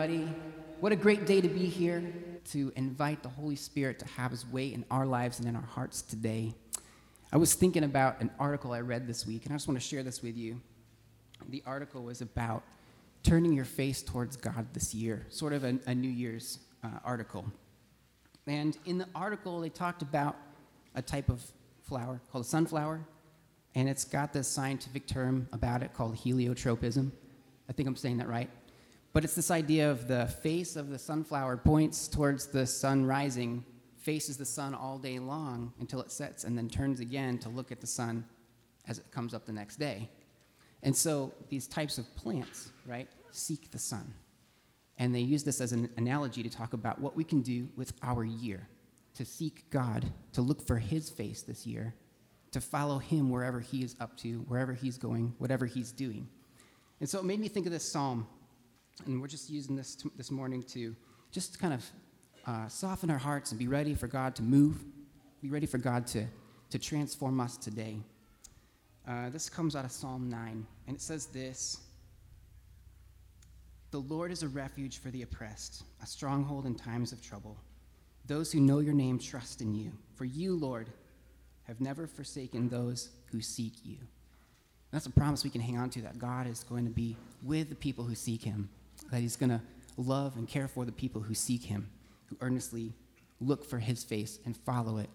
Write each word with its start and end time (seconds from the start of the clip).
everybody. 0.00 0.32
What 0.80 0.92
a 0.92 0.96
great 0.96 1.26
day 1.26 1.42
to 1.42 1.48
be 1.48 1.66
here 1.66 2.02
to 2.52 2.72
invite 2.74 3.22
the 3.22 3.28
Holy 3.28 3.54
Spirit 3.54 3.98
to 3.98 4.06
have 4.06 4.30
his 4.30 4.46
way 4.46 4.72
in 4.72 4.82
our 4.90 5.04
lives 5.04 5.40
and 5.40 5.46
in 5.46 5.54
our 5.54 5.60
hearts 5.60 6.00
today. 6.00 6.54
I 7.30 7.36
was 7.36 7.52
thinking 7.52 7.84
about 7.84 8.18
an 8.22 8.30
article 8.38 8.72
I 8.72 8.80
read 8.80 9.06
this 9.06 9.26
week, 9.26 9.44
and 9.44 9.52
I 9.52 9.56
just 9.56 9.68
want 9.68 9.78
to 9.78 9.86
share 9.86 10.02
this 10.02 10.22
with 10.22 10.38
you. 10.38 10.58
The 11.50 11.62
article 11.66 12.04
was 12.04 12.22
about 12.22 12.62
turning 13.22 13.52
your 13.52 13.66
face 13.66 14.02
towards 14.02 14.38
God 14.38 14.68
this 14.72 14.94
year, 14.94 15.26
sort 15.28 15.52
of 15.52 15.64
a, 15.64 15.78
a 15.86 15.94
New 15.94 16.08
Year's 16.08 16.60
uh, 16.82 16.88
article. 17.04 17.44
And 18.46 18.78
in 18.86 18.96
the 18.96 19.08
article, 19.14 19.60
they 19.60 19.68
talked 19.68 20.00
about 20.00 20.34
a 20.94 21.02
type 21.02 21.28
of 21.28 21.44
flower 21.82 22.22
called 22.32 22.46
a 22.46 22.48
sunflower, 22.48 23.06
and 23.74 23.86
it's 23.86 24.04
got 24.04 24.32
this 24.32 24.48
scientific 24.48 25.06
term 25.06 25.46
about 25.52 25.82
it 25.82 25.92
called 25.92 26.16
heliotropism. 26.16 27.12
I 27.68 27.74
think 27.74 27.86
I'm 27.86 27.96
saying 27.96 28.16
that 28.16 28.28
right. 28.28 28.48
But 29.12 29.24
it's 29.24 29.34
this 29.34 29.50
idea 29.50 29.90
of 29.90 30.06
the 30.06 30.26
face 30.26 30.76
of 30.76 30.90
the 30.90 30.98
sunflower 30.98 31.58
points 31.58 32.06
towards 32.06 32.46
the 32.46 32.66
sun 32.66 33.04
rising, 33.04 33.64
faces 33.96 34.36
the 34.36 34.44
sun 34.44 34.74
all 34.74 34.98
day 34.98 35.18
long 35.18 35.72
until 35.80 36.00
it 36.00 36.12
sets, 36.12 36.44
and 36.44 36.56
then 36.56 36.68
turns 36.68 37.00
again 37.00 37.38
to 37.38 37.48
look 37.48 37.72
at 37.72 37.80
the 37.80 37.86
sun 37.86 38.24
as 38.86 38.98
it 38.98 39.10
comes 39.10 39.34
up 39.34 39.46
the 39.46 39.52
next 39.52 39.76
day. 39.76 40.08
And 40.82 40.96
so 40.96 41.32
these 41.48 41.66
types 41.66 41.98
of 41.98 42.14
plants, 42.16 42.70
right, 42.86 43.08
seek 43.32 43.70
the 43.70 43.78
sun. 43.78 44.14
And 44.98 45.14
they 45.14 45.20
use 45.20 45.44
this 45.44 45.60
as 45.60 45.72
an 45.72 45.90
analogy 45.96 46.42
to 46.42 46.50
talk 46.50 46.72
about 46.72 47.00
what 47.00 47.16
we 47.16 47.24
can 47.24 47.42
do 47.42 47.68
with 47.76 47.92
our 48.02 48.24
year 48.24 48.68
to 49.14 49.24
seek 49.24 49.68
God, 49.70 50.10
to 50.32 50.40
look 50.40 50.66
for 50.66 50.78
His 50.78 51.10
face 51.10 51.42
this 51.42 51.66
year, 51.66 51.94
to 52.52 52.60
follow 52.60 52.98
Him 52.98 53.30
wherever 53.30 53.60
He 53.60 53.82
is 53.82 53.96
up 54.00 54.16
to, 54.18 54.38
wherever 54.48 54.72
He's 54.72 54.98
going, 54.98 55.34
whatever 55.38 55.66
He's 55.66 55.92
doing. 55.92 56.28
And 57.00 57.08
so 57.08 57.18
it 57.18 57.24
made 57.24 57.40
me 57.40 57.48
think 57.48 57.66
of 57.66 57.72
this 57.72 57.90
psalm, 57.90 58.26
and 59.06 59.20
we're 59.20 59.28
just 59.28 59.50
using 59.50 59.76
this 59.76 59.94
t- 59.94 60.10
this 60.16 60.30
morning 60.30 60.62
to 60.64 60.94
just 61.30 61.58
kind 61.58 61.74
of 61.74 61.84
uh, 62.46 62.68
soften 62.68 63.10
our 63.10 63.18
hearts 63.18 63.52
and 63.52 63.58
be 63.58 63.68
ready 63.68 63.94
for 63.94 64.06
God 64.06 64.34
to 64.36 64.42
move, 64.42 64.84
be 65.42 65.48
ready 65.48 65.66
for 65.66 65.78
God 65.78 66.06
to, 66.08 66.26
to 66.70 66.78
transform 66.78 67.40
us 67.40 67.56
today. 67.56 67.98
Uh, 69.06 69.30
this 69.30 69.48
comes 69.48 69.74
out 69.76 69.84
of 69.84 69.92
Psalm 69.92 70.28
9, 70.28 70.66
and 70.86 70.96
it 70.96 71.00
says 71.00 71.26
this 71.26 71.80
The 73.90 74.00
Lord 74.00 74.32
is 74.32 74.42
a 74.42 74.48
refuge 74.48 74.98
for 74.98 75.10
the 75.10 75.22
oppressed, 75.22 75.84
a 76.02 76.06
stronghold 76.06 76.66
in 76.66 76.74
times 76.74 77.12
of 77.12 77.22
trouble. 77.22 77.56
Those 78.26 78.52
who 78.52 78.60
know 78.60 78.78
your 78.80 78.94
name 78.94 79.18
trust 79.18 79.60
in 79.60 79.74
you, 79.74 79.92
for 80.14 80.24
you, 80.24 80.54
Lord, 80.54 80.88
have 81.64 81.80
never 81.80 82.06
forsaken 82.06 82.68
those 82.68 83.10
who 83.26 83.40
seek 83.40 83.74
you. 83.84 83.98
That's 84.90 85.06
a 85.06 85.10
promise 85.10 85.44
we 85.44 85.50
can 85.50 85.60
hang 85.60 85.78
on 85.78 85.90
to 85.90 86.02
that 86.02 86.18
God 86.18 86.46
is 86.46 86.64
going 86.64 86.84
to 86.84 86.90
be 86.90 87.16
with 87.42 87.68
the 87.68 87.74
people 87.74 88.04
who 88.04 88.14
seek 88.14 88.42
him, 88.42 88.68
that 89.10 89.20
he's 89.20 89.36
going 89.36 89.50
to 89.50 89.60
love 89.96 90.36
and 90.36 90.48
care 90.48 90.68
for 90.68 90.84
the 90.84 90.92
people 90.92 91.20
who 91.20 91.34
seek 91.34 91.64
him, 91.64 91.88
who 92.26 92.36
earnestly 92.40 92.92
look 93.40 93.64
for 93.64 93.78
his 93.78 94.04
face 94.04 94.38
and 94.44 94.56
follow 94.56 94.98
it 94.98 95.10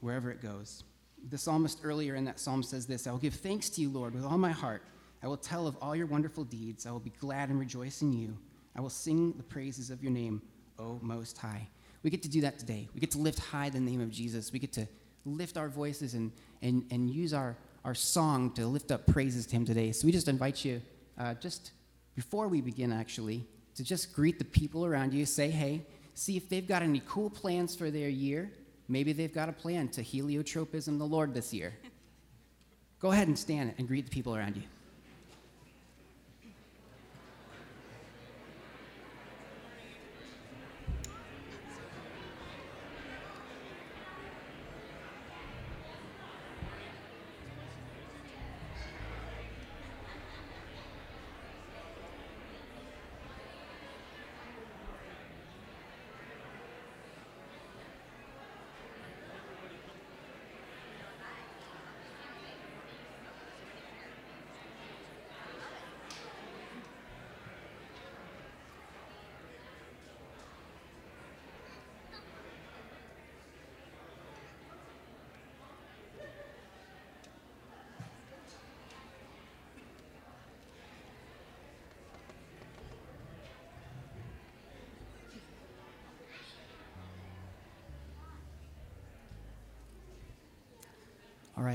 wherever 0.00 0.30
it 0.30 0.42
goes. 0.42 0.84
The 1.30 1.38
psalmist 1.38 1.80
earlier 1.82 2.14
in 2.14 2.24
that 2.26 2.38
psalm 2.38 2.62
says 2.62 2.86
this 2.86 3.06
I 3.06 3.10
will 3.10 3.18
give 3.18 3.34
thanks 3.34 3.68
to 3.70 3.80
you, 3.80 3.88
Lord, 3.88 4.14
with 4.14 4.24
all 4.24 4.38
my 4.38 4.52
heart. 4.52 4.82
I 5.22 5.26
will 5.26 5.38
tell 5.38 5.66
of 5.66 5.76
all 5.80 5.96
your 5.96 6.06
wonderful 6.06 6.44
deeds. 6.44 6.86
I 6.86 6.90
will 6.90 7.00
be 7.00 7.12
glad 7.18 7.48
and 7.48 7.58
rejoice 7.58 8.02
in 8.02 8.12
you. 8.12 8.36
I 8.76 8.82
will 8.82 8.90
sing 8.90 9.32
the 9.36 9.42
praises 9.42 9.88
of 9.88 10.02
your 10.02 10.12
name, 10.12 10.42
O 10.78 10.98
Most 11.00 11.38
High. 11.38 11.66
We 12.02 12.10
get 12.10 12.22
to 12.24 12.28
do 12.28 12.42
that 12.42 12.58
today. 12.58 12.88
We 12.92 13.00
get 13.00 13.10
to 13.12 13.18
lift 13.18 13.38
high 13.38 13.70
the 13.70 13.80
name 13.80 14.02
of 14.02 14.10
Jesus. 14.10 14.52
We 14.52 14.58
get 14.58 14.72
to 14.74 14.86
lift 15.24 15.56
our 15.56 15.68
voices 15.68 16.12
and, 16.12 16.30
and, 16.60 16.84
and 16.90 17.08
use 17.08 17.32
our, 17.32 17.56
our 17.84 17.94
song 17.94 18.50
to 18.52 18.66
lift 18.66 18.92
up 18.92 19.06
praises 19.06 19.46
to 19.46 19.56
him 19.56 19.64
today. 19.64 19.92
So 19.92 20.04
we 20.06 20.12
just 20.12 20.28
invite 20.28 20.64
you, 20.64 20.82
uh, 21.18 21.32
just 21.34 21.70
before 22.14 22.48
we 22.48 22.60
begin, 22.60 22.92
actually, 22.92 23.46
to 23.74 23.84
just 23.84 24.12
greet 24.12 24.38
the 24.38 24.44
people 24.44 24.84
around 24.86 25.12
you. 25.12 25.26
Say, 25.26 25.50
hey, 25.50 25.84
see 26.14 26.36
if 26.36 26.48
they've 26.48 26.66
got 26.66 26.82
any 26.82 27.02
cool 27.06 27.30
plans 27.30 27.74
for 27.74 27.90
their 27.90 28.08
year. 28.08 28.50
Maybe 28.88 29.12
they've 29.12 29.32
got 29.32 29.48
a 29.48 29.52
plan 29.52 29.88
to 29.88 30.02
heliotropism 30.02 30.98
the 30.98 31.04
Lord 31.04 31.34
this 31.34 31.52
year. 31.52 31.74
Go 33.00 33.12
ahead 33.12 33.28
and 33.28 33.38
stand 33.38 33.74
and 33.78 33.88
greet 33.88 34.04
the 34.04 34.10
people 34.10 34.36
around 34.36 34.56
you. 34.56 34.62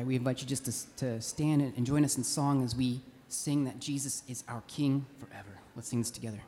We 0.10 0.16
invite 0.16 0.42
you 0.42 0.48
just 0.48 0.66
to, 0.66 0.96
to 0.96 1.22
stand 1.22 1.62
and 1.62 1.72
and 1.78 1.86
join 1.86 2.04
us 2.04 2.18
in 2.18 2.24
song 2.24 2.64
as 2.64 2.76
we 2.76 3.00
sing 3.28 3.66
that 3.66 3.80
Jesus 3.80 4.24
is 4.28 4.44
our 4.48 4.64
King 4.68 5.06
forever. 5.20 5.60
Let's 5.76 5.88
sing 5.88 6.00
this 6.00 6.10
together. 6.10 6.42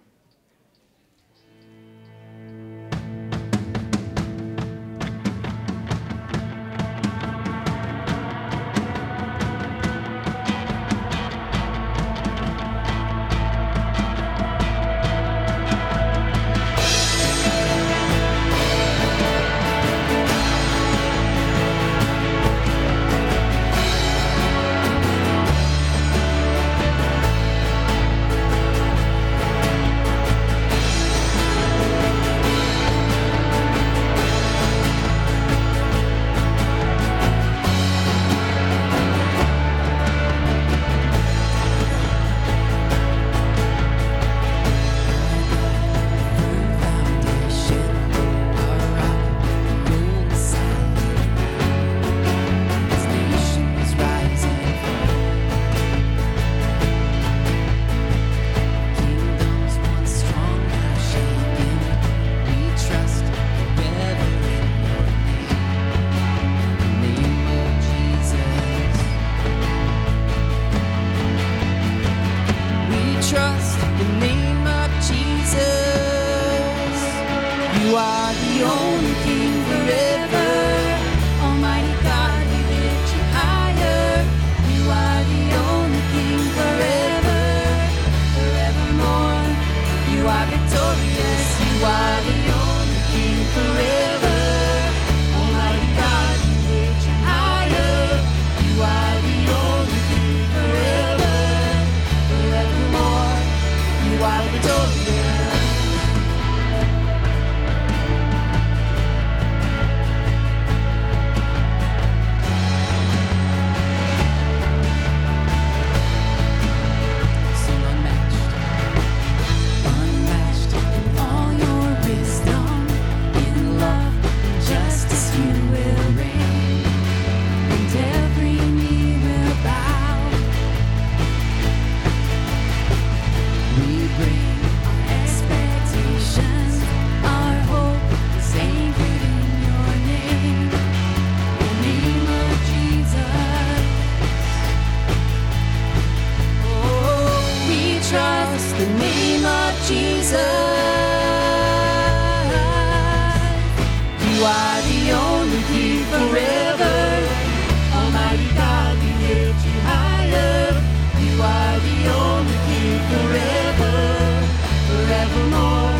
more. 165.50 165.96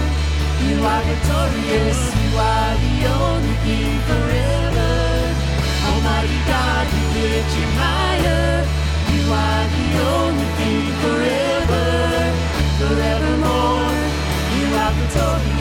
You 0.68 0.78
are 0.84 1.04
victorious, 1.10 2.00
you 2.22 2.32
are 2.38 2.74
the 2.86 2.96
only 3.20 3.56
King 3.66 4.00
forever. 4.10 4.92
Almighty 5.90 6.40
God, 6.52 6.86
lift 7.16 7.56
higher. 7.82 8.66
You 9.14 9.24
are 9.32 9.66
the 9.76 9.88
only 10.14 10.50
King 10.60 10.88
forever, 11.04 11.88
forevermore. 12.80 13.96
You 14.58 14.68
are 14.84 14.94
victorious. 15.00 15.61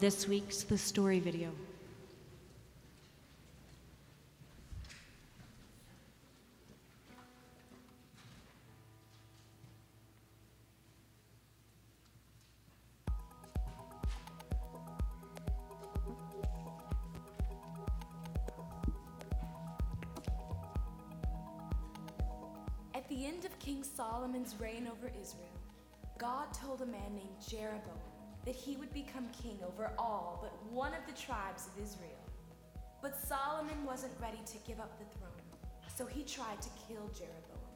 this 0.00 0.26
week's 0.26 0.62
The 0.62 0.78
Story 0.78 1.20
video. 1.20 1.50
At 22.94 23.08
the 23.08 23.26
end 23.26 23.44
of 23.44 23.58
King 23.58 23.84
Solomon's 23.84 24.56
reign 24.58 24.88
over 24.90 25.10
Israel, 25.20 25.44
God 26.18 26.52
told 26.52 26.82
a 26.82 26.86
man 26.86 27.14
named 27.14 27.28
Jeroboam 27.48 28.03
that 28.44 28.54
he 28.54 28.76
would 28.76 28.92
become 28.92 29.28
king 29.42 29.58
over 29.66 29.92
all 29.98 30.38
but 30.42 30.72
one 30.72 30.92
of 30.92 31.06
the 31.06 31.20
tribes 31.20 31.66
of 31.66 31.82
Israel. 31.82 32.10
But 33.00 33.18
Solomon 33.18 33.84
wasn't 33.84 34.12
ready 34.20 34.40
to 34.46 34.58
give 34.66 34.80
up 34.80 34.98
the 34.98 35.18
throne, 35.18 35.30
so 35.94 36.06
he 36.06 36.22
tried 36.22 36.60
to 36.62 36.68
kill 36.88 37.10
Jeroboam, 37.14 37.68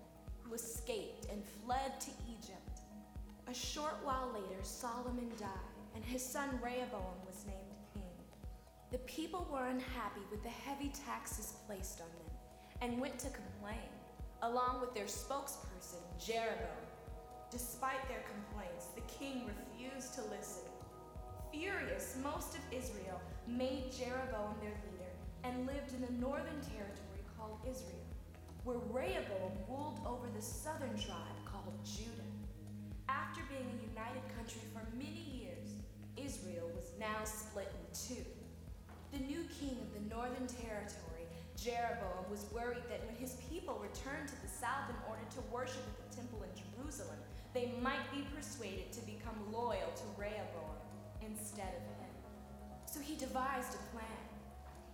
who 0.43 0.55
escaped 0.55 1.27
and 1.31 1.43
fled 1.65 2.01
to 2.01 2.11
Egypt. 2.29 2.81
A 3.47 3.55
short 3.55 3.97
while 4.05 4.31
later, 4.33 4.63
Solomon 4.63 5.31
died, 5.39 5.49
and 5.95 6.05
his 6.05 6.25
son 6.25 6.59
Rehoboam 6.63 7.17
was 7.27 7.45
named 7.47 7.77
king. 7.95 8.03
The 8.91 8.99
people 8.99 9.47
were 9.51 9.67
unhappy 9.67 10.23
with 10.31 10.43
the 10.43 10.49
heavy 10.49 10.93
taxes 11.07 11.55
placed 11.67 12.01
on 12.01 12.09
them 12.09 12.37
and 12.81 13.01
went 13.01 13.19
to 13.21 13.29
complain, 13.29 13.89
along 14.43 14.81
with 14.81 14.95
their 14.95 15.07
spokesperson, 15.07 16.03
Jeroboam. 16.19 16.88
Despite 17.51 18.07
their 18.09 18.25
complaints, 18.29 18.89
the 18.95 19.01
king 19.03 19.49
refused 19.49 20.15
to 20.15 20.23
listen. 20.25 20.69
Furious, 21.51 22.17
most 22.23 22.55
of 22.55 22.61
Israel 22.71 23.21
made 23.47 23.91
Jeroboam 23.91 24.55
their 24.61 24.77
leader 24.85 25.13
and 25.45 25.67
lived 25.67 25.95
in 25.95 26.03
the 26.03 26.21
northern 26.21 26.61
territory 26.61 27.25
called 27.39 27.59
Israel, 27.65 28.05
where 28.65 28.77
Rehoboam 28.93 29.53
ruled 29.67 30.01
over 30.05 30.29
the 30.37 30.43
southern 30.43 30.93
tribe 30.99 31.39
called 31.47 31.73
Judah. 31.85 32.29
After 33.09 33.41
being 33.49 33.65
a 33.65 33.89
united 33.89 34.23
country 34.37 34.61
for 34.75 34.85
many 34.93 35.25
years, 35.33 35.73
Israel 36.19 36.69
was 36.77 36.93
now 37.01 37.25
split 37.25 37.73
in 37.73 37.87
two. 37.97 38.25
The 39.11 39.25
new 39.25 39.49
king 39.49 39.79
of 39.81 39.95
the 39.97 40.15
northern 40.15 40.47
territory, 40.47 41.25
Jeroboam, 41.57 42.29
was 42.31 42.45
worried 42.53 42.85
that 42.91 43.01
when 43.07 43.17
his 43.17 43.41
people 43.49 43.81
returned 43.81 44.29
to 44.29 44.43
the 44.43 44.53
south 44.53 44.93
in 44.93 44.97
order 45.09 45.25
to 45.33 45.41
worship 45.51 45.81
at 45.89 45.97
the 46.05 46.17
temple 46.17 46.45
in 46.45 46.53
Jerusalem, 46.53 47.17
they 47.59 47.75
might 47.83 48.07
be 48.15 48.23
persuaded 48.37 48.93
to 48.93 49.01
become 49.03 49.35
loyal 49.51 49.91
to 49.99 50.07
Rehoboam 50.17 50.79
instead 51.27 51.75
of 51.75 51.83
him. 51.99 52.15
So 52.87 53.01
he 53.01 53.17
devised 53.17 53.75
a 53.75 53.83
plan. 53.91 54.23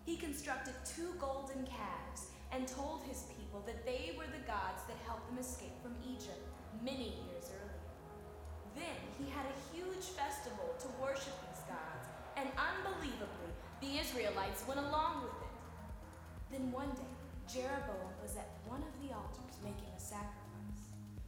He 0.07 0.17
constructed 0.17 0.73
two 0.81 1.13
golden 1.21 1.69
calves 1.69 2.33
and 2.53 2.67
told 2.67 3.05
his 3.05 3.29
people 3.37 3.61
that 3.67 3.85
they 3.85 4.17
were 4.17 4.25
the 4.33 4.49
gods 4.49 4.81
that 4.89 4.97
helped 5.05 5.29
them 5.29 5.37
escape 5.39 5.77
from 5.83 5.93
Egypt 6.09 6.41
many 6.81 7.13
years 7.29 7.53
earlier. 7.53 7.85
Then 8.73 8.97
he 9.21 9.29
had 9.29 9.45
a 9.45 9.61
huge 9.77 10.17
festival 10.17 10.73
to 10.81 10.89
worship 11.05 11.37
these 11.45 11.69
gods, 11.69 12.09
and 12.41 12.49
unbelievably, 12.57 13.53
the 13.85 14.01
Israelites 14.01 14.65
went 14.67 14.81
along 14.81 15.29
with 15.29 15.37
it. 15.37 15.55
Then 16.51 16.73
one 16.73 16.91
day, 16.97 17.13
Jeroboam 17.45 18.09
was 18.25 18.37
at 18.41 18.49
one 18.65 18.81
of 18.81 18.95
the 19.05 19.13
altars 19.13 19.61
making. 19.63 19.94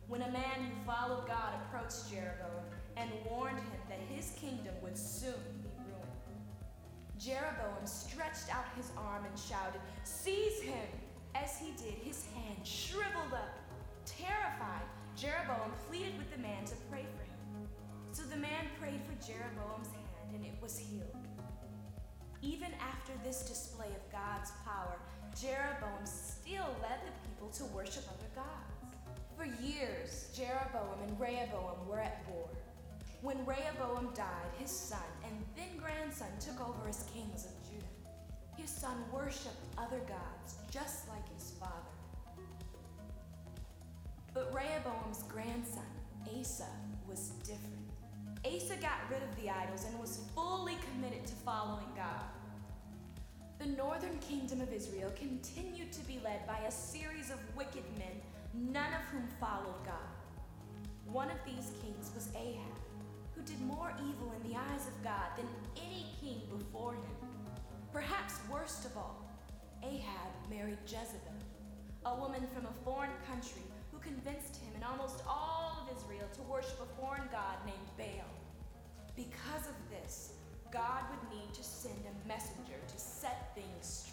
When 0.09 0.23
a 0.23 0.31
man 0.31 0.59
who 0.61 0.91
followed 0.91 1.27
God 1.27 1.55
approached 1.65 2.11
Jeroboam 2.11 2.63
and 2.97 3.11
warned 3.29 3.59
him 3.59 3.81
that 3.89 3.99
his 4.09 4.31
kingdom 4.39 4.75
would 4.81 4.97
soon 4.97 5.35
be 5.63 5.71
ruined, 5.79 6.47
Jeroboam 7.19 7.85
stretched 7.85 8.55
out 8.55 8.67
his 8.77 8.91
arm 8.97 9.25
and 9.25 9.39
shouted, 9.39 9.81
Seize 10.05 10.61
him! 10.63 10.87
As 11.35 11.59
he 11.59 11.73
did, 11.73 11.95
his 11.95 12.25
hand 12.35 12.65
shriveled 12.65 13.33
up. 13.33 13.59
Terrified, 14.05 14.87
Jeroboam 15.17 15.73
pleaded 15.89 16.17
with 16.19 16.31
the 16.31 16.41
man 16.41 16.65
to 16.67 16.75
pray 16.89 17.05
for 17.17 17.25
him. 17.25 17.69
So 18.13 18.23
the 18.23 18.37
man 18.37 18.67
prayed 18.81 19.01
for 19.05 19.27
Jeroboam's 19.27 19.89
hand, 19.89 20.35
and 20.35 20.45
it 20.45 20.55
was 20.63 20.79
healed. 20.79 21.17
Even 22.43 22.73
after 22.81 23.13
this 23.25 23.43
display 23.43 23.89
of 23.89 24.13
God's 24.13 24.53
power, 24.65 24.99
Jeroboam 25.39 26.07
still 26.07 26.77
led 26.81 27.01
the 27.05 27.29
people 27.29 27.49
to 27.49 27.65
worship 27.75 28.05
other 28.09 28.31
gods. 28.35 28.66
For 29.37 29.45
years, 29.45 30.31
Jeroboam 30.35 30.99
and 31.07 31.21
Rehoboam 31.21 31.87
were 31.87 32.01
at 32.01 32.25
war. 32.31 32.49
When 33.21 33.45
Rehoboam 33.45 34.11
died, 34.15 34.51
his 34.59 34.71
son 34.71 34.99
and 35.25 35.45
then 35.55 35.77
grandson 35.79 36.29
took 36.41 36.61
over 36.67 36.89
as 36.89 37.05
kings 37.13 37.45
of 37.45 37.53
Judah. 37.71 37.85
His 38.57 38.71
son 38.71 38.97
worshiped 39.13 39.67
other 39.77 40.01
gods 40.09 40.57
just 40.71 41.09
like 41.09 41.29
his 41.35 41.53
father. 41.61 41.73
But 44.33 44.55
Rehoboam's 44.55 45.23
grandson, 45.25 45.83
Asa, 46.39 46.69
was 47.07 47.31
different. 47.45 47.91
Asa 48.45 48.77
got 48.77 49.01
rid 49.11 49.23
of 49.23 49.37
the 49.43 49.51
idols 49.51 49.85
and 49.85 49.99
was 49.99 50.21
fully 50.35 50.77
committed 50.93 51.27
to 51.27 51.35
following 51.35 51.89
God. 51.95 52.25
The 53.59 53.67
northern 53.67 54.19
kingdom 54.19 54.61
of 54.61 54.73
Israel 54.73 55.11
continued 55.17 55.93
to 55.93 56.01
be 56.05 56.21
led 56.23 56.47
by 56.47 56.59
a 56.61 56.71
series 56.71 57.31
of 57.31 57.39
wicked 57.57 57.85
men, 57.99 58.21
none 58.57 58.93
of 58.95 59.03
whom 59.13 59.27
followed 59.39 59.85
God. 59.85 60.17
One 61.07 61.31
of 61.31 61.39
these 61.45 61.73
kings 61.83 62.11
was 62.15 62.29
Ahab, 62.35 62.77
who 63.35 63.43
did 63.43 63.61
more 63.61 63.93
evil 64.01 64.33
in 64.37 64.51
the 64.51 64.57
eyes 64.57 64.87
of 64.87 65.05
God 65.05 65.31
than 65.37 65.47
any 65.77 66.07
king 66.21 66.41
before 66.51 66.95
him. 66.95 67.17
Perhaps 67.93 68.35
worst 68.51 68.85
of 68.87 68.97
all, 68.97 69.29
Ahab 69.83 70.33
married 70.51 70.79
Jezebel, 70.87 71.37
a 72.07 72.15
woman 72.15 72.43
from 72.55 72.67
a 72.67 72.85
foreign 72.85 73.11
country 73.31 73.63
who 73.93 73.99
convinced 73.99 74.57
him 74.57 74.73
and 74.75 74.85
almost 74.85 75.23
all 75.29 75.83
of 75.83 75.97
Israel 75.97 76.27
to 76.35 76.43
worship 76.43 76.81
a 76.81 77.01
foreign 77.01 77.29
god 77.31 77.57
named 77.65 77.91
Baal. 77.97 78.29
Because 79.15 79.69
of 79.69 79.77
this, 79.91 80.33
God 80.73 81.05
would 81.11 81.39
need 81.39 81.55
to 81.55 81.63
send 81.63 82.01
a 82.05 82.29
messenger 82.29 82.79
to 82.87 82.99
set 82.99 83.55
things 83.55 83.67
straight. 83.81 84.06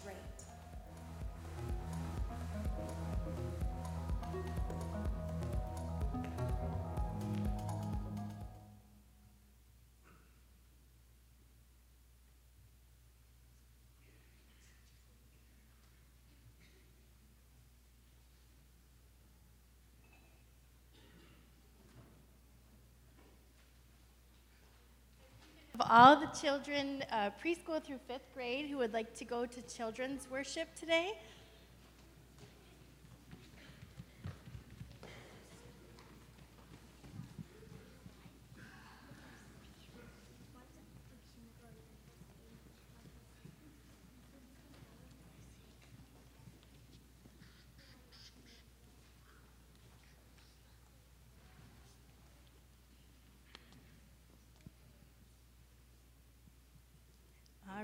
Of 25.74 25.88
all 25.90 26.14
the 26.20 26.26
children, 26.26 27.02
uh, 27.10 27.30
preschool 27.42 27.82
through 27.82 27.98
fifth 28.06 28.32
grade, 28.32 28.70
who 28.70 28.76
would 28.76 28.92
like 28.92 29.12
to 29.16 29.24
go 29.24 29.44
to 29.44 29.62
children's 29.62 30.30
worship 30.30 30.72
today? 30.76 31.18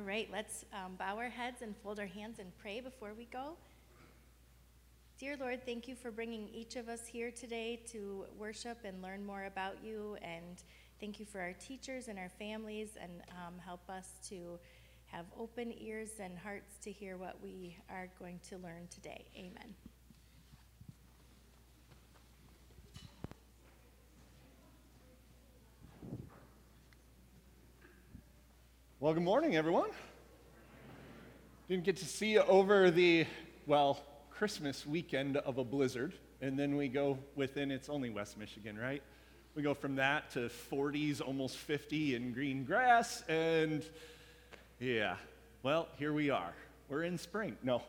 All 0.01 0.07
right, 0.07 0.29
let's 0.33 0.65
um, 0.73 0.95
bow 0.99 1.19
our 1.19 1.29
heads 1.29 1.61
and 1.61 1.77
fold 1.77 2.01
our 2.01 2.07
hands 2.07 2.39
and 2.39 2.57
pray 2.57 2.81
before 2.81 3.13
we 3.13 3.27
go. 3.27 3.59
Dear 5.19 5.37
Lord, 5.39 5.67
thank 5.67 5.87
you 5.89 5.95
for 5.95 6.11
bringing 6.11 6.49
each 6.55 6.77
of 6.77 6.89
us 6.89 7.07
here 7.07 7.31
today 7.31 7.83
to 7.93 8.25
worship 8.39 8.79
and 8.85 9.03
learn 9.03 9.27
more 9.27 9.45
about 9.45 9.75
you. 9.85 10.17
And 10.23 10.63
thank 11.01 11.21
you 11.21 11.27
for 11.27 11.39
our 11.39 11.53
teachers 11.53 12.09
and 12.09 12.19
our 12.19 12.31
families, 12.39 12.97
and 12.99 13.11
um, 13.47 13.59
help 13.63 13.91
us 13.91 14.13
to 14.31 14.59
have 15.05 15.27
open 15.39 15.75
ears 15.79 16.13
and 16.19 16.39
hearts 16.39 16.79
to 16.85 16.91
hear 16.91 17.19
what 17.19 17.37
we 17.43 17.77
are 17.91 18.09
going 18.19 18.41
to 18.49 18.57
learn 18.57 18.89
today. 18.91 19.27
Amen. 19.37 19.75
Well, 29.03 29.15
good 29.15 29.23
morning, 29.23 29.57
everyone. 29.57 29.89
Didn't 31.71 31.85
get 31.85 31.97
to 31.97 32.05
see 32.05 32.33
you 32.33 32.41
over 32.41 32.91
the, 32.91 33.25
well, 33.67 33.99
Christmas 34.31 34.85
weekend 34.85 35.39
of 35.39 35.57
a 35.57 35.65
blizzard. 35.65 36.13
And 36.43 36.59
then 36.59 36.77
we 36.77 36.89
go 36.89 37.19
within, 37.35 37.71
it's 37.71 37.89
only 37.89 38.11
West 38.11 38.37
Michigan, 38.37 38.79
right? 38.79 39.03
We 39.55 39.63
go 39.63 39.73
from 39.73 39.97
that 39.97 40.29
to 40.33 40.51
40s, 40.71 41.23
almost 41.23 41.57
50 41.57 42.15
in 42.15 42.35
green 42.35 42.65
grass. 42.65 43.23
And 43.27 43.83
yeah, 44.79 45.17
well, 45.63 45.89
here 45.97 46.13
we 46.13 46.29
are. 46.29 46.53
We're 46.91 47.05
in 47.05 47.17
spring. 47.17 47.57
No, 47.63 47.81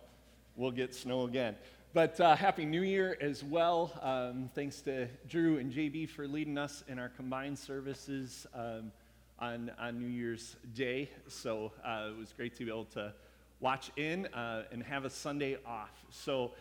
we'll 0.56 0.72
get 0.72 0.96
snow 0.96 1.26
again. 1.26 1.58
But 1.94 2.22
uh, 2.22 2.38
Happy 2.38 2.64
New 2.64 2.84
Year 2.84 3.18
as 3.20 3.44
well. 3.44 3.92
Um, 4.02 4.50
thanks 4.56 4.80
to 4.84 5.10
Drew 5.28 5.58
and 5.58 5.74
JB 5.74 6.08
for 6.08 6.26
leading 6.26 6.58
us 6.58 6.86
in 6.88 6.98
our 6.98 7.10
combined 7.10 7.60
services. 7.60 8.48
Um, 8.54 8.94
on, 9.42 9.72
on 9.80 10.00
New 10.00 10.08
Year's 10.08 10.56
Day. 10.76 11.10
So 11.28 11.72
uh, 11.84 12.10
it 12.12 12.18
was 12.18 12.32
great 12.32 12.56
to 12.58 12.64
be 12.64 12.70
able 12.70 12.86
to 12.94 13.12
watch 13.60 13.90
in 13.98 14.28
uh, 14.28 14.66
and 14.72 14.84
have 14.84 15.04
a 15.04 15.10
Sunday 15.10 15.58
off. 15.66 15.90
So, 16.12 16.52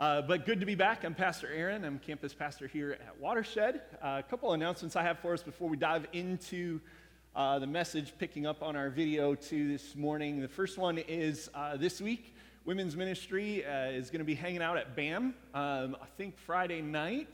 uh, 0.00 0.22
but 0.22 0.44
good 0.44 0.58
to 0.58 0.66
be 0.66 0.74
back. 0.74 1.04
I'm 1.04 1.14
Pastor 1.14 1.48
Aaron. 1.54 1.84
I'm 1.84 2.00
campus 2.00 2.34
pastor 2.34 2.66
here 2.66 2.92
at 2.92 3.20
Watershed. 3.20 3.82
Uh, 4.02 4.16
a 4.18 4.22
couple 4.28 4.52
announcements 4.52 4.96
I 4.96 5.04
have 5.04 5.20
for 5.20 5.32
us 5.32 5.44
before 5.44 5.68
we 5.68 5.76
dive 5.76 6.08
into 6.12 6.80
uh, 7.36 7.60
the 7.60 7.68
message, 7.68 8.12
picking 8.18 8.46
up 8.46 8.64
on 8.64 8.74
our 8.74 8.90
video 8.90 9.36
too 9.36 9.68
this 9.68 9.94
morning. 9.94 10.40
The 10.40 10.48
first 10.48 10.76
one 10.76 10.98
is 10.98 11.48
uh, 11.54 11.76
this 11.76 12.00
week. 12.00 12.34
Women's 12.64 12.96
ministry 12.96 13.58
is 13.58 14.10
going 14.10 14.20
to 14.20 14.24
be 14.24 14.34
hanging 14.34 14.62
out 14.62 14.78
at 14.78 14.96
BAM, 14.96 15.34
um, 15.52 15.96
I 16.00 16.06
think 16.16 16.36
Friday 16.38 16.80
night. 16.80 17.28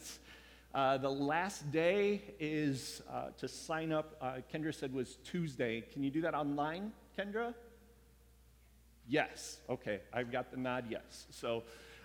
Uh, 0.72 0.96
the 0.96 1.10
last 1.10 1.72
day 1.72 2.22
is 2.38 3.02
uh, 3.12 3.30
to 3.36 3.48
sign 3.48 3.90
up. 3.90 4.16
Uh, 4.20 4.34
Kendra 4.54 4.72
said 4.72 4.94
was 4.94 5.16
Tuesday. 5.24 5.80
Can 5.92 6.04
you 6.04 6.10
do 6.12 6.20
that 6.20 6.32
online, 6.32 6.92
Kendra? 7.18 7.54
Yes. 9.08 9.58
Okay, 9.68 9.98
I've 10.12 10.30
got 10.30 10.52
the 10.52 10.56
nod. 10.56 10.84
Yes. 10.88 11.26
So, 11.30 11.64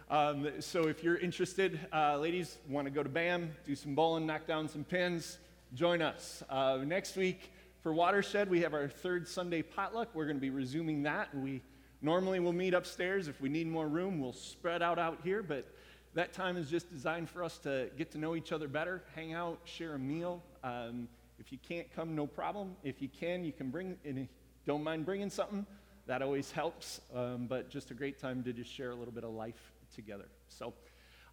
um, 0.09 0.49
so 0.61 0.87
if 0.87 1.03
you're 1.03 1.17
interested, 1.17 1.79
uh, 1.93 2.17
ladies, 2.17 2.57
want 2.67 2.85
to 2.85 2.91
go 2.91 3.03
to 3.03 3.09
BAM, 3.09 3.51
do 3.67 3.75
some 3.75 3.93
bowling, 3.93 4.25
knock 4.25 4.47
down 4.47 4.67
some 4.67 4.83
pins, 4.83 5.37
join 5.75 6.01
us. 6.01 6.41
Uh, 6.49 6.79
next 6.83 7.15
week 7.17 7.51
for 7.83 7.93
Watershed, 7.93 8.49
we 8.49 8.61
have 8.61 8.73
our 8.73 8.87
third 8.87 9.27
Sunday 9.27 9.61
potluck. 9.61 10.09
We're 10.15 10.25
going 10.25 10.37
to 10.37 10.41
be 10.41 10.49
resuming 10.49 11.03
that. 11.03 11.35
We 11.37 11.61
normally 12.01 12.39
will 12.39 12.53
meet 12.53 12.73
upstairs. 12.73 13.27
If 13.27 13.39
we 13.41 13.49
need 13.49 13.67
more 13.67 13.87
room, 13.87 14.19
we'll 14.19 14.33
spread 14.33 14.81
out 14.81 14.97
out 14.97 15.19
here, 15.23 15.43
but 15.43 15.67
that 16.15 16.31
time 16.31 16.55
is 16.55 16.69
just 16.69 16.89
designed 16.89 17.29
for 17.29 17.43
us 17.43 17.57
to 17.59 17.89
get 17.97 18.11
to 18.11 18.17
know 18.17 18.35
each 18.35 18.53
other 18.53 18.69
better, 18.69 19.03
hang 19.15 19.33
out, 19.33 19.59
share 19.65 19.95
a 19.95 19.99
meal. 19.99 20.41
Um, 20.63 21.09
if 21.39 21.51
you 21.51 21.57
can't 21.67 21.93
come, 21.93 22.15
no 22.15 22.25
problem. 22.25 22.75
If 22.83 23.01
you 23.01 23.09
can, 23.09 23.43
you 23.43 23.51
can 23.51 23.69
bring, 23.69 23.97
and 24.05 24.29
don't 24.65 24.81
mind 24.81 25.05
bringing 25.05 25.29
something. 25.29 25.65
That 26.07 26.21
always 26.21 26.51
helps. 26.51 27.01
Um, 27.13 27.47
but 27.47 27.69
just 27.69 27.91
a 27.91 27.93
great 27.93 28.17
time 28.17 28.43
to 28.43 28.53
just 28.53 28.71
share 28.71 28.91
a 28.91 28.95
little 28.95 29.13
bit 29.13 29.25
of 29.25 29.31
life 29.31 29.73
together. 29.93 30.27
So, 30.47 30.73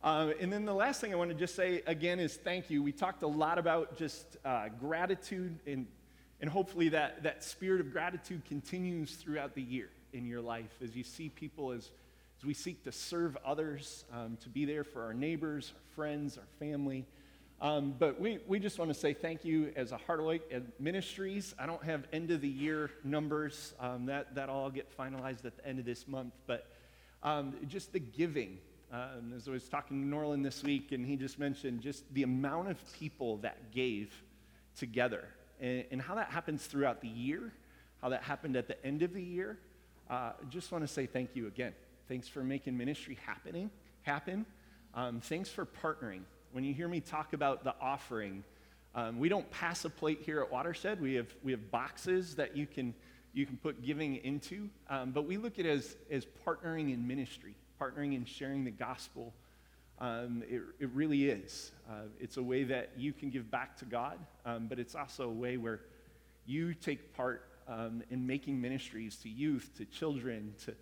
uh, 0.03 0.33
and 0.41 0.53
then 0.53 0.65
the 0.65 0.75
last 0.75 1.01
thing 1.01 1.13
I 1.13 1.17
want 1.17 1.31
to 1.31 1.37
just 1.37 1.55
say 1.55 1.83
again 1.87 2.19
is 2.19 2.35
thank 2.35 2.69
you. 2.69 2.83
We 2.83 2.91
talked 2.91 3.23
a 3.23 3.29
lot 3.29 3.59
about 3.59 3.97
just 3.97 4.37
uh, 4.45 4.69
gratitude, 4.81 5.61
and, 5.65 5.87
and 6.41 6.51
hopefully 6.51 6.89
that, 6.89 7.23
that 7.23 7.45
spirit 7.45 7.81
of 7.81 7.93
gratitude 7.93 8.45
continues 8.47 9.15
throughout 9.15 9.55
the 9.55 9.63
year 9.63 9.91
in 10.13 10.27
your 10.27 10.41
life 10.41 10.75
as 10.83 10.97
you 10.97 11.05
see 11.05 11.29
people 11.29 11.71
as 11.71 11.93
as 12.43 12.47
we 12.47 12.55
seek 12.55 12.83
to 12.83 12.91
serve 12.91 13.37
others, 13.45 14.05
um, 14.13 14.37
to 14.41 14.49
be 14.49 14.65
there 14.65 14.83
for 14.83 15.05
our 15.05 15.15
neighbors, 15.15 15.73
our 15.77 15.95
friends, 15.95 16.37
our 16.37 16.47
family. 16.59 17.07
Um, 17.61 17.95
but 17.97 18.21
we, 18.21 18.41
we 18.49 18.59
just 18.59 18.81
want 18.81 18.93
to 18.93 18.99
say 18.99 19.15
thank 19.15 19.45
you 19.45 19.73
as 19.77 19.93
a 19.93 19.97
Heart 19.97 20.23
Lake 20.23 20.43
Ministries. 20.81 21.55
I 21.57 21.67
don't 21.67 21.85
have 21.85 22.03
end 22.13 22.33
of 22.33 22.41
the 22.41 22.49
year 22.49 22.91
numbers. 23.05 23.75
Um, 23.79 24.07
that, 24.07 24.35
that 24.35 24.49
all 24.49 24.71
get 24.71 24.91
finalized 24.99 25.45
at 25.45 25.57
the 25.57 25.65
end 25.65 25.79
of 25.79 25.85
this 25.85 26.09
month. 26.09 26.35
But 26.49 26.67
um, 27.23 27.55
just 27.69 27.93
the 27.93 28.01
giving. 28.01 28.59
Um, 28.93 29.33
as 29.37 29.47
I 29.47 29.53
was 29.53 29.69
talking 29.69 30.03
to 30.03 30.09
Norland 30.09 30.45
this 30.45 30.65
week, 30.65 30.91
and 30.91 31.07
he 31.07 31.15
just 31.15 31.39
mentioned 31.39 31.81
just 31.81 32.13
the 32.13 32.25
amount 32.25 32.71
of 32.71 32.93
people 32.93 33.37
that 33.39 33.71
gave 33.71 34.13
together 34.77 35.29
and, 35.61 35.85
and 35.93 36.03
how 36.03 36.17
that 36.17 36.31
happens 36.31 36.67
throughout 36.67 37.03
the 37.03 37.09
year, 37.09 37.53
how 38.01 38.09
that 38.09 38.25
happened 38.25 38.57
at 38.57 38.67
the 38.67 38.85
end 38.85 39.03
of 39.03 39.15
the 39.15 39.23
year. 39.23 39.59
Uh, 40.11 40.33
just 40.51 40.73
want 40.73 40.83
to 40.83 40.89
say 40.89 41.07
thank 41.07 41.37
you 41.37 41.47
again. 41.47 41.73
Thanks 42.13 42.29
for 42.29 42.45
making 42.45 42.77
ministry 42.77 43.17
happening 43.25 43.71
happen. 44.03 44.45
Um, 44.93 45.23
thanks 45.23 45.49
for 45.49 45.65
partnering. 45.65 46.25
When 46.51 46.63
you 46.63 46.75
hear 46.75 46.87
me 46.87 47.01
talk 47.01 47.33
about 47.33 47.65
the 47.65 47.75
offering, 47.81 48.45
um, 48.95 49.19
we 49.19 49.31
don't 49.31 49.51
pass 49.51 49.87
a 49.87 49.89
plate 49.89 50.21
here 50.23 50.43
at 50.43 50.53
Watershed. 50.53 51.01
We 51.01 51.15
have, 51.15 51.35
we 51.43 51.53
have 51.53 51.71
boxes 51.71 52.35
that 52.35 52.55
you 52.55 52.67
can, 52.67 52.93
you 53.33 53.47
can 53.47 53.57
put 53.57 53.83
giving 53.83 54.17
into, 54.17 54.69
um, 54.91 55.13
but 55.13 55.25
we 55.25 55.39
look 55.39 55.59
at 55.59 55.65
it 55.65 55.71
as, 55.71 55.97
as 56.11 56.27
partnering 56.47 56.93
in 56.93 57.09
ministry, 57.09 57.55
partnering 57.81 58.15
in 58.15 58.27
sharing 58.27 58.63
the 58.67 58.71
gospel. 58.71 59.33
Um, 59.99 60.43
it, 60.47 60.61
it 60.81 60.91
really 60.93 61.31
is. 61.31 61.73
Uh, 61.89 62.09
it's 62.21 62.37
a 62.37 62.43
way 62.43 62.63
that 62.65 62.91
you 62.95 63.15
can 63.15 63.31
give 63.31 63.51
back 63.51 63.75
to 63.79 63.87
God, 63.87 64.19
um, 64.45 64.67
but 64.69 64.79
it's 64.79 64.95
also 64.95 65.31
a 65.31 65.33
way 65.33 65.57
where 65.57 65.81
you 66.45 66.75
take 66.75 67.17
part 67.17 67.47
um, 67.67 68.03
in 68.11 68.27
making 68.27 68.61
ministries 68.61 69.17
to 69.23 69.31
youth, 69.31 69.71
to 69.79 69.87
children, 69.87 70.53
to 70.67 70.75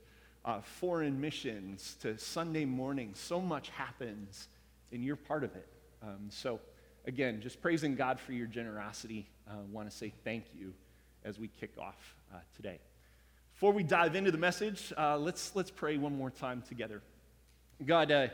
uh, 0.45 0.61
foreign 0.61 1.21
missions, 1.21 1.97
to 2.03 2.19
Sunday 2.19 2.65
morning. 2.65 3.13
So 3.15 3.41
much 3.41 3.69
happens, 3.71 4.49
and 4.93 5.05
you're 5.05 5.17
part 5.17 5.45
of 5.45 5.55
it. 5.55 5.67
Um, 6.03 6.29
so, 6.31 6.61
again, 7.07 7.41
just 7.41 7.61
praising 7.61 7.95
God 7.95 8.19
for 8.19 8.33
your 8.33 8.47
generosity. 8.47 9.27
I 9.49 9.55
uh, 9.55 9.63
want 9.73 9.91
to 9.91 9.97
say 9.97 10.13
thank 10.25 10.45
you 10.59 10.73
as 11.25 11.39
we 11.39 11.49
kick 11.61 11.73
off 11.79 12.15
uh, 12.33 12.39
today. 12.57 12.79
Before 13.55 13.73
we 13.73 13.83
dive 13.83 14.17
into 14.17 14.31
the 14.31 14.39
message, 14.39 14.93
uh, 14.97 15.19
let's, 15.19 15.55
let's 15.55 15.71
pray 15.71 15.99
one 15.99 16.17
more 16.17 16.31
time 16.31 16.63
together. 16.67 17.03
God, 17.85 18.11
uh, 18.11 18.29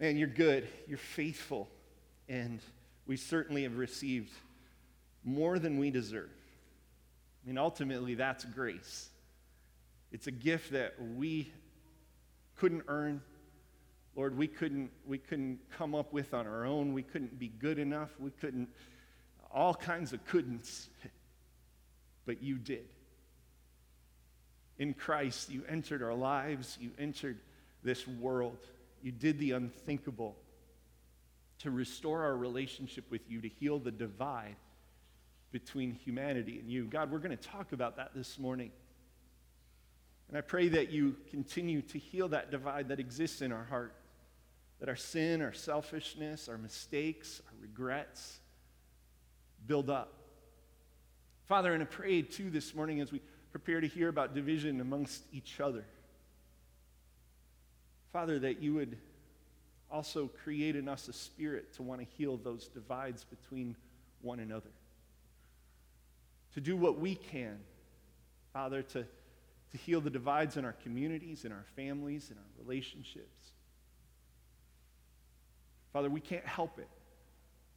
man, 0.00 0.16
you're 0.16 0.28
good, 0.28 0.66
you're 0.86 0.96
faithful, 0.96 1.68
and 2.28 2.60
we 3.06 3.16
certainly 3.16 3.64
have 3.64 3.76
received 3.76 4.32
more 5.24 5.58
than 5.58 5.78
we 5.78 5.90
deserve. 5.90 6.30
I 7.44 7.48
mean, 7.48 7.58
ultimately, 7.58 8.14
that's 8.14 8.44
grace. 8.44 9.10
It's 10.12 10.26
a 10.26 10.32
gift 10.32 10.72
that 10.72 10.94
we 11.16 11.52
couldn't 12.56 12.84
earn. 12.88 13.22
Lord, 14.16 14.36
we 14.36 14.48
couldn't, 14.48 14.90
we 15.06 15.18
couldn't 15.18 15.60
come 15.76 15.94
up 15.94 16.12
with 16.12 16.34
on 16.34 16.46
our 16.46 16.64
own. 16.64 16.92
We 16.92 17.02
couldn't 17.02 17.38
be 17.38 17.48
good 17.48 17.78
enough. 17.78 18.10
We 18.18 18.30
couldn't, 18.30 18.68
all 19.52 19.74
kinds 19.74 20.12
of 20.12 20.24
couldn'ts. 20.26 20.88
But 22.26 22.42
you 22.42 22.56
did. 22.56 22.86
In 24.78 24.94
Christ, 24.94 25.50
you 25.50 25.62
entered 25.68 26.02
our 26.02 26.14
lives, 26.14 26.78
you 26.80 26.90
entered 26.98 27.38
this 27.82 28.06
world, 28.06 28.58
you 29.02 29.12
did 29.12 29.38
the 29.38 29.52
unthinkable 29.52 30.36
to 31.60 31.70
restore 31.70 32.22
our 32.22 32.36
relationship 32.36 33.04
with 33.10 33.22
you, 33.28 33.40
to 33.40 33.48
heal 33.48 33.78
the 33.78 33.90
divide 33.90 34.56
between 35.50 35.92
humanity 35.92 36.58
and 36.58 36.70
you. 36.70 36.84
God, 36.84 37.10
we're 37.10 37.18
going 37.18 37.36
to 37.36 37.48
talk 37.48 37.72
about 37.72 37.96
that 37.96 38.10
this 38.14 38.38
morning. 38.38 38.70
And 40.28 40.36
I 40.36 40.42
pray 40.42 40.68
that 40.68 40.90
you 40.90 41.16
continue 41.30 41.80
to 41.82 41.98
heal 41.98 42.28
that 42.28 42.50
divide 42.50 42.88
that 42.88 43.00
exists 43.00 43.40
in 43.40 43.50
our 43.50 43.64
heart, 43.64 43.94
that 44.80 44.88
our 44.88 44.96
sin, 44.96 45.40
our 45.40 45.54
selfishness, 45.54 46.48
our 46.48 46.58
mistakes, 46.58 47.40
our 47.46 47.54
regrets 47.60 48.40
build 49.66 49.88
up. 49.88 50.12
Father, 51.46 51.72
and 51.72 51.82
I 51.82 51.86
pray 51.86 52.20
too 52.22 52.50
this 52.50 52.74
morning 52.74 53.00
as 53.00 53.10
we 53.10 53.22
prepare 53.50 53.80
to 53.80 53.86
hear 53.86 54.08
about 54.08 54.34
division 54.34 54.80
amongst 54.80 55.22
each 55.32 55.60
other. 55.60 55.84
Father, 58.12 58.38
that 58.38 58.60
you 58.62 58.74
would 58.74 58.98
also 59.90 60.28
create 60.44 60.76
in 60.76 60.88
us 60.88 61.08
a 61.08 61.12
spirit 61.12 61.72
to 61.74 61.82
want 61.82 62.00
to 62.00 62.06
heal 62.18 62.36
those 62.36 62.68
divides 62.68 63.24
between 63.24 63.74
one 64.20 64.40
another. 64.40 64.70
To 66.54 66.60
do 66.60 66.76
what 66.76 66.98
we 66.98 67.14
can, 67.14 67.58
Father, 68.52 68.82
to 68.82 69.06
to 69.72 69.78
heal 69.78 70.00
the 70.00 70.10
divides 70.10 70.56
in 70.56 70.64
our 70.64 70.74
communities, 70.82 71.44
in 71.44 71.52
our 71.52 71.64
families, 71.76 72.30
in 72.30 72.36
our 72.36 72.64
relationships. 72.64 73.52
Father, 75.92 76.08
we 76.08 76.20
can't 76.20 76.46
help 76.46 76.78
it. 76.78 76.88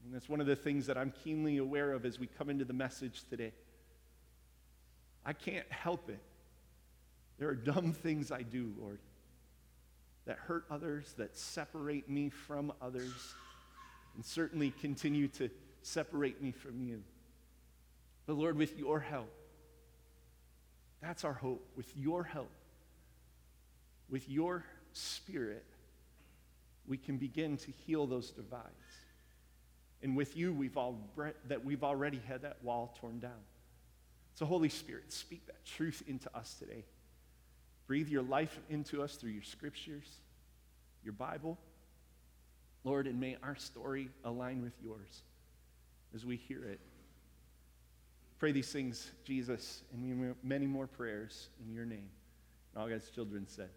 And 0.05 0.13
that's 0.13 0.29
one 0.29 0.41
of 0.41 0.47
the 0.47 0.55
things 0.55 0.87
that 0.87 0.97
I'm 0.97 1.13
keenly 1.23 1.57
aware 1.57 1.91
of 1.93 2.05
as 2.05 2.19
we 2.19 2.27
come 2.27 2.49
into 2.49 2.65
the 2.65 2.73
message 2.73 3.23
today. 3.29 3.53
I 5.25 5.33
can't 5.33 5.69
help 5.71 6.09
it. 6.09 6.19
There 7.37 7.49
are 7.49 7.55
dumb 7.55 7.93
things 7.93 8.31
I 8.31 8.41
do, 8.41 8.73
Lord, 8.79 8.99
that 10.25 10.37
hurt 10.37 10.65
others, 10.69 11.13
that 11.17 11.37
separate 11.37 12.09
me 12.09 12.29
from 12.29 12.71
others, 12.81 13.33
and 14.15 14.25
certainly 14.25 14.71
continue 14.81 15.27
to 15.29 15.49
separate 15.81 16.41
me 16.41 16.51
from 16.51 16.81
you. 16.81 17.03
But 18.25 18.37
Lord, 18.37 18.57
with 18.57 18.77
your 18.77 18.99
help, 18.99 19.31
that's 21.01 21.23
our 21.23 21.33
hope. 21.33 21.67
With 21.75 21.91
your 21.97 22.23
help, 22.23 22.51
with 24.09 24.29
your 24.29 24.63
spirit, 24.93 25.65
we 26.87 26.97
can 26.97 27.17
begin 27.17 27.57
to 27.57 27.71
heal 27.71 28.05
those 28.05 28.31
divides. 28.31 28.65
And 30.03 30.15
with 30.15 30.35
you, 30.35 30.53
we've 30.53 30.77
all 30.77 30.97
that 31.47 31.63
we've 31.63 31.83
already 31.83 32.21
had 32.27 32.41
that 32.41 32.63
wall 32.63 32.95
torn 32.99 33.19
down. 33.19 33.31
So, 34.35 34.45
Holy 34.45 34.69
Spirit, 34.69 35.11
speak 35.11 35.45
that 35.47 35.65
truth 35.65 36.03
into 36.07 36.35
us 36.35 36.55
today. 36.57 36.85
Breathe 37.87 38.07
your 38.07 38.23
life 38.23 38.59
into 38.69 39.03
us 39.03 39.15
through 39.15 39.31
your 39.31 39.43
scriptures, 39.43 40.07
your 41.03 41.13
Bible. 41.13 41.57
Lord, 42.83 43.05
and 43.05 43.19
may 43.19 43.37
our 43.43 43.55
story 43.55 44.09
align 44.23 44.61
with 44.63 44.73
yours 44.81 45.21
as 46.15 46.25
we 46.25 46.35
hear 46.35 46.63
it 46.65 46.79
Pray 48.41 48.51
these 48.51 48.71
things, 48.71 49.11
Jesus, 49.23 49.83
and 49.93 50.35
many 50.43 50.65
more 50.65 50.87
prayers 50.87 51.49
in 51.63 51.75
your 51.75 51.85
name. 51.85 52.09
And 52.73 52.81
all 52.81 52.89
God's 52.89 53.07
children 53.11 53.45
said, 53.47 53.69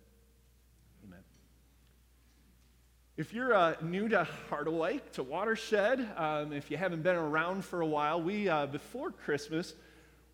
Amen. 1.06 1.18
If 3.18 3.34
you're 3.34 3.52
uh, 3.52 3.74
new 3.82 4.08
to 4.08 4.26
Harderwyk, 4.48 5.02
to 5.12 5.22
Watershed, 5.22 6.08
um, 6.16 6.54
if 6.54 6.70
you 6.70 6.78
haven't 6.78 7.02
been 7.02 7.14
around 7.14 7.62
for 7.62 7.82
a 7.82 7.86
while, 7.86 8.22
we, 8.22 8.48
uh, 8.48 8.64
before 8.64 9.10
Christmas, 9.10 9.74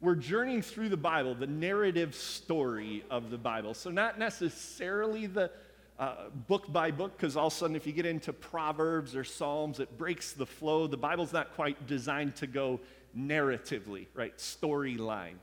we're 0.01 0.15
journeying 0.15 0.63
through 0.63 0.91
the 0.91 0.97
Bible, 0.97 1.35
the 1.35 1.49
narrative 1.49 2.15
story 2.15 3.03
of 3.11 3.31
the 3.31 3.39
Bible. 3.39 3.75
So, 3.75 3.91
not 3.91 4.17
necessarily 4.17 5.27
the 5.27 5.51
uh, 5.99 6.29
book 6.47 6.73
by 6.73 6.93
book, 6.93 7.17
because 7.17 7.37
all 7.37 7.49
of 7.49 7.53
a 7.53 7.57
sudden, 7.57 7.75
if 7.75 7.85
you 7.85 7.93
get 7.93 8.07
into 8.07 8.33
Proverbs 8.33 9.17
or 9.17 9.25
Psalms, 9.25 9.81
it 9.81 9.99
breaks 9.99 10.35
the 10.35 10.47
flow. 10.47 10.87
The 10.87 10.97
Bible's 10.97 11.33
not 11.33 11.53
quite 11.57 11.89
designed 11.89 12.37
to 12.37 12.47
go 12.47 12.79
narratively, 13.17 14.07
right? 14.15 14.37
Storyline. 14.37 15.35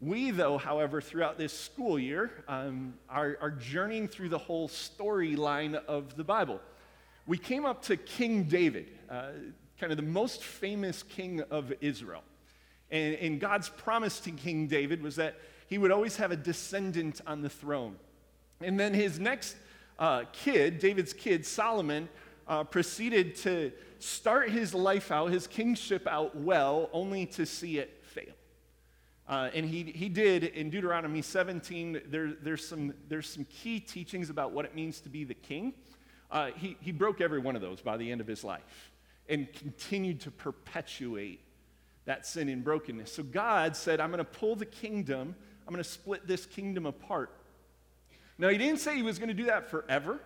We, 0.00 0.30
though, 0.30 0.58
however, 0.58 1.00
throughout 1.00 1.38
this 1.38 1.58
school 1.58 1.98
year, 1.98 2.44
um, 2.48 2.94
are, 3.08 3.38
are 3.40 3.50
journeying 3.50 4.08
through 4.08 4.28
the 4.28 4.38
whole 4.38 4.68
storyline 4.68 5.74
of 5.86 6.16
the 6.16 6.24
Bible. 6.24 6.60
We 7.26 7.38
came 7.38 7.64
up 7.64 7.82
to 7.82 7.96
King 7.96 8.44
David, 8.44 8.88
uh, 9.08 9.28
kind 9.80 9.92
of 9.92 9.96
the 9.96 10.02
most 10.02 10.42
famous 10.42 11.02
king 11.02 11.40
of 11.50 11.72
Israel. 11.80 12.22
And, 12.90 13.14
and 13.14 13.40
God's 13.40 13.70
promise 13.70 14.20
to 14.20 14.30
King 14.30 14.66
David 14.66 15.02
was 15.02 15.16
that 15.16 15.36
he 15.68 15.78
would 15.78 15.90
always 15.90 16.16
have 16.16 16.32
a 16.32 16.36
descendant 16.36 17.20
on 17.26 17.40
the 17.40 17.48
throne. 17.48 17.96
And 18.60 18.78
then 18.78 18.92
his 18.92 19.18
next 19.18 19.56
uh, 19.98 20.24
kid, 20.32 20.78
David's 20.80 21.12
kid, 21.12 21.46
Solomon, 21.46 22.08
uh, 22.46 22.64
proceeded 22.64 23.36
to 23.36 23.72
start 23.98 24.50
his 24.50 24.74
life 24.74 25.10
out, 25.10 25.30
his 25.30 25.46
kingship 25.46 26.06
out 26.06 26.36
well, 26.36 26.90
only 26.92 27.26
to 27.26 27.46
see 27.46 27.78
it 27.78 28.02
fail. 28.02 28.34
Uh, 29.26 29.48
and 29.54 29.64
he, 29.64 29.84
he 29.84 30.08
did 30.08 30.44
in 30.44 30.68
Deuteronomy 30.68 31.22
17. 31.22 32.02
There, 32.06 32.32
there's, 32.42 32.66
some, 32.66 32.92
there's 33.08 33.28
some 33.28 33.44
key 33.44 33.80
teachings 33.80 34.28
about 34.28 34.52
what 34.52 34.64
it 34.64 34.74
means 34.74 35.00
to 35.00 35.08
be 35.08 35.24
the 35.24 35.34
king. 35.34 35.72
Uh, 36.30 36.50
he, 36.56 36.76
he 36.80 36.92
broke 36.92 37.20
every 37.20 37.38
one 37.38 37.56
of 37.56 37.62
those 37.62 37.80
by 37.80 37.96
the 37.96 38.10
end 38.10 38.20
of 38.20 38.26
his 38.26 38.44
life 38.44 38.92
and 39.28 39.50
continued 39.54 40.20
to 40.20 40.30
perpetuate 40.30 41.40
that 42.04 42.26
sin 42.26 42.50
and 42.50 42.62
brokenness. 42.62 43.10
So 43.12 43.22
God 43.22 43.76
said, 43.76 44.00
I'm 44.00 44.10
going 44.10 44.18
to 44.18 44.24
pull 44.24 44.56
the 44.56 44.66
kingdom, 44.66 45.34
I'm 45.66 45.72
going 45.72 45.82
to 45.82 45.88
split 45.88 46.26
this 46.26 46.44
kingdom 46.44 46.84
apart. 46.84 47.30
Now, 48.36 48.48
he 48.48 48.58
didn't 48.58 48.80
say 48.80 48.96
he 48.96 49.02
was 49.02 49.18
going 49.18 49.28
to 49.28 49.34
do 49.34 49.46
that 49.46 49.70
forever. 49.70 50.20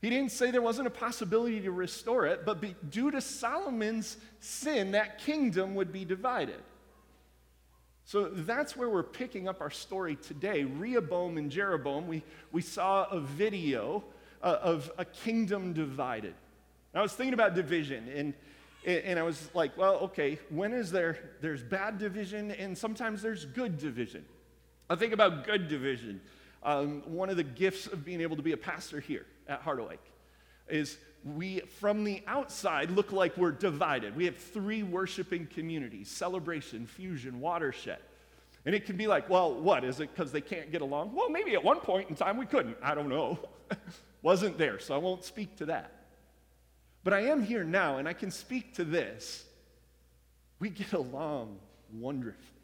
He 0.00 0.10
didn't 0.10 0.30
say 0.30 0.50
there 0.50 0.62
wasn't 0.62 0.86
a 0.86 0.90
possibility 0.92 1.60
to 1.60 1.72
restore 1.72 2.26
it, 2.26 2.44
but 2.44 2.60
be, 2.60 2.76
due 2.88 3.10
to 3.10 3.20
Solomon's 3.20 4.16
sin, 4.38 4.92
that 4.92 5.18
kingdom 5.18 5.74
would 5.74 5.92
be 5.92 6.04
divided. 6.04 6.60
So 8.04 8.28
that's 8.28 8.76
where 8.76 8.88
we're 8.88 9.02
picking 9.02 9.48
up 9.48 9.60
our 9.60 9.70
story 9.70 10.16
today. 10.16 10.64
Rehoboam 10.64 11.36
and 11.36 11.50
Jeroboam, 11.50 12.06
we, 12.06 12.22
we 12.52 12.62
saw 12.62 13.04
a 13.10 13.20
video 13.20 14.04
uh, 14.40 14.58
of 14.62 14.90
a 14.98 15.04
kingdom 15.04 15.72
divided. 15.72 16.34
I 16.94 17.02
was 17.02 17.12
thinking 17.12 17.34
about 17.34 17.54
division, 17.54 18.08
and, 18.08 18.34
and 18.86 19.18
I 19.18 19.22
was 19.22 19.50
like, 19.52 19.76
well, 19.76 19.96
okay, 19.96 20.38
when 20.48 20.72
is 20.72 20.90
there, 20.90 21.18
there's 21.42 21.62
bad 21.62 21.98
division, 21.98 22.52
and 22.52 22.78
sometimes 22.78 23.20
there's 23.20 23.44
good 23.44 23.78
division. 23.78 24.24
I 24.88 24.94
think 24.94 25.12
about 25.12 25.44
good 25.44 25.68
division. 25.68 26.20
Um, 26.62 27.02
one 27.06 27.30
of 27.30 27.36
the 27.36 27.44
gifts 27.44 27.86
of 27.86 28.04
being 28.04 28.20
able 28.20 28.36
to 28.36 28.42
be 28.42 28.52
a 28.52 28.56
pastor 28.56 29.00
here 29.00 29.26
at 29.46 29.64
Harderwyk 29.64 29.98
is 30.68 30.98
we, 31.24 31.60
from 31.60 32.04
the 32.04 32.22
outside, 32.26 32.90
look 32.90 33.12
like 33.12 33.36
we're 33.36 33.52
divided. 33.52 34.16
We 34.16 34.24
have 34.26 34.36
three 34.36 34.82
worshiping 34.82 35.46
communities 35.46 36.08
celebration, 36.10 36.86
fusion, 36.86 37.40
watershed. 37.40 38.00
And 38.64 38.74
it 38.74 38.86
can 38.86 38.96
be 38.96 39.06
like, 39.06 39.30
well, 39.30 39.54
what? 39.54 39.84
Is 39.84 40.00
it 40.00 40.14
because 40.14 40.32
they 40.32 40.40
can't 40.40 40.70
get 40.70 40.82
along? 40.82 41.14
Well, 41.14 41.30
maybe 41.30 41.54
at 41.54 41.64
one 41.64 41.80
point 41.80 42.10
in 42.10 42.16
time 42.16 42.36
we 42.36 42.46
couldn't. 42.46 42.76
I 42.82 42.94
don't 42.94 43.08
know. 43.08 43.38
Wasn't 44.22 44.58
there, 44.58 44.78
so 44.78 44.94
I 44.94 44.98
won't 44.98 45.24
speak 45.24 45.56
to 45.56 45.66
that. 45.66 45.92
But 47.04 47.14
I 47.14 47.20
am 47.20 47.42
here 47.42 47.64
now, 47.64 47.98
and 47.98 48.08
I 48.08 48.12
can 48.12 48.30
speak 48.30 48.74
to 48.74 48.84
this. 48.84 49.44
We 50.58 50.70
get 50.70 50.92
along 50.92 51.58
wonderfully. 51.92 52.57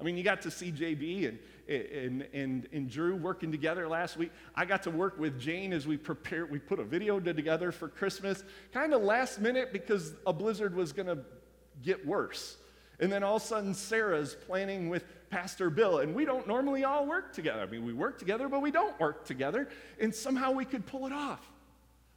I 0.00 0.02
mean, 0.02 0.16
you 0.16 0.22
got 0.22 0.42
to 0.42 0.50
see 0.50 0.72
JB 0.72 1.28
and, 1.28 1.38
and, 1.68 2.26
and, 2.32 2.68
and 2.72 2.90
Drew 2.90 3.16
working 3.16 3.52
together 3.52 3.86
last 3.86 4.16
week. 4.16 4.32
I 4.54 4.64
got 4.64 4.82
to 4.84 4.90
work 4.90 5.18
with 5.18 5.38
Jane 5.38 5.72
as 5.72 5.86
we 5.86 5.96
prepared, 5.98 6.50
we 6.50 6.58
put 6.58 6.80
a 6.80 6.84
video 6.84 7.20
together 7.20 7.70
for 7.70 7.88
Christmas, 7.88 8.42
kind 8.72 8.94
of 8.94 9.02
last 9.02 9.40
minute 9.40 9.72
because 9.72 10.14
a 10.26 10.32
blizzard 10.32 10.74
was 10.74 10.92
going 10.92 11.08
to 11.08 11.18
get 11.82 12.06
worse. 12.06 12.56
And 12.98 13.12
then 13.12 13.22
all 13.22 13.36
of 13.36 13.42
a 13.42 13.46
sudden, 13.46 13.74
Sarah's 13.74 14.36
planning 14.46 14.88
with 14.88 15.04
Pastor 15.30 15.70
Bill, 15.70 15.98
and 15.98 16.14
we 16.14 16.24
don't 16.24 16.46
normally 16.46 16.84
all 16.84 17.06
work 17.06 17.32
together. 17.32 17.60
I 17.60 17.66
mean, 17.66 17.84
we 17.84 17.92
work 17.92 18.18
together, 18.18 18.48
but 18.48 18.60
we 18.60 18.70
don't 18.70 18.98
work 18.98 19.24
together, 19.24 19.68
and 20.00 20.14
somehow 20.14 20.50
we 20.50 20.64
could 20.64 20.86
pull 20.86 21.06
it 21.06 21.12
off. 21.12 21.40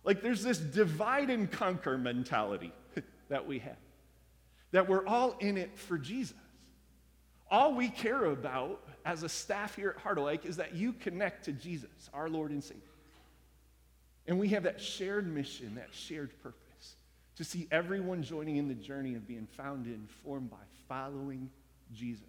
Like 0.04 0.22
there's 0.22 0.44
this 0.44 0.58
divide 0.58 1.30
and 1.30 1.50
conquer 1.50 1.98
mentality 1.98 2.74
that 3.30 3.48
we 3.48 3.60
have, 3.60 3.78
that 4.72 4.90
we're 4.90 5.06
all 5.06 5.36
in 5.40 5.58
it 5.58 5.78
for 5.78 5.98
Jesus. 5.98 6.36
All 7.54 7.76
we 7.76 7.88
care 7.88 8.26
about 8.26 8.82
as 9.06 9.22
a 9.22 9.30
staff 9.30 9.76
here 9.76 9.96
at 9.96 10.04
Harderwyk 10.04 10.44
is 10.44 10.58
that 10.58 10.74
you 10.74 10.92
connect 10.92 11.46
to 11.46 11.52
Jesus, 11.52 12.10
our 12.12 12.28
Lord 12.28 12.50
and 12.50 12.64
Savior. 12.64 12.82
And 14.26 14.40
we 14.40 14.48
have 14.50 14.64
that 14.64 14.82
shared 14.82 15.32
mission, 15.32 15.76
that 15.76 15.90
shared 15.92 16.32
purpose 16.42 16.96
to 17.36 17.44
see 17.44 17.68
everyone 17.70 18.24
joining 18.24 18.58
in 18.58 18.68
the 18.68 18.74
journey 18.74 19.14
of 19.14 19.28
being 19.28 19.48
found 19.56 19.86
and 19.86 20.10
formed 20.24 20.50
by 20.50 20.58
following 20.90 21.48
Jesus. 21.94 22.24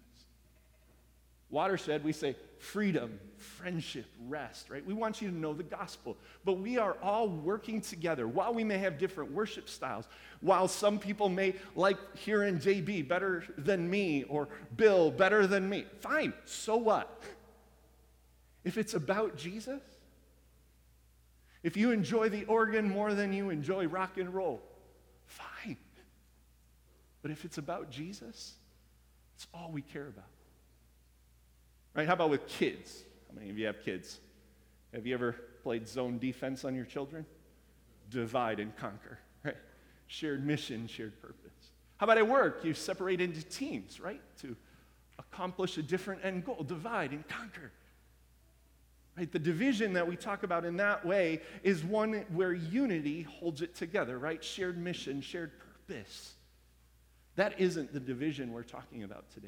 Watershed, 1.49 2.03
we 2.03 2.11
say 2.11 2.35
freedom, 2.57 3.19
friendship, 3.37 4.05
rest, 4.27 4.69
right? 4.69 4.85
We 4.85 4.93
want 4.93 5.21
you 5.21 5.29
to 5.29 5.35
know 5.35 5.53
the 5.53 5.63
gospel. 5.63 6.17
But 6.43 6.53
we 6.53 6.77
are 6.77 6.97
all 7.01 7.27
working 7.27 7.81
together. 7.81 8.27
While 8.27 8.53
we 8.53 8.63
may 8.63 8.77
have 8.77 8.97
different 8.97 9.31
worship 9.31 9.69
styles, 9.69 10.07
while 10.41 10.67
some 10.67 10.99
people 10.99 11.29
may 11.29 11.55
like 11.75 11.97
hearing 12.17 12.59
JB 12.59 13.07
better 13.07 13.43
than 13.57 13.89
me 13.89 14.23
or 14.23 14.47
Bill 14.75 15.11
better 15.11 15.47
than 15.47 15.69
me, 15.69 15.85
fine, 15.99 16.33
so 16.45 16.77
what? 16.77 17.21
If 18.63 18.77
it's 18.77 18.93
about 18.93 19.37
Jesus, 19.37 19.81
if 21.63 21.77
you 21.77 21.91
enjoy 21.91 22.29
the 22.29 22.45
organ 22.45 22.89
more 22.89 23.13
than 23.13 23.33
you 23.33 23.49
enjoy 23.49 23.87
rock 23.87 24.17
and 24.17 24.33
roll, 24.33 24.61
fine. 25.25 25.77
But 27.21 27.31
if 27.31 27.43
it's 27.43 27.57
about 27.57 27.89
Jesus, 27.89 28.53
it's 29.35 29.47
all 29.53 29.71
we 29.71 29.81
care 29.81 30.07
about. 30.07 30.25
Right? 31.95 32.07
How 32.07 32.13
about 32.13 32.29
with 32.29 32.45
kids? 32.47 33.03
How 33.27 33.35
many 33.35 33.49
of 33.49 33.57
you 33.57 33.65
have 33.65 33.81
kids? 33.83 34.19
Have 34.93 35.07
you 35.07 35.13
ever 35.13 35.33
played 35.63 35.87
zone 35.87 36.19
defense 36.19 36.65
on 36.65 36.75
your 36.75 36.85
children? 36.85 37.25
Divide 38.09 38.59
and 38.59 38.75
conquer, 38.75 39.17
right? 39.43 39.55
Shared 40.07 40.45
mission, 40.45 40.87
shared 40.87 41.19
purpose. 41.21 41.51
How 41.97 42.05
about 42.05 42.17
at 42.17 42.27
work? 42.27 42.63
You 42.63 42.73
separate 42.73 43.21
into 43.21 43.41
teams, 43.43 43.99
right? 43.99 44.21
To 44.41 44.55
accomplish 45.17 45.77
a 45.77 45.81
different 45.81 46.23
end 46.23 46.45
goal. 46.45 46.63
Divide 46.63 47.11
and 47.11 47.27
conquer. 47.27 47.71
Right? 49.17 49.31
The 49.31 49.39
division 49.39 49.93
that 49.93 50.05
we 50.05 50.17
talk 50.17 50.43
about 50.43 50.65
in 50.65 50.75
that 50.77 51.05
way 51.05 51.41
is 51.63 51.83
one 51.85 52.25
where 52.33 52.53
unity 52.53 53.21
holds 53.21 53.61
it 53.61 53.73
together, 53.73 54.19
right? 54.19 54.43
Shared 54.43 54.77
mission, 54.77 55.21
shared 55.21 55.51
purpose. 55.57 56.33
That 57.37 57.59
isn't 57.59 57.93
the 57.93 57.99
division 57.99 58.51
we're 58.51 58.63
talking 58.63 59.03
about 59.03 59.29
today. 59.33 59.47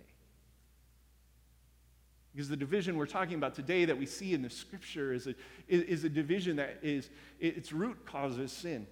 Because 2.37 2.49
the 2.49 2.55
division 2.55 2.97
we're 2.97 3.07
talking 3.07 3.33
about 3.33 3.55
today 3.55 3.85
that 3.85 3.97
we 3.97 4.05
see 4.05 4.35
in 4.35 4.43
the 4.43 4.49
scripture 4.51 5.11
is 5.11 5.25
a, 5.25 5.33
is 5.67 6.03
a 6.03 6.09
division 6.09 6.57
that 6.57 6.77
is, 6.83 7.09
its 7.39 7.73
root 7.73 8.05
causes 8.05 8.51
sin. 8.51 8.85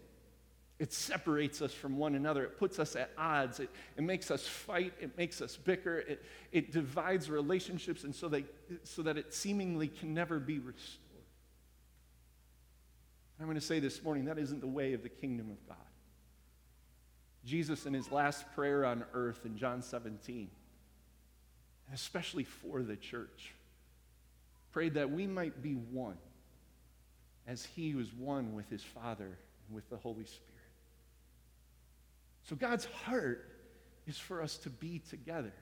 It 0.80 0.92
separates 0.92 1.62
us 1.62 1.72
from 1.72 2.00
one 2.00 2.16
another. 2.16 2.44
It 2.44 2.58
puts 2.58 2.80
us 2.80 2.96
at 2.96 3.12
odds. 3.20 3.60
It, 3.60 3.70
it 3.98 4.02
makes 4.02 4.32
us 4.32 4.48
fight. 4.48 4.94
It 5.00 5.16
makes 5.16 5.42
us 5.42 5.58
bicker. 5.58 6.00
It, 6.00 6.26
it 6.52 6.72
divides 6.72 7.30
relationships, 7.30 8.04
and 8.04 8.16
so, 8.16 8.30
they, 8.30 8.46
so 8.82 9.04
that 9.04 9.16
it 9.16 9.32
seemingly 9.32 9.90
can 9.90 10.16
never 10.16 10.40
be 10.40 10.58
restored. 10.58 11.04
I'm 13.40 13.46
going 13.46 13.60
to 13.60 13.62
say 13.62 13.80
this 13.80 14.02
morning 14.02 14.26
that 14.26 14.40
isn't 14.40 14.60
the 14.60 14.66
way 14.66 14.94
of 14.94 15.04
the 15.04 15.10
kingdom 15.10 15.52
of 15.52 15.68
God. 15.68 15.78
Jesus, 17.46 17.86
in 17.86 17.94
his 17.94 18.12
last 18.12 18.44
prayer 18.56 18.86
on 18.86 19.06
earth 19.14 19.46
in 19.46 19.56
John 19.56 19.84
17, 19.84 20.40
and 20.40 20.50
especially 21.94 22.44
for 22.44 22.82
the 22.82 22.96
church, 22.96 23.54
prayed 24.72 24.96
that 24.96 25.12
we 25.12 25.28
might 25.28 25.62
be 25.62 25.74
one 25.74 26.18
as 27.48 27.66
he 27.66 27.94
was 27.94 28.12
one 28.14 28.56
with 28.56 28.70
his 28.70 28.84
Father 28.84 29.26
and 29.26 29.76
with 29.76 29.90
the 29.90 29.98
Holy 29.98 30.26
Spirit. 30.26 30.42
So 32.44 32.56
God's 32.56 32.86
heart 32.86 33.50
is 34.08 34.18
for 34.18 34.42
us 34.42 34.58
to 34.58 34.70
be 34.70 35.02
together. 35.10 35.54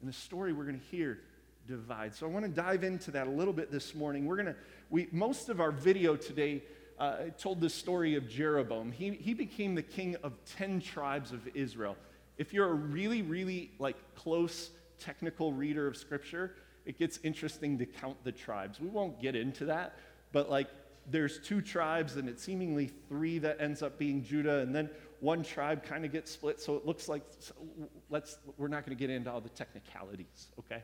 And 0.00 0.08
the 0.08 0.14
story 0.14 0.52
we're 0.52 0.64
going 0.64 0.80
to 0.80 0.96
hear 0.96 1.18
divides. 1.66 2.18
So 2.18 2.26
I 2.26 2.30
want 2.30 2.44
to 2.44 2.50
dive 2.50 2.84
into 2.84 3.10
that 3.12 3.26
a 3.26 3.30
little 3.30 3.52
bit 3.52 3.70
this 3.70 3.94
morning. 3.94 4.26
We're 4.26 4.36
going 4.36 4.46
to, 4.46 4.56
we, 4.90 5.08
most 5.12 5.48
of 5.48 5.60
our 5.60 5.70
video 5.70 6.16
today 6.16 6.62
uh, 6.98 7.16
told 7.38 7.60
the 7.60 7.70
story 7.70 8.16
of 8.16 8.28
Jeroboam. 8.28 8.92
He, 8.92 9.10
he 9.10 9.34
became 9.34 9.74
the 9.74 9.82
king 9.82 10.16
of 10.22 10.32
10 10.56 10.80
tribes 10.80 11.32
of 11.32 11.46
Israel. 11.54 11.96
If 12.36 12.52
you're 12.52 12.70
a 12.70 12.74
really, 12.74 13.22
really 13.22 13.70
like 13.78 13.96
close 14.14 14.70
technical 14.98 15.52
reader 15.52 15.86
of 15.86 15.96
scripture, 15.96 16.54
it 16.84 16.98
gets 16.98 17.18
interesting 17.22 17.78
to 17.78 17.86
count 17.86 18.16
the 18.24 18.32
tribes. 18.32 18.80
We 18.80 18.88
won't 18.88 19.20
get 19.20 19.36
into 19.36 19.66
that, 19.66 19.98
but 20.32 20.50
like 20.50 20.68
there's 21.10 21.38
two 21.38 21.60
tribes 21.60 22.16
and 22.16 22.28
it's 22.28 22.42
seemingly 22.42 22.90
three 23.08 23.38
that 23.38 23.60
ends 23.60 23.82
up 23.82 23.98
being 23.98 24.22
Judah 24.22 24.58
and 24.58 24.74
then 24.74 24.90
one 25.20 25.42
tribe 25.42 25.82
kind 25.82 26.04
of 26.04 26.12
gets 26.12 26.30
split 26.30 26.60
so 26.60 26.76
it 26.76 26.86
looks 26.86 27.08
like 27.08 27.22
so 27.38 27.54
let's 28.10 28.38
we're 28.56 28.68
not 28.68 28.84
going 28.84 28.96
to 28.96 29.00
get 29.00 29.10
into 29.10 29.30
all 29.30 29.40
the 29.40 29.48
technicalities, 29.48 30.48
okay? 30.58 30.82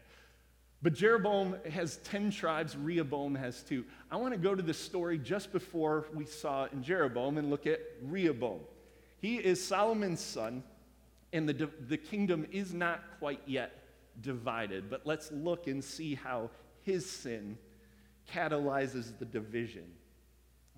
But 0.82 0.92
Jeroboam 0.92 1.56
has 1.70 1.96
10 1.98 2.30
tribes, 2.30 2.76
Rehoboam 2.76 3.34
has 3.34 3.62
two. 3.62 3.84
I 4.10 4.16
want 4.16 4.34
to 4.34 4.38
go 4.38 4.54
to 4.54 4.62
the 4.62 4.74
story 4.74 5.16
just 5.16 5.50
before 5.52 6.06
we 6.12 6.26
saw 6.26 6.66
in 6.72 6.82
Jeroboam 6.82 7.38
and 7.38 7.48
look 7.48 7.66
at 7.66 7.80
Rehoboam. 8.02 8.60
He 9.18 9.36
is 9.36 9.66
Solomon's 9.66 10.20
son, 10.20 10.62
and 11.32 11.48
the, 11.48 11.70
the 11.88 11.96
kingdom 11.96 12.46
is 12.52 12.74
not 12.74 13.00
quite 13.18 13.40
yet 13.46 13.83
divided. 14.20 14.90
But 14.90 15.06
let's 15.06 15.30
look 15.32 15.66
and 15.66 15.82
see 15.82 16.14
how 16.14 16.50
his 16.82 17.08
sin 17.08 17.58
catalyzes 18.32 19.18
the 19.18 19.24
division. 19.24 19.84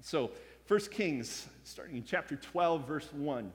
So, 0.03 0.31
1 0.69 0.81
Kings, 0.91 1.47
starting 1.65 1.97
in 1.97 2.05
chapter 2.05 2.37
12, 2.37 2.87
verse 2.87 3.13
1. 3.13 3.53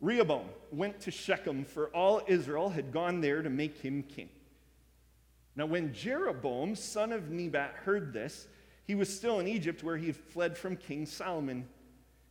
Rehoboam 0.00 0.48
went 0.72 1.00
to 1.00 1.10
Shechem, 1.10 1.64
for 1.64 1.88
all 1.88 2.22
Israel 2.26 2.70
had 2.70 2.92
gone 2.92 3.20
there 3.20 3.42
to 3.42 3.50
make 3.50 3.78
him 3.78 4.02
king. 4.02 4.30
Now, 5.56 5.66
when 5.66 5.92
Jeroboam, 5.92 6.74
son 6.74 7.12
of 7.12 7.30
Nebat, 7.30 7.74
heard 7.84 8.12
this, 8.12 8.48
he 8.86 8.94
was 8.94 9.14
still 9.14 9.40
in 9.40 9.46
Egypt 9.46 9.84
where 9.84 9.96
he 9.96 10.06
had 10.06 10.16
fled 10.16 10.56
from 10.56 10.76
King 10.76 11.06
Solomon. 11.06 11.58
And 11.58 11.66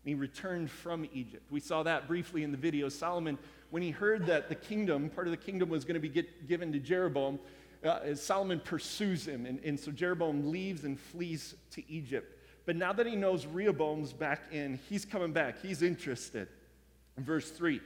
he 0.04 0.16
returned 0.16 0.72
from 0.72 1.08
Egypt. 1.14 1.44
We 1.52 1.60
saw 1.60 1.84
that 1.84 2.08
briefly 2.08 2.44
in 2.44 2.52
the 2.52 2.58
video. 2.58 2.90
Solomon, 2.90 3.38
when 3.70 3.82
he 3.82 3.92
heard 3.92 4.26
that 4.28 4.50
the 4.50 4.56
kingdom, 4.56 5.10
part 5.10 5.28
of 5.28 5.32
the 5.32 5.38
kingdom 5.38 5.70
was 5.70 5.86
going 5.86 5.96
to 5.96 6.00
be 6.00 6.10
get, 6.10 6.48
given 6.48 6.72
to 6.74 6.80
Jeroboam, 6.80 7.40
uh, 7.84 8.14
Solomon 8.16 8.60
pursues 8.60 9.28
him. 9.28 9.46
And, 9.46 9.60
and 9.64 9.80
so 9.80 9.92
Jeroboam 9.92 10.52
leaves 10.52 10.84
and 10.84 11.00
flees 11.00 11.56
to 11.72 11.92
Egypt. 11.92 12.36
But 12.66 12.76
now 12.76 12.94
that 12.94 13.06
he 13.06 13.16
knows 13.16 13.46
Rehoboam's 13.46 14.14
back 14.14 14.42
in, 14.52 14.80
he's 14.90 15.06
coming 15.06 15.32
back. 15.32 15.62
He's 15.62 15.82
interested. 15.82 16.48
In 17.18 17.24
verse 17.24 17.50
3, 17.52 17.82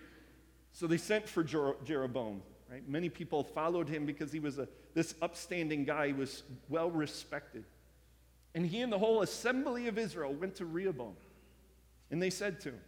so 0.73 0.87
they 0.87 0.97
sent 0.97 1.27
for 1.27 1.43
Jer- 1.43 1.75
Jeroboam. 1.85 2.41
Right? 2.69 2.87
Many 2.87 3.09
people 3.09 3.43
followed 3.43 3.87
him 3.87 4.05
because 4.05 4.31
he 4.31 4.39
was 4.39 4.59
a, 4.59 4.67
this 4.93 5.15
upstanding 5.21 5.85
guy. 5.85 6.07
He 6.07 6.13
was 6.13 6.43
well 6.69 6.89
respected. 6.89 7.65
And 8.55 8.65
he 8.65 8.81
and 8.81 8.91
the 8.91 8.99
whole 8.99 9.21
assembly 9.21 9.87
of 9.87 9.97
Israel 9.97 10.33
went 10.33 10.55
to 10.55 10.65
Rehoboam. 10.65 11.15
And 12.11 12.21
they 12.21 12.29
said 12.29 12.59
to 12.61 12.69
him, 12.69 12.79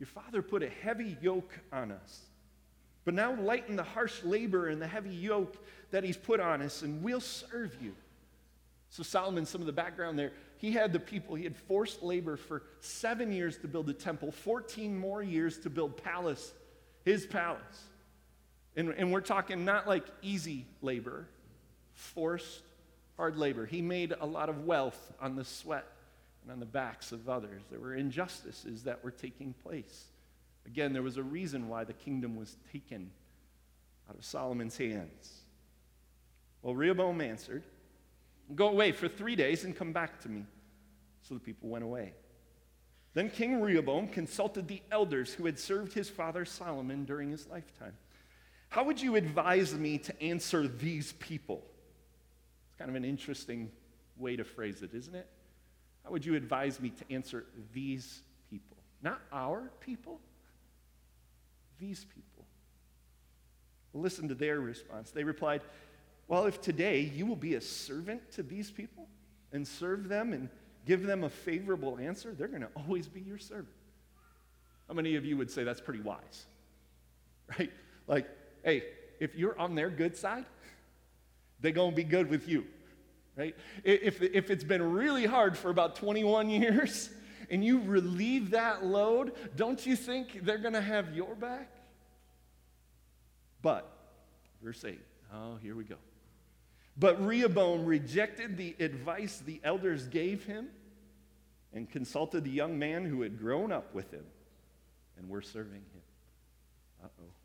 Your 0.00 0.06
father 0.06 0.40
put 0.40 0.62
a 0.62 0.68
heavy 0.68 1.16
yoke 1.20 1.52
on 1.70 1.92
us. 1.92 2.22
But 3.04 3.12
now 3.12 3.34
lighten 3.34 3.76
the 3.76 3.82
harsh 3.82 4.24
labor 4.24 4.68
and 4.68 4.80
the 4.80 4.86
heavy 4.86 5.14
yoke 5.14 5.56
that 5.90 6.04
he's 6.04 6.16
put 6.16 6.40
on 6.40 6.62
us, 6.62 6.80
and 6.80 7.02
we'll 7.02 7.20
serve 7.20 7.76
you. 7.82 7.94
So, 8.88 9.02
Solomon, 9.02 9.44
some 9.44 9.60
of 9.60 9.66
the 9.66 9.72
background 9.72 10.18
there, 10.18 10.32
he 10.56 10.72
had 10.72 10.92
the 10.92 10.98
people, 10.98 11.34
he 11.34 11.44
had 11.44 11.54
forced 11.54 12.02
labor 12.02 12.36
for 12.38 12.62
seven 12.80 13.30
years 13.30 13.58
to 13.58 13.68
build 13.68 13.86
the 13.86 13.92
temple, 13.92 14.32
14 14.32 14.98
more 14.98 15.22
years 15.22 15.58
to 15.58 15.70
build 15.70 16.02
palace, 16.02 16.52
his 17.04 17.26
palace. 17.26 17.60
And, 18.76 18.90
and 18.90 19.12
we're 19.12 19.20
talking 19.20 19.66
not 19.66 19.86
like 19.86 20.04
easy 20.22 20.66
labor, 20.80 21.26
forced, 21.92 22.62
hard 23.18 23.36
labor. 23.36 23.66
He 23.66 23.82
made 23.82 24.14
a 24.18 24.26
lot 24.26 24.48
of 24.48 24.64
wealth 24.64 25.12
on 25.20 25.36
the 25.36 25.44
sweat 25.44 25.86
and 26.50 26.56
on 26.56 26.60
the 26.60 26.66
backs 26.66 27.12
of 27.12 27.28
others. 27.28 27.62
There 27.70 27.78
were 27.78 27.94
injustices 27.94 28.82
that 28.82 29.04
were 29.04 29.12
taking 29.12 29.54
place. 29.62 30.06
Again, 30.66 30.92
there 30.92 31.02
was 31.02 31.16
a 31.16 31.22
reason 31.22 31.68
why 31.68 31.84
the 31.84 31.92
kingdom 31.92 32.34
was 32.34 32.56
taken 32.72 33.12
out 34.08 34.16
of 34.16 34.24
Solomon's 34.24 34.76
hands. 34.76 35.42
Well, 36.62 36.74
Rehoboam 36.74 37.20
answered, 37.20 37.62
Go 38.56 38.68
away 38.68 38.90
for 38.90 39.06
three 39.06 39.36
days 39.36 39.62
and 39.62 39.76
come 39.76 39.92
back 39.92 40.20
to 40.22 40.28
me. 40.28 40.44
So 41.22 41.34
the 41.34 41.40
people 41.40 41.68
went 41.68 41.84
away. 41.84 42.14
Then 43.14 43.30
King 43.30 43.60
Rehoboam 43.60 44.08
consulted 44.08 44.66
the 44.66 44.82
elders 44.90 45.32
who 45.32 45.46
had 45.46 45.56
served 45.56 45.92
his 45.92 46.08
father 46.08 46.44
Solomon 46.44 47.04
during 47.04 47.30
his 47.30 47.46
lifetime. 47.46 47.92
How 48.70 48.82
would 48.82 49.00
you 49.00 49.14
advise 49.14 49.72
me 49.74 49.98
to 49.98 50.22
answer 50.22 50.66
these 50.66 51.12
people? 51.12 51.62
It's 52.66 52.78
kind 52.78 52.90
of 52.90 52.96
an 52.96 53.04
interesting 53.04 53.70
way 54.16 54.34
to 54.34 54.42
phrase 54.42 54.82
it, 54.82 54.90
isn't 54.94 55.14
it? 55.14 55.28
How 56.04 56.10
would 56.10 56.24
you 56.24 56.34
advise 56.34 56.80
me 56.80 56.90
to 56.90 57.14
answer 57.14 57.44
these 57.72 58.22
people? 58.50 58.76
Not 59.02 59.20
our 59.32 59.70
people, 59.80 60.20
these 61.78 62.04
people. 62.04 62.44
Listen 63.92 64.28
to 64.28 64.34
their 64.34 64.60
response. 64.60 65.10
They 65.10 65.24
replied, 65.24 65.62
Well, 66.28 66.46
if 66.46 66.60
today 66.60 67.00
you 67.00 67.26
will 67.26 67.36
be 67.36 67.54
a 67.54 67.60
servant 67.60 68.30
to 68.32 68.42
these 68.42 68.70
people 68.70 69.08
and 69.52 69.66
serve 69.66 70.08
them 70.08 70.32
and 70.32 70.48
give 70.86 71.02
them 71.02 71.24
a 71.24 71.28
favorable 71.28 71.98
answer, 71.98 72.32
they're 72.32 72.48
going 72.48 72.62
to 72.62 72.70
always 72.76 73.08
be 73.08 73.20
your 73.20 73.38
servant. 73.38 73.68
How 74.88 74.94
many 74.94 75.16
of 75.16 75.24
you 75.24 75.36
would 75.36 75.50
say 75.50 75.64
that's 75.64 75.80
pretty 75.80 76.00
wise? 76.00 76.46
Right? 77.58 77.72
Like, 78.06 78.28
hey, 78.62 78.84
if 79.18 79.34
you're 79.34 79.58
on 79.58 79.74
their 79.74 79.90
good 79.90 80.16
side, 80.16 80.44
they're 81.60 81.72
going 81.72 81.90
to 81.90 81.96
be 81.96 82.04
good 82.04 82.30
with 82.30 82.48
you. 82.48 82.64
Right? 83.40 83.56
If, 83.84 84.20
if 84.20 84.50
it's 84.50 84.64
been 84.64 84.92
really 84.92 85.24
hard 85.24 85.56
for 85.56 85.70
about 85.70 85.96
21 85.96 86.50
years 86.50 87.08
and 87.50 87.64
you 87.64 87.80
relieve 87.80 88.50
that 88.50 88.84
load, 88.84 89.32
don't 89.56 89.86
you 89.86 89.96
think 89.96 90.44
they're 90.44 90.58
going 90.58 90.74
to 90.74 90.82
have 90.82 91.16
your 91.16 91.34
back? 91.34 91.70
But, 93.62 93.90
verse 94.62 94.84
8, 94.84 95.00
oh, 95.32 95.56
here 95.62 95.74
we 95.74 95.84
go. 95.84 95.96
But 96.98 97.24
Rehoboam 97.24 97.86
rejected 97.86 98.58
the 98.58 98.76
advice 98.78 99.42
the 99.42 99.58
elders 99.64 100.06
gave 100.06 100.44
him 100.44 100.68
and 101.72 101.90
consulted 101.90 102.44
the 102.44 102.50
young 102.50 102.78
man 102.78 103.06
who 103.06 103.22
had 103.22 103.38
grown 103.38 103.72
up 103.72 103.94
with 103.94 104.10
him 104.10 104.24
and 105.16 105.30
were 105.30 105.40
serving 105.40 105.80
him. 105.80 106.02
Uh 107.02 107.08
oh. 107.22 107.39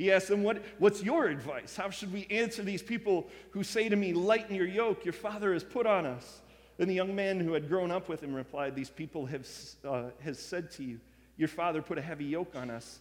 He 0.00 0.10
asked 0.10 0.28
them, 0.28 0.42
what, 0.42 0.62
What's 0.78 1.02
your 1.02 1.26
advice? 1.26 1.76
How 1.76 1.90
should 1.90 2.10
we 2.10 2.26
answer 2.30 2.62
these 2.62 2.80
people 2.82 3.26
who 3.50 3.62
say 3.62 3.86
to 3.90 3.96
me, 3.96 4.14
Lighten 4.14 4.56
your 4.56 4.66
yoke, 4.66 5.04
your 5.04 5.12
father 5.12 5.52
has 5.52 5.62
put 5.62 5.86
on 5.86 6.06
us? 6.06 6.40
Then 6.78 6.88
the 6.88 6.94
young 6.94 7.14
man 7.14 7.38
who 7.38 7.52
had 7.52 7.68
grown 7.68 7.90
up 7.90 8.08
with 8.08 8.22
him 8.22 8.32
replied, 8.32 8.74
These 8.74 8.88
people 8.88 9.26
have 9.26 9.46
uh, 9.84 10.04
has 10.24 10.38
said 10.38 10.70
to 10.72 10.84
you, 10.84 11.00
Your 11.36 11.48
father 11.48 11.82
put 11.82 11.98
a 11.98 12.00
heavy 12.00 12.24
yoke 12.24 12.54
on 12.56 12.70
us 12.70 13.00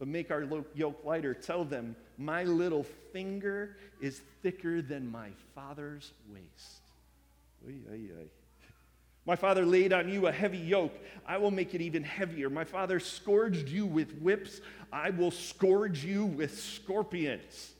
but 0.00 0.08
make 0.08 0.32
our 0.32 0.44
yoke 0.74 1.04
lighter. 1.04 1.34
Tell 1.34 1.62
them, 1.62 1.94
My 2.18 2.42
little 2.42 2.82
finger 3.12 3.76
is 4.00 4.20
thicker 4.42 4.82
than 4.82 5.08
my 5.08 5.28
father's 5.54 6.10
waist. 6.32 6.80
Oy, 7.68 7.74
oy, 7.92 8.08
oy. 8.18 8.39
My 9.26 9.36
father 9.36 9.64
laid 9.64 9.92
on 9.92 10.08
you 10.08 10.26
a 10.26 10.32
heavy 10.32 10.58
yoke. 10.58 10.96
I 11.26 11.38
will 11.38 11.50
make 11.50 11.74
it 11.74 11.80
even 11.80 12.02
heavier. 12.02 12.50
My 12.50 12.64
father 12.64 12.98
scourged 12.98 13.68
you 13.68 13.86
with 13.86 14.18
whips. 14.18 14.60
I 14.92 15.10
will 15.10 15.30
scourge 15.30 16.04
you 16.04 16.24
with 16.24 16.58
scorpions. 16.58 17.72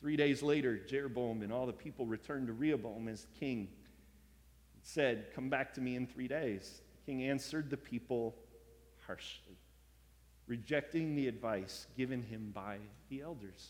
Three 0.00 0.16
days 0.16 0.42
later, 0.42 0.78
Jeroboam 0.78 1.42
and 1.42 1.52
all 1.52 1.66
the 1.66 1.72
people 1.72 2.06
returned 2.06 2.46
to 2.46 2.52
Rehoboam 2.52 3.08
as 3.08 3.26
king. 3.40 3.68
He 4.74 4.80
said, 4.82 5.26
Come 5.34 5.50
back 5.50 5.74
to 5.74 5.80
me 5.80 5.96
in 5.96 6.06
three 6.06 6.28
days. 6.28 6.80
The 7.04 7.12
king 7.12 7.24
answered 7.24 7.68
the 7.68 7.76
people 7.76 8.36
harshly 9.06 9.58
rejecting 10.48 11.14
the 11.14 11.28
advice 11.28 11.86
given 11.96 12.22
him 12.22 12.50
by 12.52 12.78
the 13.10 13.20
elders. 13.20 13.68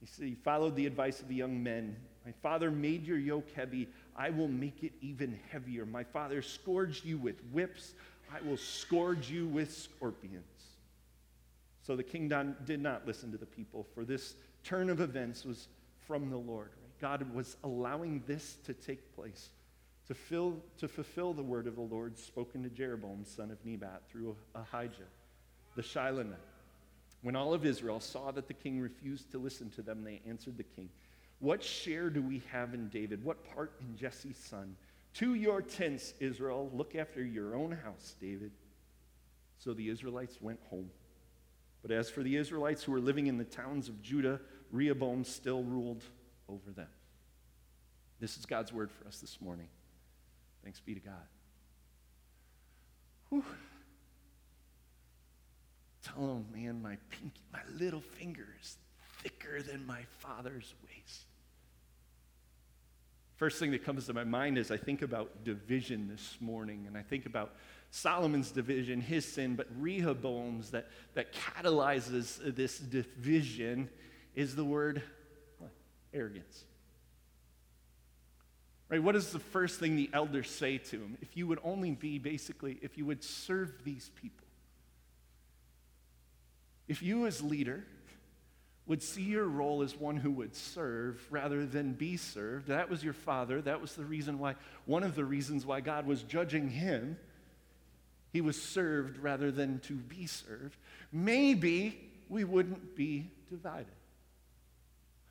He 0.00 0.06
said, 0.06 0.26
he 0.26 0.34
followed 0.34 0.76
the 0.76 0.86
advice 0.86 1.20
of 1.20 1.28
the 1.28 1.34
young 1.34 1.62
men. 1.62 1.96
My 2.26 2.32
father 2.42 2.70
made 2.70 3.06
your 3.06 3.16
yoke 3.16 3.50
heavy. 3.54 3.88
I 4.16 4.30
will 4.30 4.48
make 4.48 4.82
it 4.82 4.92
even 5.00 5.38
heavier. 5.50 5.86
My 5.86 6.04
father 6.04 6.42
scourged 6.42 7.04
you 7.04 7.18
with 7.18 7.36
whips. 7.52 7.94
I 8.32 8.46
will 8.46 8.56
scourge 8.56 9.30
you 9.30 9.46
with 9.46 9.72
scorpions. 9.72 10.44
So 11.82 11.96
the 11.96 12.02
king 12.02 12.32
did 12.64 12.80
not 12.80 13.06
listen 13.06 13.30
to 13.32 13.38
the 13.38 13.46
people, 13.46 13.86
for 13.94 14.04
this 14.04 14.34
turn 14.62 14.88
of 14.88 15.00
events 15.00 15.44
was 15.44 15.68
from 16.06 16.30
the 16.30 16.36
Lord. 16.36 16.70
God 17.00 17.34
was 17.34 17.56
allowing 17.64 18.22
this 18.26 18.56
to 18.64 18.72
take 18.72 19.14
place 19.14 19.50
to, 20.06 20.14
fill, 20.14 20.56
to 20.78 20.88
fulfill 20.88 21.32
the 21.32 21.42
word 21.42 21.66
of 21.66 21.76
the 21.76 21.82
Lord 21.82 22.18
spoken 22.18 22.62
to 22.62 22.68
Jeroboam, 22.68 23.24
son 23.24 23.50
of 23.50 23.58
Nebat, 23.64 24.02
through 24.10 24.36
Ahijah 24.54 25.08
the 25.76 25.82
Shilonite. 25.82 26.36
When 27.22 27.34
all 27.34 27.54
of 27.54 27.64
Israel 27.64 28.00
saw 28.00 28.30
that 28.32 28.48
the 28.48 28.54
king 28.54 28.80
refused 28.80 29.30
to 29.32 29.38
listen 29.38 29.70
to 29.70 29.82
them, 29.82 30.04
they 30.04 30.20
answered 30.28 30.56
the 30.56 30.62
king, 30.62 30.88
What 31.40 31.62
share 31.62 32.10
do 32.10 32.22
we 32.22 32.42
have 32.52 32.74
in 32.74 32.88
David? 32.88 33.24
What 33.24 33.44
part 33.54 33.72
in 33.80 33.96
Jesse's 33.96 34.36
son? 34.36 34.76
To 35.14 35.34
your 35.34 35.62
tents, 35.62 36.14
Israel. 36.20 36.70
Look 36.72 36.94
after 36.94 37.24
your 37.24 37.54
own 37.54 37.72
house, 37.72 38.14
David. 38.20 38.52
So 39.58 39.74
the 39.74 39.88
Israelites 39.88 40.38
went 40.40 40.60
home. 40.70 40.90
But 41.82 41.90
as 41.90 42.08
for 42.08 42.22
the 42.22 42.36
Israelites 42.36 42.82
who 42.82 42.92
were 42.92 43.00
living 43.00 43.26
in 43.26 43.36
the 43.36 43.44
towns 43.44 43.88
of 43.88 44.00
Judah, 44.02 44.40
Rehoboam 44.70 45.24
still 45.24 45.62
ruled 45.62 46.02
over 46.48 46.70
them. 46.70 46.88
This 48.20 48.36
is 48.38 48.46
God's 48.46 48.72
word 48.72 48.90
for 48.90 49.06
us 49.06 49.18
this 49.18 49.40
morning. 49.40 49.68
Thanks 50.62 50.80
be 50.80 50.94
to 50.94 51.00
God. 51.00 51.14
Whew. 53.28 53.44
Tell 56.02 56.36
him, 56.36 56.46
man, 56.54 56.82
my 56.82 56.96
pinky, 57.10 57.42
my 57.52 57.60
little 57.78 58.00
finger 58.00 58.46
is 58.62 58.78
thicker 59.24 59.62
than 59.62 59.84
my 59.86 60.02
father's 60.18 60.74
waist. 60.86 61.24
First 63.36 63.58
thing 63.58 63.72
that 63.72 63.84
comes 63.84 64.06
to 64.06 64.12
my 64.12 64.22
mind 64.22 64.58
is 64.58 64.70
I 64.70 64.76
think 64.76 65.02
about 65.02 65.44
division 65.44 66.08
this 66.08 66.36
morning, 66.40 66.84
and 66.86 66.96
I 66.96 67.02
think 67.02 67.26
about 67.26 67.54
Solomon's 67.90 68.50
division, 68.50 69.00
his 69.00 69.24
sin, 69.24 69.56
but 69.56 69.66
Rehoboam's 69.78 70.70
that, 70.70 70.88
that 71.14 71.32
catalyzes 71.32 72.54
this 72.54 72.78
division 72.78 73.88
is 74.34 74.54
the 74.54 74.64
word 74.64 75.02
arrogance. 76.12 76.64
Right? 78.88 79.02
What 79.02 79.16
is 79.16 79.30
the 79.32 79.38
first 79.38 79.80
thing 79.80 79.96
the 79.96 80.10
elders 80.12 80.50
say 80.50 80.78
to 80.78 80.96
him? 80.96 81.16
If 81.22 81.36
you 81.36 81.46
would 81.48 81.58
only 81.64 81.92
be 81.92 82.18
basically, 82.18 82.78
if 82.82 82.98
you 82.98 83.06
would 83.06 83.24
serve 83.24 83.72
these 83.84 84.10
people 84.20 84.44
if 86.86 87.02
you, 87.02 87.26
as 87.26 87.42
leader, 87.42 87.84
would 88.86 89.02
see 89.02 89.22
your 89.22 89.46
role 89.46 89.82
as 89.82 89.96
one 89.96 90.16
who 90.16 90.30
would 90.30 90.54
serve 90.54 91.26
rather 91.30 91.64
than 91.64 91.92
be 91.92 92.16
served, 92.16 92.68
that 92.68 92.90
was 92.90 93.02
your 93.02 93.14
father. 93.14 93.62
That 93.62 93.80
was 93.80 93.94
the 93.94 94.04
reason 94.04 94.38
why, 94.38 94.56
one 94.84 95.02
of 95.02 95.14
the 95.14 95.24
reasons 95.24 95.64
why 95.64 95.80
God 95.80 96.06
was 96.06 96.22
judging 96.22 96.68
him. 96.68 97.16
He 98.32 98.40
was 98.40 98.60
served 98.60 99.18
rather 99.18 99.50
than 99.50 99.78
to 99.80 99.94
be 99.94 100.26
served. 100.26 100.76
Maybe 101.12 102.10
we 102.28 102.44
wouldn't 102.44 102.96
be 102.96 103.30
divided. 103.48 103.86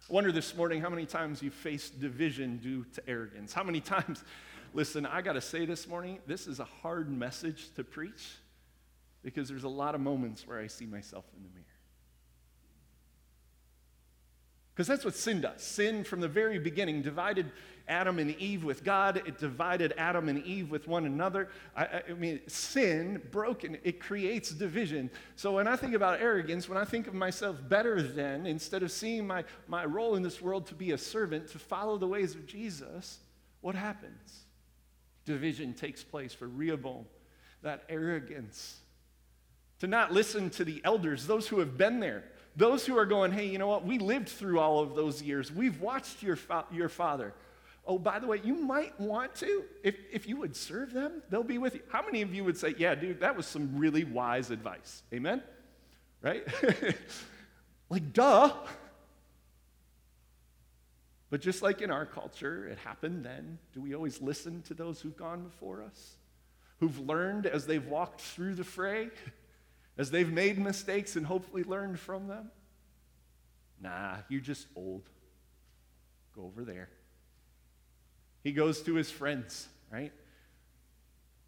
I 0.10 0.14
wonder 0.14 0.32
this 0.32 0.56
morning 0.56 0.82
how 0.82 0.90
many 0.90 1.06
times 1.06 1.42
you 1.42 1.52
faced 1.52 2.00
division 2.00 2.58
due 2.58 2.86
to 2.96 3.10
arrogance. 3.10 3.54
How 3.54 3.64
many 3.64 3.82
times, 3.82 4.24
listen, 4.74 5.06
I 5.06 5.22
got 5.22 5.34
to 5.34 5.42
say 5.42 5.66
this 5.66 5.88
morning, 5.88 6.20
this 6.26 6.48
is 6.48 6.60
a 6.60 6.66
hard 6.66 7.12
message 7.12 7.70
to 7.76 7.84
preach 7.84 8.36
because 9.22 9.48
there's 9.48 9.64
a 9.64 9.70
lot 9.70 9.96
of 9.96 10.02
moments 10.02 10.48
where 10.48 10.60
I 10.60 10.68
see 10.68 10.86
myself 10.86 11.26
in 11.38 11.44
the 11.44 11.50
mirror. 11.50 11.63
Because 14.74 14.88
that's 14.88 15.06
what 15.06 15.16
sin 15.16 15.42
does. 15.42 15.62
Sin, 15.62 16.04
from 16.04 16.20
the 16.20 16.28
very 16.28 16.58
beginning, 16.58 17.04
divided 17.04 17.52
Adam 17.88 18.18
and 18.18 18.32
Eve 18.38 18.64
with 18.64 18.84
God. 18.84 19.18
It 19.18 19.38
divided 19.38 19.94
Adam 19.98 20.30
and 20.30 20.44
Eve 20.44 20.72
with 20.72 20.88
one 20.88 21.06
another. 21.06 21.50
I, 21.76 22.02
I, 22.10 22.14
mean, 22.14 22.42
sin, 22.48 23.22
broken, 23.30 23.78
it 23.84 24.00
creates 24.00 24.50
division. 24.52 25.12
So 25.36 25.52
when 25.54 25.68
I 25.68 25.76
think 25.76 25.94
about 25.94 26.22
arrogance, 26.22 26.68
when 26.68 26.78
I 26.78 26.86
think 26.86 27.08
of 27.08 27.14
myself 27.14 27.58
better 27.70 28.02
than, 28.02 28.48
instead 28.48 28.82
of 28.82 28.92
seeing 28.92 29.28
my, 29.28 29.44
my 29.68 29.86
role 29.86 30.16
in 30.16 30.24
this 30.24 30.42
world 30.42 30.66
to 30.68 30.76
be 30.76 30.92
a 30.92 30.98
servant, 30.98 31.50
to 31.50 31.60
follow 31.60 31.98
the 31.98 32.08
ways 32.08 32.34
of 32.34 32.48
Jesus, 32.48 33.20
what 33.62 33.76
happens? 33.76 34.46
Division 35.26 35.74
takes 35.74 36.04
place 36.04 36.34
for 36.34 36.48
Rehoboam. 36.48 37.06
That 37.62 37.84
arrogance 37.90 38.82
to 39.84 39.88
not 39.88 40.14
listen 40.14 40.50
to 40.50 40.64
the 40.64 40.80
elders, 40.86 41.28
those 41.28 41.46
who 41.46 41.60
have 41.60 41.78
been 41.78 42.00
there, 42.00 42.24
those 42.56 42.86
who 42.86 42.98
are 42.98 43.06
going, 43.06 43.32
hey, 43.32 43.48
you 43.48 43.58
know 43.58 43.68
what? 43.68 43.86
We 43.86 43.98
lived 43.98 44.30
through 44.30 44.60
all 44.60 44.80
of 44.80 44.96
those 44.96 45.22
years. 45.22 45.52
We've 45.52 45.80
watched 45.82 46.22
your, 46.22 46.36
fa- 46.36 46.66
your 46.72 46.90
father. 46.90 47.34
Oh, 47.86 47.98
by 47.98 48.20
the 48.20 48.28
way, 48.28 48.40
you 48.44 48.56
might 48.56 48.98
want 49.00 49.36
to, 49.36 49.64
if, 49.84 49.96
if 50.12 50.28
you 50.28 50.38
would 50.38 50.56
serve 50.56 50.94
them, 50.94 51.22
they'll 51.30 51.44
be 51.44 51.58
with 51.58 51.76
you. 51.76 51.82
How 51.90 52.02
many 52.02 52.22
of 52.22 52.34
you 52.34 52.44
would 52.44 52.58
say, 52.58 52.76
yeah, 52.78 52.96
dude, 52.96 53.20
that 53.22 53.36
was 53.36 53.46
some 53.46 53.78
really 53.78 54.04
wise 54.04 54.52
advice? 54.52 55.04
Amen? 55.14 55.42
Right? 56.22 56.48
like, 57.90 58.14
duh. 58.14 58.54
But 61.30 61.42
just 61.42 61.62
like 61.62 61.82
in 61.82 61.92
our 61.92 62.06
culture, 62.06 62.68
it 62.68 62.78
happened 62.78 63.26
then. 63.26 63.58
Do 63.74 63.82
we 63.82 63.96
always 63.96 64.22
listen 64.22 64.62
to 64.68 64.76
those 64.76 65.02
who've 65.02 65.18
gone 65.18 65.44
before 65.44 65.82
us? 65.82 66.16
Who've 66.80 67.00
learned 67.00 67.48
as 67.48 67.66
they've 67.66 67.86
walked 67.86 68.22
through 68.22 68.56
the 68.56 68.64
fray? 68.64 69.10
As 69.98 70.10
they've 70.12 70.32
made 70.32 70.58
mistakes 70.58 71.16
and 71.16 71.26
hopefully 71.26 71.64
learned 71.64 72.00
from 72.00 72.28
them? 72.28 72.50
Nah, 73.82 74.18
you're 74.30 74.42
just 74.42 74.68
old. 74.76 75.04
Go 76.36 76.44
over 76.44 76.64
there. 76.64 76.90
He 78.44 78.52
goes 78.52 78.82
to 78.84 78.96
his 78.96 79.12
friends, 79.12 79.68
right? 79.92 80.12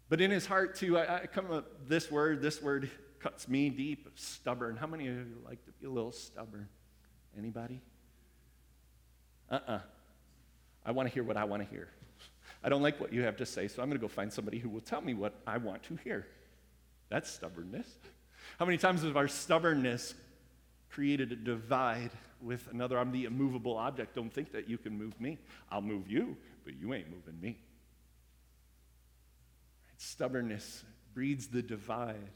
But 0.08 0.20
in 0.20 0.30
his 0.30 0.46
heart, 0.46 0.76
too, 0.76 0.96
I, 0.96 1.22
I 1.22 1.26
come 1.26 1.50
up 1.50 1.88
this 1.88 2.10
word, 2.10 2.40
this 2.40 2.62
word 2.62 2.88
cuts 3.18 3.48
me 3.48 3.70
deep, 3.70 4.08
stubborn. 4.14 4.76
How 4.76 4.86
many 4.86 5.08
of 5.08 5.14
you 5.14 5.36
like 5.44 5.64
to 5.64 5.72
be 5.72 5.86
a 5.86 5.90
little 5.90 6.12
stubborn? 6.12 6.68
Anybody? 7.36 7.80
Uh-uh. 9.50 9.80
I 10.84 10.92
want 10.92 11.08
to 11.08 11.14
hear 11.14 11.24
what 11.24 11.36
I 11.36 11.44
want 11.44 11.62
to 11.64 11.68
hear. 11.68 11.88
I 12.62 12.68
don't 12.68 12.82
like 12.82 13.00
what 13.00 13.12
you 13.12 13.22
have 13.22 13.36
to 13.38 13.46
say, 13.46 13.66
so 13.66 13.82
I'm 13.82 13.88
going 13.88 13.98
to 13.98 14.02
go 14.02 14.08
find 14.08 14.32
somebody 14.32 14.58
who 14.58 14.68
will 14.68 14.80
tell 14.80 15.00
me 15.00 15.14
what 15.14 15.34
I 15.46 15.58
want 15.58 15.82
to 15.84 15.96
hear. 15.96 16.26
That's 17.08 17.30
stubbornness. 17.30 17.88
How 18.58 18.64
many 18.64 18.78
times 18.78 19.02
has 19.02 19.14
our 19.14 19.28
stubbornness 19.28 20.14
created 20.90 21.32
a 21.32 21.36
divide 21.36 22.10
with 22.40 22.68
another? 22.70 22.98
I'm 22.98 23.12
the 23.12 23.24
immovable 23.24 23.76
object. 23.76 24.14
Don't 24.14 24.32
think 24.32 24.52
that 24.52 24.68
you 24.68 24.78
can 24.78 24.96
move 24.96 25.20
me. 25.20 25.38
I'll 25.70 25.82
move 25.82 26.08
you, 26.08 26.36
but 26.64 26.74
you 26.74 26.94
ain't 26.94 27.10
moving 27.10 27.40
me. 27.40 27.58
Stubbornness 29.98 30.84
breeds 31.14 31.46
the 31.48 31.62
divide. 31.62 32.30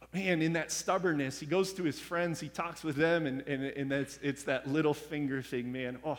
But 0.00 0.14
man, 0.14 0.42
in 0.42 0.54
that 0.54 0.72
stubbornness, 0.72 1.40
he 1.40 1.46
goes 1.46 1.72
to 1.74 1.82
his 1.82 1.98
friends, 1.98 2.40
he 2.40 2.48
talks 2.48 2.82
with 2.82 2.96
them, 2.96 3.26
and, 3.26 3.40
and, 3.42 3.64
and 3.64 3.90
that's, 3.90 4.18
it's 4.22 4.44
that 4.44 4.68
little 4.68 4.94
finger 4.94 5.42
thing, 5.42 5.72
man. 5.72 5.98
Oh, 6.04 6.18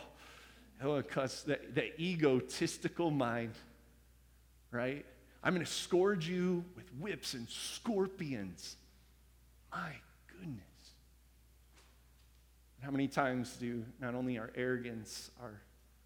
oh 0.82 1.02
cuss, 1.02 1.42
that, 1.42 1.74
that 1.74 2.00
egotistical 2.00 3.10
mind, 3.10 3.54
right? 4.70 5.04
I'm 5.44 5.52
going 5.52 5.64
to 5.64 5.70
scourge 5.70 6.26
you 6.26 6.64
with 6.74 6.86
whips 6.98 7.34
and 7.34 7.46
scorpions. 7.50 8.76
My 9.70 9.92
goodness. 10.26 10.64
How 12.82 12.90
many 12.90 13.08
times 13.08 13.54
do 13.60 13.84
not 14.00 14.14
only 14.14 14.38
our 14.38 14.50
arrogance, 14.54 15.30
our, 15.42 15.60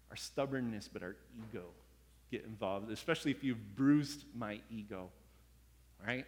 our 0.09 0.17
stubbornness, 0.17 0.89
but 0.91 1.03
our 1.03 1.15
ego 1.37 1.63
get 2.31 2.43
involved, 2.43 2.91
especially 2.91 3.31
if 3.31 3.41
you've 3.41 3.75
bruised 3.77 4.25
my 4.35 4.59
ego, 4.69 5.09
right? 6.05 6.25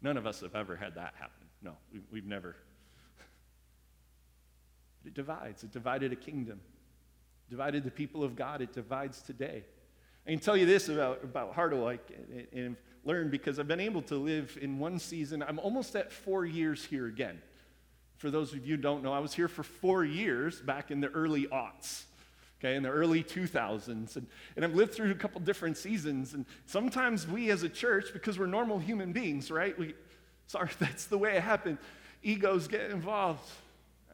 None 0.00 0.16
of 0.16 0.24
us 0.26 0.40
have 0.40 0.54
ever 0.54 0.76
had 0.76 0.94
that 0.94 1.14
happen. 1.18 1.46
No, 1.60 1.72
we, 1.92 2.00
we've 2.12 2.24
never. 2.24 2.54
it 5.04 5.14
divides. 5.14 5.64
It 5.64 5.72
divided 5.72 6.12
a 6.12 6.16
kingdom, 6.16 6.60
divided 7.50 7.82
the 7.82 7.90
people 7.90 8.22
of 8.22 8.36
God. 8.36 8.62
It 8.62 8.72
divides 8.72 9.22
today. 9.22 9.64
I 10.26 10.30
can 10.30 10.40
tell 10.40 10.56
you 10.56 10.66
this 10.66 10.88
about, 10.88 11.22
about 11.22 11.54
Harderwyk 11.54 12.00
and, 12.16 12.46
and 12.52 12.76
learned 13.04 13.30
because 13.30 13.58
I've 13.58 13.68
been 13.68 13.80
able 13.80 14.02
to 14.02 14.16
live 14.16 14.58
in 14.60 14.78
one 14.78 14.98
season. 14.98 15.42
I'm 15.42 15.58
almost 15.58 15.94
at 15.96 16.12
four 16.12 16.46
years 16.46 16.84
here 16.84 17.06
again. 17.06 17.40
For 18.16 18.30
those 18.30 18.52
of 18.52 18.66
you 18.66 18.76
who 18.76 18.82
don't 18.82 19.02
know, 19.02 19.12
I 19.12 19.18
was 19.18 19.34
here 19.34 19.48
for 19.48 19.62
four 19.62 20.04
years 20.04 20.60
back 20.60 20.90
in 20.90 21.00
the 21.00 21.08
early 21.08 21.46
aughts 21.48 22.04
okay, 22.64 22.76
in 22.76 22.82
the 22.82 22.88
early 22.88 23.22
2000s. 23.22 24.16
And, 24.16 24.26
and 24.56 24.64
I've 24.64 24.74
lived 24.74 24.94
through 24.94 25.10
a 25.10 25.14
couple 25.14 25.40
different 25.40 25.76
seasons. 25.76 26.34
And 26.34 26.46
sometimes 26.66 27.26
we 27.26 27.50
as 27.50 27.62
a 27.62 27.68
church, 27.68 28.06
because 28.12 28.38
we're 28.38 28.46
normal 28.46 28.78
human 28.78 29.12
beings, 29.12 29.50
right? 29.50 29.78
We, 29.78 29.94
sorry, 30.46 30.70
that's 30.78 31.06
the 31.06 31.18
way 31.18 31.36
it 31.36 31.42
happened. 31.42 31.78
Egos 32.22 32.66
get 32.68 32.90
involved, 32.90 33.46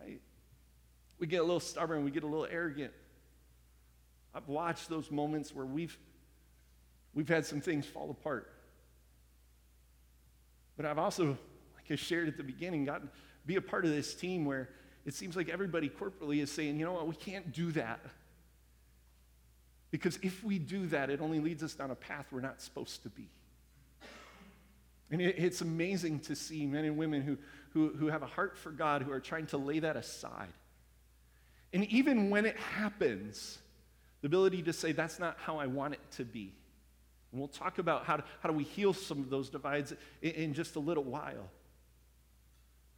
right? 0.03 0.21
We 1.19 1.27
get 1.27 1.41
a 1.41 1.45
little 1.45 1.61
stubborn, 1.61 2.05
we 2.05 2.11
get 2.11 2.25
a 2.25 2.27
little 2.27 2.49
arrogant. 2.51 2.93
I've 4.35 4.49
watched 4.49 4.89
those 4.89 5.11
moments 5.11 5.55
where 5.55 5.67
we've, 5.67 5.97
we've 7.15 7.29
had 7.29 7.45
some 7.45 7.61
things 7.61 7.87
fall 7.87 8.11
apart. 8.11 8.53
But 10.77 10.87
I've 10.87 10.99
also, 10.99 11.37
like 11.75 11.91
I 11.91 11.97
shared 11.97 12.29
at 12.29 12.37
the 12.37 12.43
beginning, 12.43 12.85
gotten 12.85 13.11
be 13.47 13.57
a 13.57 13.61
part 13.61 13.85
of 13.85 13.91
this 13.91 14.15
team 14.15 14.45
where 14.45 14.69
it 15.05 15.15
seems 15.15 15.35
like 15.35 15.49
everybody 15.49 15.89
corporately 15.89 16.43
is 16.43 16.53
saying, 16.53 16.79
you 16.79 16.85
know 16.85 16.93
what, 16.93 17.09
we 17.09 17.17
can't 17.17 17.53
do 17.53 17.73
that. 17.73 18.01
Because 19.91 20.19
if 20.23 20.45
we 20.45 20.59
do 20.59 20.87
that, 20.87 21.11
it 21.11 21.21
only 21.21 21.41
leads 21.41 21.63
us 21.63 21.75
down 21.75 21.91
a 21.91 21.95
path 21.95 22.27
we're 22.31 22.41
not 22.41 22.61
supposed 22.61 23.03
to 23.03 23.09
be. 23.09 23.29
And 25.11 25.21
it, 25.21 25.37
it's 25.39 25.63
amazing 25.63 26.21
to 26.21 26.37
see 26.37 26.67
men 26.67 26.85
and 26.85 26.97
women 26.97 27.23
who, 27.23 27.39
who, 27.73 27.95
who 27.97 28.07
have 28.07 28.23
a 28.23 28.27
heart 28.27 28.57
for 28.57 28.71
God 28.71 29.03
who 29.03 29.11
are 29.11 29.21
trying 29.21 29.47
to 29.47 29.57
lay 29.57 29.81
that 29.81 29.97
aside. 29.97 30.53
And 31.73 31.85
even 31.87 32.31
when 32.31 32.47
it 32.47 32.57
happens, 32.57 33.59
the 34.21 34.27
ability 34.27 34.63
to 34.63 34.73
say, 34.73 34.93
that's 34.93 35.19
not 35.19 35.37
how 35.39 35.59
I 35.59 35.67
want 35.67 35.95
it 35.95 36.01
to 36.17 36.25
be. 36.25 36.53
And 37.33 37.41
we'll 37.41 37.49
talk 37.49 37.79
about 37.79 38.05
how, 38.05 38.17
to, 38.17 38.25
how 38.41 38.49
do 38.49 38.55
we 38.55 38.65
heal 38.65 38.93
some 38.93 39.21
of 39.21 39.31
those 39.31 39.49
divides 39.51 39.93
in, 40.21 40.31
in 40.31 40.55
just 40.55 40.77
a 40.77 40.81
little 40.81 41.05
while. 41.05 41.49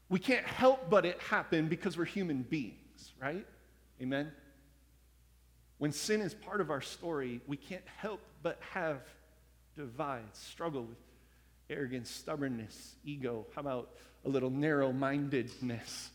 We 0.08 0.18
can't 0.18 0.46
help 0.46 0.90
but 0.90 1.06
it 1.06 1.18
happen 1.20 1.68
because 1.68 1.96
we're 1.96 2.04
human 2.04 2.42
beings, 2.42 3.12
right? 3.20 3.46
Amen? 4.00 4.32
When 5.78 5.92
sin 5.92 6.20
is 6.20 6.34
part 6.34 6.60
of 6.60 6.70
our 6.70 6.80
story, 6.80 7.40
we 7.46 7.56
can't 7.56 7.86
help 7.96 8.20
but 8.42 8.58
have 8.72 9.00
divides, 9.76 10.38
struggle 10.38 10.82
with 10.84 10.98
arrogance, 11.70 12.10
stubbornness, 12.10 12.96
ego. 13.04 13.46
How 13.54 13.60
about 13.60 13.90
a 14.24 14.28
little 14.28 14.50
narrow 14.50 14.92
mindedness? 14.92 16.10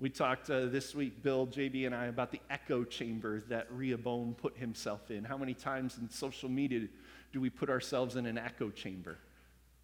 We 0.00 0.10
talked 0.10 0.48
uh, 0.48 0.66
this 0.66 0.94
week, 0.94 1.24
Bill, 1.24 1.48
JB, 1.48 1.86
and 1.86 1.94
I, 1.94 2.06
about 2.06 2.30
the 2.30 2.40
echo 2.50 2.84
chamber 2.84 3.40
that 3.48 3.66
Rehoboam 3.72 4.34
put 4.34 4.56
himself 4.56 5.10
in. 5.10 5.24
How 5.24 5.36
many 5.36 5.54
times 5.54 5.98
in 5.98 6.08
social 6.08 6.48
media 6.48 6.86
do 7.32 7.40
we 7.40 7.50
put 7.50 7.68
ourselves 7.68 8.14
in 8.14 8.24
an 8.24 8.38
echo 8.38 8.70
chamber? 8.70 9.18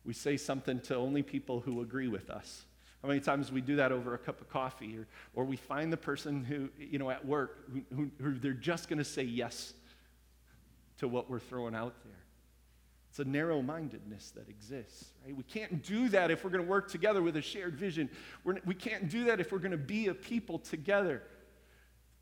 We 0.04 0.14
say 0.14 0.36
something 0.36 0.78
to 0.82 0.94
only 0.94 1.24
people 1.24 1.58
who 1.58 1.80
agree 1.80 2.06
with 2.06 2.30
us. 2.30 2.64
How 3.02 3.08
many 3.08 3.18
times 3.18 3.50
we 3.50 3.60
do 3.60 3.74
that 3.76 3.90
over 3.90 4.14
a 4.14 4.18
cup 4.18 4.40
of 4.40 4.48
coffee, 4.48 4.96
or, 4.96 5.08
or 5.34 5.44
we 5.44 5.56
find 5.56 5.92
the 5.92 5.96
person 5.96 6.44
who, 6.44 6.68
you 6.78 6.98
know, 6.98 7.10
at 7.10 7.26
work, 7.26 7.68
who, 7.72 7.82
who, 7.94 8.10
who 8.22 8.38
they're 8.38 8.52
just 8.52 8.88
going 8.88 8.98
to 8.98 9.04
say 9.04 9.24
yes 9.24 9.74
to 10.98 11.08
what 11.08 11.28
we're 11.28 11.40
throwing 11.40 11.74
out 11.74 11.94
there. 12.04 12.23
It's 13.14 13.20
a 13.20 13.24
narrow 13.24 13.62
mindedness 13.62 14.32
that 14.32 14.48
exists, 14.48 15.10
right? 15.24 15.36
We 15.36 15.44
can't 15.44 15.84
do 15.84 16.08
that 16.08 16.32
if 16.32 16.42
we're 16.42 16.50
going 16.50 16.64
to 16.64 16.68
work 16.68 16.90
together 16.90 17.22
with 17.22 17.36
a 17.36 17.42
shared 17.42 17.76
vision. 17.76 18.10
We're, 18.42 18.56
we 18.66 18.74
can't 18.74 19.08
do 19.08 19.26
that 19.26 19.38
if 19.38 19.52
we're 19.52 19.60
going 19.60 19.70
to 19.70 19.76
be 19.76 20.08
a 20.08 20.14
people 20.14 20.58
together. 20.58 21.22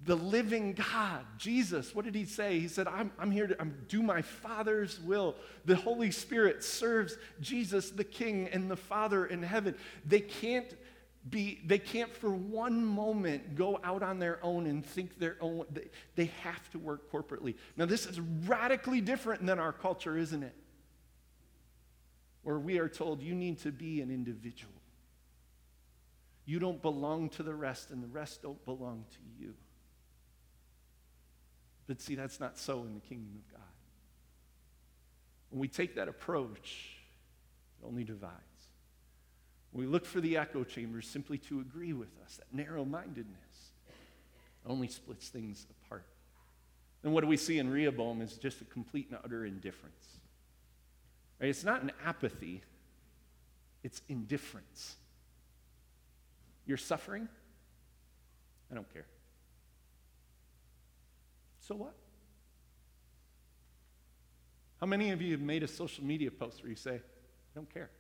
The 0.05 0.17
living 0.17 0.75
God, 0.75 1.25
Jesus, 1.39 1.95
what 1.95 2.05
did 2.05 2.15
he 2.15 2.27
say? 2.27 2.61
He 2.61 2.69
said, 2.69 2.89
I'm, 2.89 3.11
I'm 3.19 3.31
here 3.31 3.47
to 3.47 3.59
I'm, 3.59 3.75
do 3.89 4.03
my 4.03 4.21
Father's 4.21 5.01
will. 5.01 5.35
The 5.65 5.77
Holy 5.77 6.11
Spirit 6.11 6.63
serves 6.63 7.17
Jesus, 7.41 7.91
the 7.91 8.05
King, 8.05 8.51
and 8.53 8.71
the 8.71 8.77
Father 8.77 9.25
in 9.25 9.43
heaven. 9.43 9.75
They 10.05 10.21
can't 10.21 10.77
be, 11.31 11.63
they 11.65 11.79
can't 11.79 12.15
for 12.15 12.29
one 12.29 12.85
moment 12.85 13.55
go 13.55 13.81
out 13.83 14.03
on 14.03 14.19
their 14.19 14.45
own 14.45 14.67
and 14.67 14.85
think 14.85 15.19
their 15.19 15.39
own. 15.41 15.65
They, 15.73 15.89
they 16.17 16.27
have 16.43 16.71
to 16.73 16.79
work 16.79 17.11
corporately. 17.11 17.55
Now, 17.79 17.87
this 17.87 18.05
is 18.05 18.21
radically 18.21 19.01
different 19.01 19.47
than 19.47 19.59
our 19.59 19.73
culture, 19.73 20.19
isn't 20.19 20.43
it? 20.43 20.55
Where 22.43 22.59
we 22.59 22.79
are 22.79 22.89
told 22.89 23.23
you 23.23 23.35
need 23.35 23.61
to 23.61 23.71
be 23.71 24.01
an 24.01 24.11
individual. 24.11 24.73
You 26.45 26.59
don't 26.59 26.83
belong 26.83 27.29
to 27.31 27.43
the 27.43 27.55
rest, 27.55 27.91
and 27.91 28.03
the 28.03 28.09
rest 28.09 28.43
don't 28.43 28.63
belong 28.65 29.05
to 29.11 29.19
you. 29.43 29.55
But 31.87 32.01
see, 32.01 32.15
that's 32.15 32.41
not 32.41 32.59
so 32.59 32.81
in 32.81 32.95
the 32.95 33.01
kingdom 33.01 33.37
of 33.37 33.53
God. 33.53 33.61
When 35.51 35.61
we 35.61 35.69
take 35.69 35.97
that 35.97 36.09
approach, 36.09 36.97
it 37.81 37.87
only 37.87 38.05
divides. 38.05 38.33
When 39.71 39.87
we 39.87 39.91
look 39.91 40.05
for 40.05 40.21
the 40.21 40.37
echo 40.37 40.65
chambers 40.65 41.07
simply 41.07 41.39
to 41.39 41.61
agree 41.61 41.93
with 41.93 42.11
us, 42.25 42.37
that 42.37 42.53
narrow 42.53 42.85
mindedness 42.85 43.73
only 44.67 44.89
splits 44.89 45.29
things 45.29 45.67
apart. 45.85 46.07
And 47.03 47.13
what 47.13 47.23
do 47.23 47.27
we 47.27 47.37
see 47.37 47.59
in 47.59 47.71
Rehoboam 47.71 48.21
is 48.21 48.35
just 48.35 48.61
a 48.61 48.65
complete 48.65 49.09
and 49.11 49.19
utter 49.25 49.45
indifference. 49.45 50.19
Right? 51.43 51.49
It's 51.49 51.65
not 51.65 51.83
an 51.83 51.91
apathy, 52.07 52.63
it's 53.83 54.01
indifference. 54.09 54.95
You're 56.67 56.77
suffering? 56.77 57.29
I 58.71 58.77
don't 58.77 58.91
care. 58.95 59.07
So 61.59 61.75
what? 61.75 61.95
How 64.81 64.87
many 64.87 65.11
of 65.11 65.21
you 65.21 65.33
have 65.33 65.41
made 65.41 65.65
a 65.65 65.69
social 65.69 66.05
media 66.05 66.31
post 66.31 66.63
where 66.63 66.71
you 66.71 66.77
say, 66.77 66.95
I 66.95 67.55
don't 67.57 67.73
care? 67.75 67.91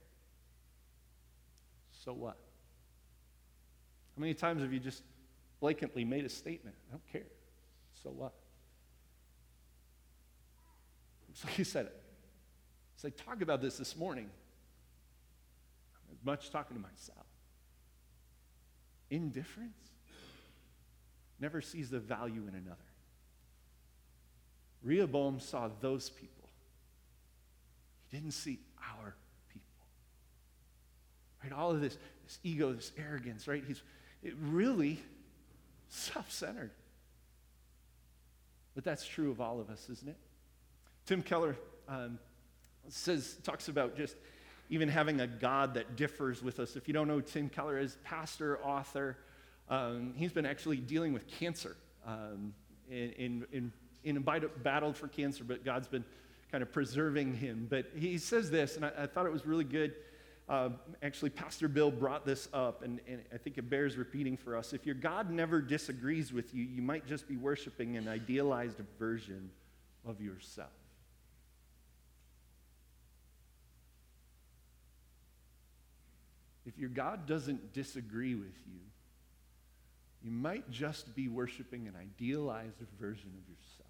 So 2.04 2.12
what? 2.12 2.36
How 4.16 4.20
many 4.20 4.34
times 4.34 4.62
have 4.62 4.72
you 4.72 4.78
just 4.78 5.02
blatantly 5.60 6.04
made 6.04 6.24
a 6.24 6.28
statement? 6.28 6.76
I 6.88 6.92
don't 6.92 7.12
care. 7.12 7.26
So 8.04 8.10
what? 8.10 8.34
It's 11.32 11.44
like 11.44 11.56
you 11.58 11.64
said, 11.64 11.88
it's 13.02 13.18
like 13.18 13.26
talk 13.26 13.42
about 13.42 13.60
this 13.60 13.78
this 13.78 13.96
morning. 13.96 14.30
As 16.12 16.24
much 16.24 16.50
talking 16.50 16.76
to 16.76 16.82
myself. 16.82 17.26
Indifference? 19.10 19.76
never 21.40 21.60
sees 21.60 21.90
the 21.90 21.98
value 21.98 22.42
in 22.42 22.54
another. 22.54 22.78
Rehoboam 24.84 25.40
saw 25.40 25.68
those 25.80 26.08
people. 26.08 26.48
He 28.08 28.16
didn't 28.16 28.32
see 28.32 28.60
our 28.80 29.16
people. 29.52 29.66
Right? 31.42 31.52
All 31.52 31.72
of 31.72 31.80
this, 31.80 31.98
this 32.24 32.38
ego, 32.44 32.72
this 32.72 32.92
arrogance, 32.96 33.48
right? 33.48 33.64
He's 33.66 33.82
really 34.40 35.00
self-centered. 35.88 36.70
But 38.76 38.84
that's 38.84 39.04
true 39.04 39.32
of 39.32 39.40
all 39.40 39.60
of 39.60 39.68
us, 39.68 39.88
isn't 39.90 40.08
it? 40.08 40.16
Tim 41.06 41.22
Keller 41.22 41.56
um, 41.88 42.20
says, 42.88 43.36
talks 43.42 43.68
about 43.68 43.96
just 43.96 44.16
even 44.70 44.88
having 44.88 45.20
a 45.20 45.26
God 45.26 45.74
that 45.74 45.96
differs 45.96 46.42
with 46.42 46.58
us. 46.58 46.76
If 46.76 46.88
you 46.88 46.94
don't 46.94 47.08
know 47.08 47.20
Tim 47.20 47.48
Keller 47.48 47.78
is 47.78 47.98
pastor, 48.04 48.58
author, 48.64 49.18
um, 49.68 50.14
he's 50.16 50.32
been 50.32 50.46
actually 50.46 50.78
dealing 50.78 51.12
with 51.12 51.26
cancer 51.26 51.76
um, 52.06 52.54
in, 52.90 53.12
in, 53.12 53.46
in, 53.52 53.72
in 54.04 54.16
a 54.16 54.20
battle 54.20 54.92
for 54.92 55.08
cancer, 55.08 55.44
but 55.44 55.64
God's 55.64 55.88
been 55.88 56.04
kind 56.50 56.62
of 56.62 56.72
preserving 56.72 57.34
him. 57.34 57.66
But 57.68 57.86
he 57.94 58.18
says 58.18 58.50
this, 58.50 58.76
and 58.76 58.84
I, 58.84 58.92
I 59.00 59.06
thought 59.06 59.26
it 59.26 59.32
was 59.32 59.46
really 59.46 59.64
good. 59.64 59.94
Uh, 60.48 60.70
actually, 61.02 61.30
Pastor 61.30 61.68
Bill 61.68 61.90
brought 61.90 62.26
this 62.26 62.48
up, 62.52 62.82
and, 62.82 63.00
and 63.06 63.22
I 63.32 63.38
think 63.38 63.58
it 63.58 63.70
bears 63.70 63.96
repeating 63.96 64.36
for 64.36 64.56
us. 64.56 64.72
If 64.72 64.84
your 64.84 64.96
God 64.96 65.30
never 65.30 65.62
disagrees 65.62 66.32
with 66.32 66.54
you, 66.54 66.64
you 66.64 66.82
might 66.82 67.06
just 67.06 67.28
be 67.28 67.36
worshiping 67.36 67.96
an 67.96 68.08
idealized 68.08 68.80
version 68.98 69.50
of 70.06 70.20
yourself. 70.20 70.70
If 76.64 76.78
your 76.78 76.90
God 76.90 77.26
doesn't 77.26 77.72
disagree 77.72 78.34
with 78.34 78.56
you, 78.66 78.80
you 80.22 80.30
might 80.30 80.70
just 80.70 81.14
be 81.14 81.28
worshiping 81.28 81.88
an 81.88 81.94
idealized 82.00 82.78
version 83.00 83.32
of 83.36 83.48
yourself. 83.48 83.88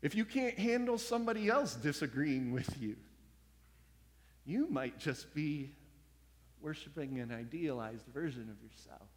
If 0.00 0.14
you 0.14 0.24
can't 0.24 0.58
handle 0.58 0.98
somebody 0.98 1.48
else 1.48 1.74
disagreeing 1.74 2.52
with 2.52 2.80
you, 2.80 2.96
you 4.44 4.68
might 4.68 4.98
just 4.98 5.34
be 5.34 5.72
worshiping 6.60 7.20
an 7.20 7.32
idealized 7.32 8.06
version 8.12 8.48
of 8.50 8.62
yourself. 8.62 9.08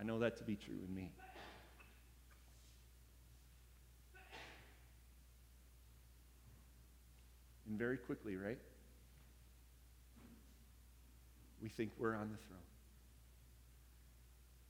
I 0.00 0.04
know 0.04 0.20
that 0.20 0.38
to 0.38 0.44
be 0.44 0.56
true 0.56 0.78
in 0.88 0.94
me. 0.94 1.12
And 7.72 7.78
very 7.78 7.96
quickly, 7.96 8.36
right? 8.36 8.58
We 11.62 11.70
think 11.70 11.92
we're 11.98 12.14
on 12.14 12.30
the 12.30 12.36
throne. 12.36 12.60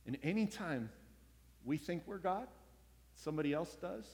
And 0.06 0.18
anytime 0.22 0.88
we 1.64 1.78
think 1.78 2.04
we're 2.06 2.18
God, 2.18 2.46
somebody 3.16 3.52
else 3.52 3.74
does, 3.74 4.04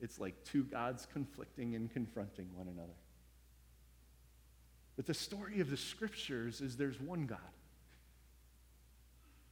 it's 0.00 0.20
like 0.20 0.44
two 0.44 0.62
gods 0.62 1.08
conflicting 1.12 1.74
and 1.74 1.92
confronting 1.92 2.46
one 2.54 2.68
another. 2.68 2.94
But 4.94 5.06
the 5.06 5.14
story 5.14 5.58
of 5.58 5.70
the 5.70 5.76
scriptures 5.76 6.60
is 6.60 6.76
there's 6.76 7.00
one 7.00 7.26
God, 7.26 7.40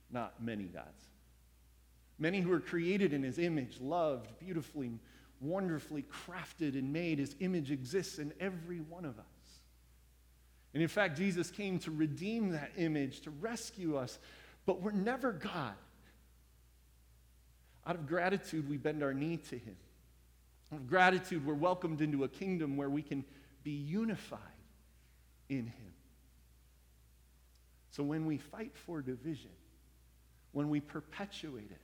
not 0.09 0.41
many 0.41 0.67
gods. 0.67 1.09
Many 2.17 2.43
who 2.43 2.53
are 2.53 2.61
created 2.61 3.13
in 3.13 3.25
his 3.25 3.41
image, 3.41 3.81
loved, 3.81 4.39
beautifully, 4.39 5.01
wonderfully 5.43 6.05
crafted 6.05 6.75
and 6.75 6.93
made. 6.93 7.19
His 7.19 7.35
image 7.41 7.71
exists 7.71 8.19
in 8.19 8.33
every 8.41 8.81
one 8.81 9.05
of 9.05 9.19
us. 9.19 9.25
And 10.75 10.83
in 10.83 10.89
fact, 10.89 11.19
Jesus 11.19 11.51
came 11.51 11.79
to 11.81 11.91
redeem 11.91 12.51
that 12.53 12.73
image, 12.77 13.21
to 13.23 13.31
rescue 13.31 13.97
us, 13.97 14.19
but 14.65 14.81
we're 14.81 14.93
never 14.93 15.33
God. 15.33 15.75
Out 17.87 17.97
of 17.97 18.07
gratitude, 18.07 18.71
we 18.71 18.77
bend 18.77 19.03
our 19.03 19.13
knee 19.13 19.37
to 19.51 19.59
him. 19.59 19.77
Out 20.73 20.79
of 20.79 20.89
gratitude, 20.89 21.45
we're 21.45 21.55
welcomed 21.55 22.01
into 22.01 22.25
a 22.25 22.29
kingdom 22.29 22.77
where 22.77 22.89
we 22.89 23.03
can 23.03 23.25
be 23.65 23.73
unified 23.73 24.39
in 25.49 25.67
him. 25.67 25.93
So 27.91 28.03
when 28.03 28.25
we 28.25 28.39
fight 28.39 28.73
for 28.75 29.03
division, 29.03 29.51
when 30.53 30.71
we 30.71 30.81
perpetuate 30.81 31.71
it, 31.71 31.81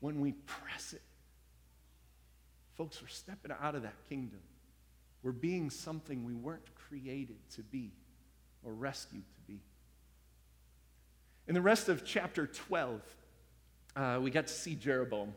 when 0.00 0.20
we 0.20 0.32
press 0.32 0.92
it, 0.92 1.02
Folks, 2.78 3.02
we're 3.02 3.08
stepping 3.08 3.50
out 3.60 3.74
of 3.74 3.82
that 3.82 3.96
kingdom. 4.08 4.38
We're 5.24 5.32
being 5.32 5.68
something 5.68 6.24
we 6.24 6.32
weren't 6.32 6.72
created 6.76 7.38
to 7.56 7.62
be 7.64 7.90
or 8.62 8.72
rescued 8.72 9.24
to 9.34 9.40
be. 9.52 9.60
In 11.48 11.54
the 11.54 11.60
rest 11.60 11.88
of 11.88 12.04
chapter 12.04 12.46
12, 12.46 13.00
uh, 13.96 14.20
we 14.22 14.30
got 14.30 14.46
to 14.46 14.52
see 14.52 14.76
Jeroboam. 14.76 15.34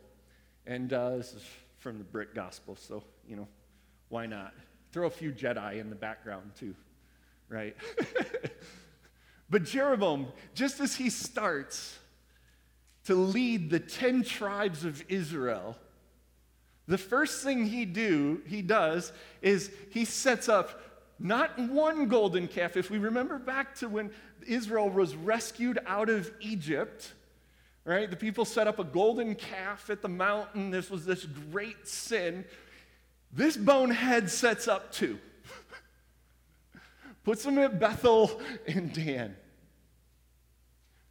And 0.68 0.92
uh, 0.92 1.16
this 1.16 1.34
is 1.34 1.42
from 1.78 1.98
the 1.98 2.04
Brick 2.04 2.32
Gospel, 2.32 2.76
so, 2.76 3.02
you 3.26 3.34
know, 3.34 3.48
why 4.08 4.26
not? 4.26 4.54
Throw 4.92 5.08
a 5.08 5.10
few 5.10 5.32
Jedi 5.32 5.80
in 5.80 5.90
the 5.90 5.96
background, 5.96 6.52
too, 6.56 6.76
right? 7.48 7.74
but 9.50 9.64
Jeroboam, 9.64 10.28
just 10.54 10.78
as 10.78 10.94
he 10.94 11.10
starts 11.10 11.98
to 13.06 13.16
lead 13.16 13.70
the 13.70 13.80
10 13.80 14.22
tribes 14.22 14.84
of 14.84 15.02
Israel, 15.08 15.76
the 16.92 16.98
first 16.98 17.42
thing 17.42 17.64
he 17.64 17.86
do, 17.86 18.42
he 18.46 18.60
does 18.60 19.14
is 19.40 19.70
he 19.88 20.04
sets 20.04 20.46
up 20.46 20.78
not 21.18 21.58
one 21.58 22.06
golden 22.06 22.46
calf. 22.46 22.76
If 22.76 22.90
we 22.90 22.98
remember 22.98 23.38
back 23.38 23.74
to 23.76 23.88
when 23.88 24.10
Israel 24.46 24.90
was 24.90 25.16
rescued 25.16 25.78
out 25.86 26.10
of 26.10 26.30
Egypt, 26.40 27.14
right? 27.86 28.10
The 28.10 28.16
people 28.16 28.44
set 28.44 28.66
up 28.66 28.78
a 28.78 28.84
golden 28.84 29.36
calf 29.36 29.88
at 29.88 30.02
the 30.02 30.08
mountain. 30.10 30.70
This 30.70 30.90
was 30.90 31.06
this 31.06 31.24
great 31.24 31.88
sin. 31.88 32.44
This 33.32 33.56
bonehead 33.56 34.30
sets 34.30 34.68
up 34.68 34.92
two. 34.92 35.18
Puts 37.24 37.42
them 37.42 37.56
at 37.56 37.80
Bethel 37.80 38.38
and 38.66 38.92
Dan. 38.92 39.34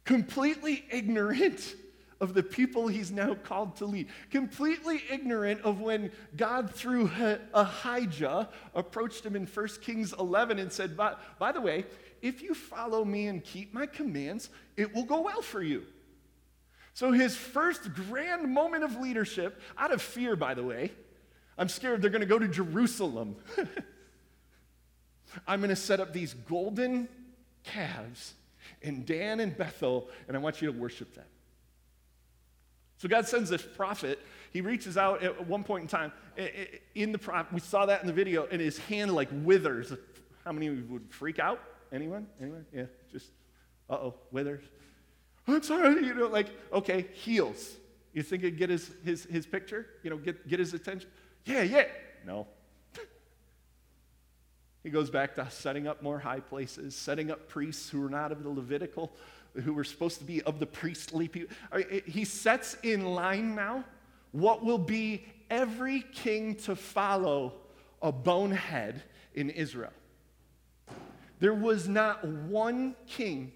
Completely 0.04 0.84
ignorant 0.92 1.74
of 2.22 2.34
the 2.34 2.42
people 2.42 2.86
he's 2.86 3.10
now 3.10 3.34
called 3.34 3.74
to 3.76 3.84
lead. 3.84 4.06
Completely 4.30 5.02
ignorant 5.10 5.60
of 5.62 5.80
when 5.80 6.12
God, 6.36 6.72
through 6.72 7.10
Ahijah, 7.52 8.48
approached 8.74 9.26
him 9.26 9.34
in 9.34 9.44
1 9.44 9.68
Kings 9.82 10.14
11 10.18 10.60
and 10.60 10.72
said, 10.72 10.96
by, 10.96 11.16
by 11.40 11.50
the 11.50 11.60
way, 11.60 11.84
if 12.22 12.40
you 12.40 12.54
follow 12.54 13.04
me 13.04 13.26
and 13.26 13.42
keep 13.42 13.74
my 13.74 13.86
commands, 13.86 14.50
it 14.76 14.94
will 14.94 15.02
go 15.02 15.20
well 15.20 15.42
for 15.42 15.60
you. 15.60 15.82
So, 16.94 17.10
his 17.10 17.34
first 17.34 17.92
grand 17.92 18.48
moment 18.48 18.84
of 18.84 18.96
leadership, 18.96 19.60
out 19.76 19.92
of 19.92 20.00
fear, 20.00 20.36
by 20.36 20.54
the 20.54 20.62
way, 20.62 20.92
I'm 21.58 21.68
scared 21.68 22.02
they're 22.02 22.10
going 22.10 22.20
to 22.20 22.26
go 22.26 22.38
to 22.38 22.48
Jerusalem. 22.48 23.34
I'm 25.48 25.60
going 25.60 25.70
to 25.70 25.76
set 25.76 25.98
up 25.98 26.12
these 26.12 26.34
golden 26.34 27.08
calves 27.64 28.34
in 28.82 29.04
Dan 29.04 29.40
and 29.40 29.56
Bethel, 29.56 30.08
and 30.28 30.36
I 30.36 30.40
want 30.40 30.62
you 30.62 30.70
to 30.70 30.78
worship 30.78 31.14
them. 31.14 31.24
So 33.02 33.08
God 33.08 33.26
sends 33.26 33.50
this 33.50 33.62
prophet. 33.62 34.20
He 34.52 34.60
reaches 34.60 34.96
out 34.96 35.24
at 35.24 35.48
one 35.48 35.64
point 35.64 35.82
in 35.82 35.88
time 35.88 36.12
in 36.94 37.10
the 37.10 37.18
prophet. 37.18 37.52
We 37.52 37.58
saw 37.58 37.84
that 37.86 38.00
in 38.00 38.06
the 38.06 38.12
video, 38.12 38.46
and 38.48 38.60
his 38.60 38.78
hand 38.78 39.12
like 39.12 39.28
withers. 39.42 39.92
How 40.44 40.52
many 40.52 40.70
would 40.70 41.12
freak 41.12 41.40
out? 41.40 41.60
Anyone? 41.90 42.28
Anyone? 42.40 42.64
Yeah, 42.72 42.84
just, 43.10 43.32
uh 43.90 43.94
oh, 43.94 44.14
withers. 44.30 44.62
I'm 45.48 45.64
sorry, 45.64 46.06
you 46.06 46.14
know, 46.14 46.28
like, 46.28 46.46
okay, 46.72 47.08
heals. 47.12 47.72
You 48.12 48.22
think 48.22 48.44
it'd 48.44 48.56
get 48.56 48.70
his, 48.70 48.92
his, 49.04 49.24
his 49.24 49.46
picture? 49.46 49.84
You 50.04 50.10
know, 50.10 50.16
get, 50.16 50.46
get 50.46 50.60
his 50.60 50.72
attention? 50.72 51.10
Yeah, 51.44 51.62
yeah. 51.62 51.86
No. 52.24 52.46
he 54.84 54.90
goes 54.90 55.10
back 55.10 55.34
to 55.34 55.50
setting 55.50 55.88
up 55.88 56.04
more 56.04 56.20
high 56.20 56.38
places, 56.38 56.94
setting 56.94 57.32
up 57.32 57.48
priests 57.48 57.90
who 57.90 58.06
are 58.06 58.10
not 58.10 58.30
of 58.30 58.44
the 58.44 58.50
Levitical 58.50 59.12
who 59.54 59.74
were 59.74 59.84
supposed 59.84 60.18
to 60.18 60.24
be 60.24 60.42
of 60.42 60.58
the 60.58 60.66
priestly 60.66 61.28
people. 61.28 61.54
He 62.06 62.24
sets 62.24 62.76
in 62.82 63.04
line 63.14 63.54
now 63.54 63.84
what 64.32 64.64
will 64.64 64.78
be 64.78 65.24
every 65.50 66.00
king 66.12 66.54
to 66.54 66.74
follow 66.74 67.54
a 68.00 68.10
bonehead 68.10 69.02
in 69.34 69.50
Israel. 69.50 69.92
There 71.38 71.54
was 71.54 71.88
not 71.88 72.24
one 72.24 72.94
king 73.06 73.52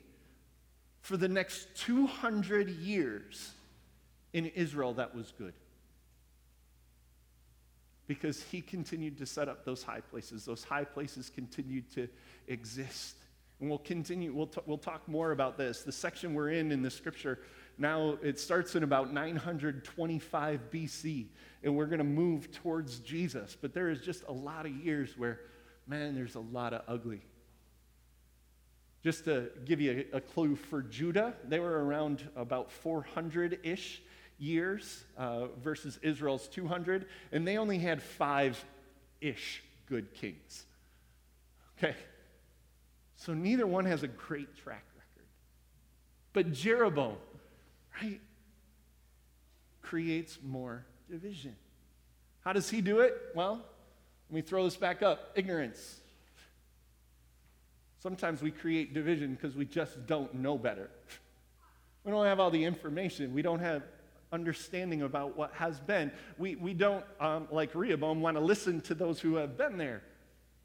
for 1.01 1.17
the 1.17 1.29
next 1.29 1.69
200 1.77 2.69
years 2.69 3.53
in 4.33 4.47
Israel 4.47 4.93
that 4.95 5.15
was 5.15 5.33
good. 5.39 5.55
Because 8.09 8.43
he 8.43 8.61
continued 8.61 9.19
to 9.19 9.27
set 9.27 9.49
up 9.49 9.65
those 9.65 9.83
high 9.83 10.01
places. 10.01 10.45
Those 10.45 10.63
high 10.63 10.85
places 10.85 11.31
continued 11.31 11.91
to 11.95 12.09
exist. 12.49 13.17
And 13.61 13.69
we'll 13.71 13.79
continue, 13.79 14.35
we'll, 14.35 14.49
t- 14.49 14.61
we'll 14.67 14.77
talk 14.79 15.09
more 15.09 15.33
about 15.33 15.57
this. 15.57 15.83
The 15.83 15.93
section 15.93 16.35
we're 16.35 16.51
in 16.51 16.73
in 16.73 16.83
the 16.83 16.91
scripture 16.91 17.39
now, 17.79 18.17
it 18.23 18.41
starts 18.41 18.75
in 18.75 18.83
about 18.83 19.13
925 19.13 20.61
BC, 20.71 21.27
and 21.63 21.77
we're 21.77 21.87
going 21.87 21.99
to 21.99 22.05
move 22.05 22.51
towards 22.51 23.01
Jesus. 23.01 23.57
But 23.61 23.75
there 23.75 23.91
is 23.91 24.01
just 24.01 24.25
a 24.29 24.33
lot 24.33 24.65
of 24.65 24.73
years 24.73 25.19
where, 25.19 25.41
man, 25.87 26.15
there's 26.15 26.37
a 26.37 26.41
lot 26.41 26.73
of 26.73 26.83
ugly. 26.89 27.21
Just 29.03 29.25
to 29.27 29.51
give 29.67 29.81
you 29.81 30.07
a, 30.13 30.17
a 30.17 30.21
clue 30.21 30.57
for 30.57 30.83
Judah, 30.83 31.35
they 31.47 31.61
were 31.61 31.85
around 31.85 32.29
about 32.35 32.73
400 32.73 33.61
ish 33.63 34.03
years 34.39 35.05
uh, 35.19 35.47
versus 35.63 35.99
Israel's 36.03 36.49
200, 36.49 37.07
and 37.31 37.47
they 37.47 37.59
only 37.59 37.79
had 37.79 38.03
five 38.03 38.63
ish 39.21 39.63
good 39.87 40.15
kings. 40.15 40.65
Okay? 41.79 41.95
So 43.17 43.35
neither 43.35 43.67
one 43.67 43.85
has 43.87 44.03
a 44.03 44.09
great 44.09 44.57
track 44.57 44.85
record. 44.95 45.27
But 46.33 46.53
Jeroboam, 46.53 47.17
right, 48.03 48.21
creates 49.83 50.39
more 50.45 50.85
division. 51.11 51.57
How 52.45 52.53
does 52.53 52.69
he 52.69 52.81
do 52.81 53.01
it? 53.01 53.15
Well, 53.35 53.65
let 54.29 54.35
me 54.35 54.43
throw 54.43 54.65
this 54.65 54.77
back 54.77 55.03
up 55.03 55.33
ignorance. 55.35 56.01
Sometimes 57.99 58.43
we 58.43 58.51
create 58.51 58.95
division 58.95 59.35
because 59.35 59.57
we 59.57 59.65
just 59.65 60.07
don't 60.07 60.33
know 60.35 60.59
better. 60.59 60.91
We 62.05 62.13
don't 62.13 62.27
have 62.27 62.39
all 62.39 62.51
the 62.51 62.65
information. 62.65 63.35
We 63.35 63.43
don't 63.43 63.59
have 63.59 63.83
understanding 64.33 65.03
about 65.03 65.37
what 65.37 65.53
has 65.55 65.81
been. 65.81 66.13
We, 66.39 66.57
we 66.57 66.75
don't, 66.75 67.05
um, 67.21 67.49
like 67.51 67.75
Rehoboam, 67.75 68.21
want 68.21 68.37
to 68.37 68.43
listen 68.43 68.81
to 68.83 68.95
those 68.95 69.19
who 69.21 69.37
have 69.37 69.57
been 69.57 69.77
there. 69.79 70.03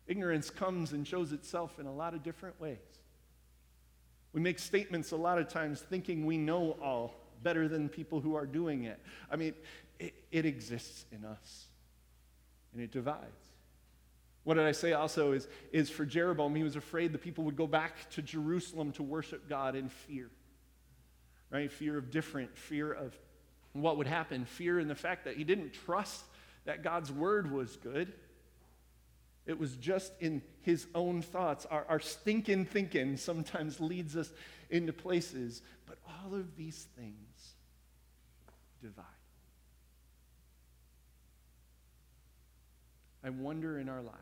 Ignorance 0.08 0.50
comes 0.50 0.92
and 0.94 1.08
shows 1.08 1.32
itself 1.32 1.80
in 1.80 1.86
a 1.86 1.94
lot 1.94 2.14
of 2.14 2.24
different 2.24 2.60
ways. 2.60 2.78
We 4.34 4.42
make 4.42 4.60
statements 4.60 5.12
a 5.12 5.16
lot 5.16 5.38
of 5.38 5.50
times 5.50 5.82
thinking 5.82 6.26
we 6.26 6.38
know 6.38 6.78
all 6.82 7.16
better 7.44 7.68
than 7.68 7.90
people 7.90 8.20
who 8.20 8.36
are 8.36 8.46
doing 8.46 8.86
it. 8.86 9.00
I 9.30 9.36
mean, 9.36 9.54
it, 10.00 10.14
it 10.32 10.46
exists 10.46 11.06
in 11.12 11.26
us, 11.26 11.66
and 12.74 12.82
it 12.82 12.92
divides. 12.92 13.52
What 14.44 14.56
did 14.56 14.66
I 14.66 14.72
say 14.72 14.94
also 14.94 15.34
is, 15.34 15.48
is 15.72 15.90
for 15.90 16.06
Jeroboam, 16.06 16.56
he 16.56 16.64
was 16.64 16.76
afraid 16.76 17.12
the 17.12 17.20
people 17.20 17.44
would 17.44 17.56
go 17.56 17.68
back 17.68 18.10
to 18.12 18.22
Jerusalem 18.22 18.92
to 18.94 19.04
worship 19.04 19.48
God 19.48 19.76
in 19.76 19.90
fear. 19.90 20.30
Right? 21.52 21.72
Fear 21.72 21.98
of 21.98 22.10
different, 22.10 22.58
fear 22.58 22.92
of 22.92 23.16
what 23.74 23.98
would 23.98 24.08
happen, 24.08 24.46
fear 24.46 24.80
in 24.80 24.88
the 24.88 24.96
fact 24.96 25.26
that 25.26 25.38
he 25.38 25.44
didn't 25.44 25.74
trust 25.74 26.24
that 26.66 26.84
God's 26.84 27.12
word 27.12 27.52
was 27.52 27.76
good. 27.78 28.14
It 29.46 29.60
was 29.60 29.76
just 29.76 30.14
in 30.20 30.42
his 30.62 30.88
own 30.94 31.22
thoughts. 31.22 31.66
Our, 31.66 31.86
our 31.90 32.00
stinking 32.00 32.66
thinking 32.66 33.18
sometimes 33.18 33.80
leads 33.80 34.16
us 34.16 34.32
into 34.70 34.94
places, 34.94 35.62
but 35.88 35.98
all 36.08 36.36
of 36.36 36.56
these 36.56 36.88
things 36.96 37.56
divide. 38.82 39.06
I 43.24 43.30
wonder 43.30 43.80
in 43.80 43.90
our 43.90 44.02
lives. 44.02 44.18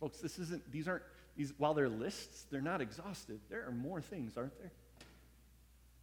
Folks, 0.00 0.18
this 0.18 0.38
isn't, 0.38 0.70
these 0.70 0.86
aren't, 0.86 1.02
these, 1.36 1.52
while 1.58 1.74
they're 1.74 1.88
lists, 1.88 2.46
they're 2.50 2.60
not 2.60 2.80
exhaustive. 2.80 3.40
There 3.48 3.66
are 3.66 3.72
more 3.72 4.00
things, 4.00 4.36
aren't 4.36 4.56
there? 4.58 4.72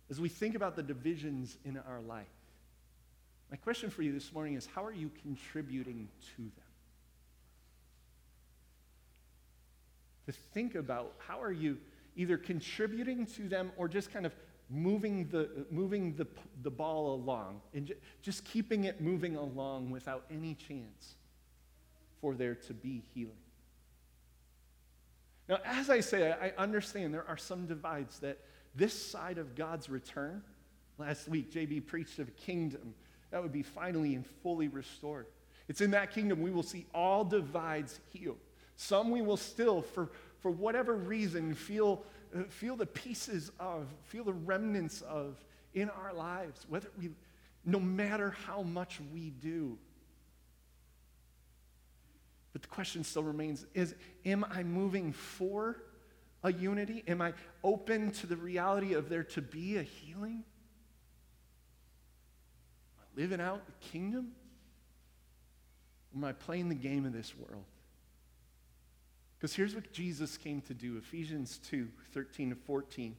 As 0.09 0.19
we 0.19 0.29
think 0.29 0.55
about 0.55 0.75
the 0.75 0.83
divisions 0.83 1.57
in 1.63 1.77
our 1.77 2.01
life, 2.01 2.25
my 3.49 3.57
question 3.57 3.89
for 3.89 4.01
you 4.01 4.11
this 4.11 4.33
morning 4.33 4.55
is 4.55 4.67
how 4.73 4.83
are 4.83 4.93
you 4.93 5.11
contributing 5.21 6.09
to 6.35 6.41
them? 6.41 6.62
To 10.25 10.31
think 10.31 10.75
about 10.75 11.13
how 11.17 11.41
are 11.41 11.51
you 11.51 11.77
either 12.15 12.37
contributing 12.37 13.25
to 13.25 13.49
them 13.49 13.71
or 13.77 13.87
just 13.87 14.11
kind 14.11 14.25
of 14.25 14.33
moving 14.69 15.27
the, 15.29 15.49
moving 15.69 16.15
the, 16.15 16.27
the 16.61 16.71
ball 16.71 17.15
along 17.15 17.61
and 17.73 17.87
ju- 17.87 17.95
just 18.21 18.45
keeping 18.45 18.85
it 18.85 19.01
moving 19.01 19.35
along 19.35 19.91
without 19.91 20.25
any 20.31 20.55
chance 20.55 21.15
for 22.21 22.33
there 22.33 22.55
to 22.55 22.73
be 22.73 23.03
healing. 23.13 23.33
Now, 25.49 25.57
as 25.65 25.89
I 25.89 25.99
say, 25.99 26.31
I 26.31 26.53
understand 26.57 27.13
there 27.13 27.27
are 27.27 27.37
some 27.37 27.65
divides 27.65 28.19
that 28.19 28.39
this 28.75 28.93
side 28.93 29.37
of 29.37 29.55
God's 29.55 29.89
return, 29.89 30.41
last 30.97 31.27
week 31.27 31.51
JB 31.51 31.85
preached 31.85 32.19
of 32.19 32.29
a 32.29 32.31
kingdom 32.31 32.93
that 33.31 33.41
would 33.41 33.51
be 33.51 33.63
finally 33.63 34.15
and 34.15 34.25
fully 34.41 34.67
restored. 34.69 35.27
It's 35.67 35.81
in 35.81 35.91
that 35.91 36.11
kingdom 36.11 36.41
we 36.41 36.51
will 36.51 36.63
see 36.63 36.85
all 36.93 37.25
divides 37.25 37.99
healed. 38.11 38.37
Some 38.75 39.11
we 39.11 39.21
will 39.21 39.37
still, 39.37 39.81
for, 39.81 40.09
for 40.39 40.51
whatever 40.51 40.93
reason, 40.95 41.53
feel, 41.53 42.03
feel 42.49 42.75
the 42.75 42.85
pieces 42.85 43.51
of, 43.59 43.87
feel 44.05 44.23
the 44.23 44.33
remnants 44.33 45.01
of 45.01 45.43
in 45.73 45.89
our 45.89 46.13
lives, 46.13 46.65
whether 46.69 46.89
we, 46.99 47.11
no 47.65 47.79
matter 47.79 48.31
how 48.45 48.61
much 48.61 48.99
we 49.13 49.29
do. 49.29 49.77
But 52.51 52.61
the 52.61 52.67
question 52.67 53.03
still 53.03 53.23
remains 53.23 53.65
is 53.73 53.95
am 54.25 54.45
I 54.49 54.63
moving 54.63 55.11
for 55.11 55.81
a 56.43 56.53
unity? 56.53 57.03
Am 57.07 57.21
I 57.21 57.33
open 57.63 58.11
to 58.11 58.27
the 58.27 58.35
reality 58.35 58.93
of 58.93 59.09
there 59.09 59.23
to 59.23 59.41
be 59.41 59.77
a 59.77 59.83
healing? 59.83 60.43
Am 62.93 63.01
I 63.01 63.21
living 63.21 63.41
out 63.41 63.65
the 63.65 63.87
kingdom? 63.87 64.33
Or 66.13 66.17
am 66.17 66.23
I 66.25 66.33
playing 66.33 66.69
the 66.69 66.75
game 66.75 67.05
of 67.05 67.13
this 67.13 67.33
world? 67.35 67.65
Because 69.43 69.57
here's 69.57 69.75
what 69.75 69.91
Jesus 69.91 70.37
came 70.37 70.61
to 70.61 70.73
do 70.73 70.95
Ephesians 70.95 71.59
2 71.69 71.89
13 72.13 72.51
to 72.51 72.55
14. 72.55 73.13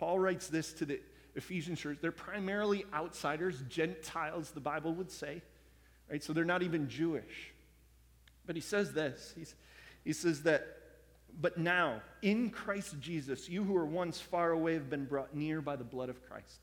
Paul 0.00 0.18
writes 0.18 0.48
this 0.48 0.72
to 0.72 0.84
the 0.84 0.98
Ephesian 1.36 1.76
church. 1.76 1.98
They're 2.00 2.10
primarily 2.10 2.84
outsiders, 2.92 3.62
Gentiles, 3.68 4.50
the 4.50 4.58
Bible 4.58 4.94
would 4.94 5.12
say. 5.12 5.42
Right? 6.10 6.20
So 6.24 6.32
they're 6.32 6.44
not 6.44 6.64
even 6.64 6.88
Jewish. 6.88 7.52
But 8.46 8.56
he 8.56 8.60
says 8.60 8.94
this 8.94 9.32
He's, 9.36 9.54
he 10.02 10.12
says 10.12 10.42
that, 10.42 10.66
but 11.40 11.56
now, 11.56 12.02
in 12.20 12.50
Christ 12.50 12.98
Jesus, 12.98 13.48
you 13.48 13.62
who 13.62 13.74
were 13.74 13.86
once 13.86 14.20
far 14.20 14.50
away 14.50 14.74
have 14.74 14.90
been 14.90 15.04
brought 15.04 15.36
near 15.36 15.60
by 15.60 15.76
the 15.76 15.84
blood 15.84 16.08
of 16.08 16.20
Christ. 16.28 16.58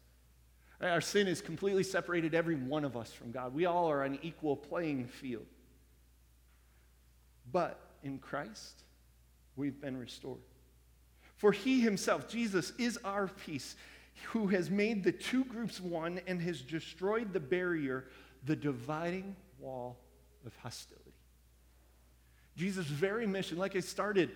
Our 0.81 0.99
sin 0.99 1.27
has 1.27 1.39
completely 1.39 1.83
separated 1.83 2.35
every 2.35 2.55
one 2.55 2.83
of 2.83 2.97
us 2.97 3.13
from 3.13 3.31
God. 3.31 3.53
We 3.53 3.67
all 3.67 3.89
are 3.89 4.03
on 4.03 4.19
equal 4.21 4.57
playing 4.57 5.07
field. 5.07 5.45
But 7.49 7.79
in 8.03 8.19
Christ, 8.19 8.83
we've 9.55 9.79
been 9.79 9.97
restored. 9.97 10.41
For 11.37 11.51
he 11.51 11.81
himself, 11.81 12.27
Jesus, 12.27 12.71
is 12.77 12.99
our 13.03 13.27
peace, 13.27 13.75
who 14.25 14.47
has 14.47 14.69
made 14.69 15.03
the 15.03 15.11
two 15.11 15.43
groups 15.45 15.79
one 15.79 16.21
and 16.27 16.41
has 16.41 16.61
destroyed 16.61 17.33
the 17.33 17.39
barrier, 17.39 18.05
the 18.45 18.55
dividing 18.55 19.35
wall 19.59 19.97
of 20.45 20.55
hostility. 20.57 21.13
Jesus' 22.57 22.85
very 22.85 23.25
mission, 23.25 23.57
like 23.57 23.75
I 23.75 23.79
started, 23.79 24.31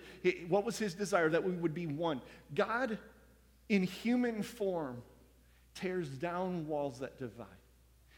what 0.48 0.64
was 0.64 0.78
his 0.78 0.94
desire? 0.94 1.28
That 1.28 1.44
we 1.44 1.52
would 1.52 1.74
be 1.74 1.86
one. 1.86 2.20
God, 2.54 2.98
in 3.68 3.82
human 3.82 4.42
form, 4.42 5.02
tears 5.74 6.08
down 6.08 6.66
walls 6.66 7.00
that 7.00 7.18
divide. 7.18 7.46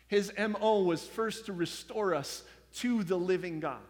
His 0.07 0.33
MO 0.39 0.83
was 0.85 1.05
first 1.05 1.47
to 1.47 1.53
restore 1.53 2.15
us 2.15 2.45
to 2.77 3.03
the 3.03 3.19
living 3.19 3.61
God 3.61 3.83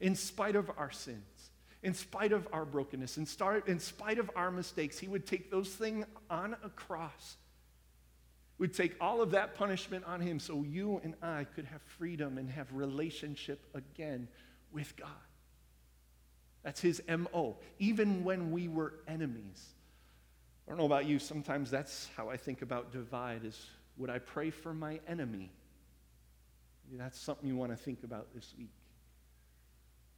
in 0.00 0.14
spite 0.14 0.56
of 0.56 0.70
our 0.76 0.90
sins, 0.90 1.50
in 1.82 1.94
spite 1.94 2.32
of 2.32 2.46
our 2.52 2.64
brokenness, 2.64 3.16
in, 3.16 3.26
in 3.66 3.80
spite 3.80 4.18
of 4.18 4.30
our 4.36 4.50
mistakes. 4.50 4.98
He 4.98 5.08
would 5.08 5.26
take 5.26 5.50
those 5.50 5.68
things 5.68 6.06
on 6.28 6.56
a 6.64 6.68
cross. 6.70 7.36
Would 8.58 8.72
take 8.72 8.96
all 9.00 9.20
of 9.20 9.32
that 9.32 9.54
punishment 9.54 10.04
on 10.06 10.20
him 10.20 10.40
so 10.40 10.62
you 10.62 11.00
and 11.04 11.14
I 11.22 11.44
could 11.44 11.66
have 11.66 11.82
freedom 11.82 12.38
and 12.38 12.48
have 12.50 12.72
relationship 12.72 13.60
again 13.74 14.28
with 14.72 14.96
God. 14.96 15.10
That's 16.62 16.80
his 16.80 17.02
MO, 17.06 17.56
even 17.78 18.24
when 18.24 18.50
we 18.50 18.66
were 18.66 18.94
enemies. 19.06 19.64
I 20.66 20.70
don't 20.70 20.78
know 20.78 20.86
about 20.86 21.04
you, 21.04 21.18
sometimes 21.18 21.70
that's 21.70 22.08
how 22.16 22.28
I 22.28 22.36
think 22.36 22.62
about 22.62 22.92
divide 22.92 23.44
is 23.44 23.66
would 23.98 24.10
I 24.10 24.18
pray 24.18 24.50
for 24.50 24.74
my 24.74 25.00
enemy? 25.06 25.50
Maybe 26.84 26.98
that's 26.98 27.18
something 27.18 27.48
you 27.48 27.56
want 27.56 27.72
to 27.72 27.76
think 27.76 28.02
about 28.02 28.28
this 28.34 28.54
week. 28.58 28.72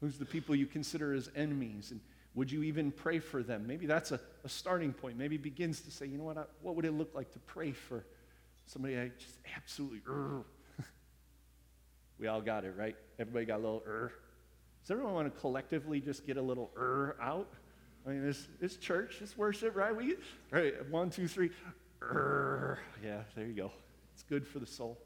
Who's 0.00 0.18
the 0.18 0.24
people 0.24 0.54
you 0.54 0.66
consider 0.66 1.12
as 1.12 1.30
enemies? 1.34 1.90
And 1.90 2.00
would 2.34 2.50
you 2.50 2.62
even 2.62 2.92
pray 2.92 3.18
for 3.18 3.42
them? 3.42 3.66
Maybe 3.66 3.86
that's 3.86 4.12
a, 4.12 4.20
a 4.44 4.48
starting 4.48 4.92
point. 4.92 5.16
Maybe 5.16 5.36
begins 5.36 5.80
to 5.82 5.90
say, 5.90 6.06
you 6.06 6.18
know 6.18 6.24
what, 6.24 6.38
I, 6.38 6.44
what 6.62 6.76
would 6.76 6.84
it 6.84 6.92
look 6.92 7.14
like 7.14 7.32
to 7.32 7.38
pray 7.40 7.72
for 7.72 8.04
somebody 8.66 8.98
I 8.98 9.10
just 9.18 9.38
absolutely, 9.56 10.00
we 12.20 12.26
all 12.26 12.40
got 12.40 12.64
it, 12.64 12.74
right? 12.76 12.96
Everybody 13.18 13.46
got 13.46 13.56
a 13.56 13.62
little, 13.62 13.82
does 13.84 14.90
everyone 14.90 15.14
want 15.14 15.34
to 15.34 15.40
collectively 15.40 16.00
just 16.00 16.26
get 16.26 16.36
a 16.36 16.42
little 16.42 16.70
er 16.76 17.16
out? 17.20 17.48
I 18.06 18.10
mean, 18.10 18.28
it's, 18.28 18.46
it's 18.60 18.76
church, 18.76 19.16
it's 19.20 19.36
worship, 19.36 19.74
right? 19.74 19.94
We 19.94 20.16
right, 20.50 20.88
one, 20.90 21.10
two, 21.10 21.28
three. 21.28 21.50
Er. 22.00 22.78
Yeah, 23.04 23.22
there 23.34 23.46
you 23.46 23.54
go. 23.54 23.72
It's 24.14 24.22
good 24.22 24.46
for 24.46 24.60
the 24.60 24.66
soul. 24.66 24.96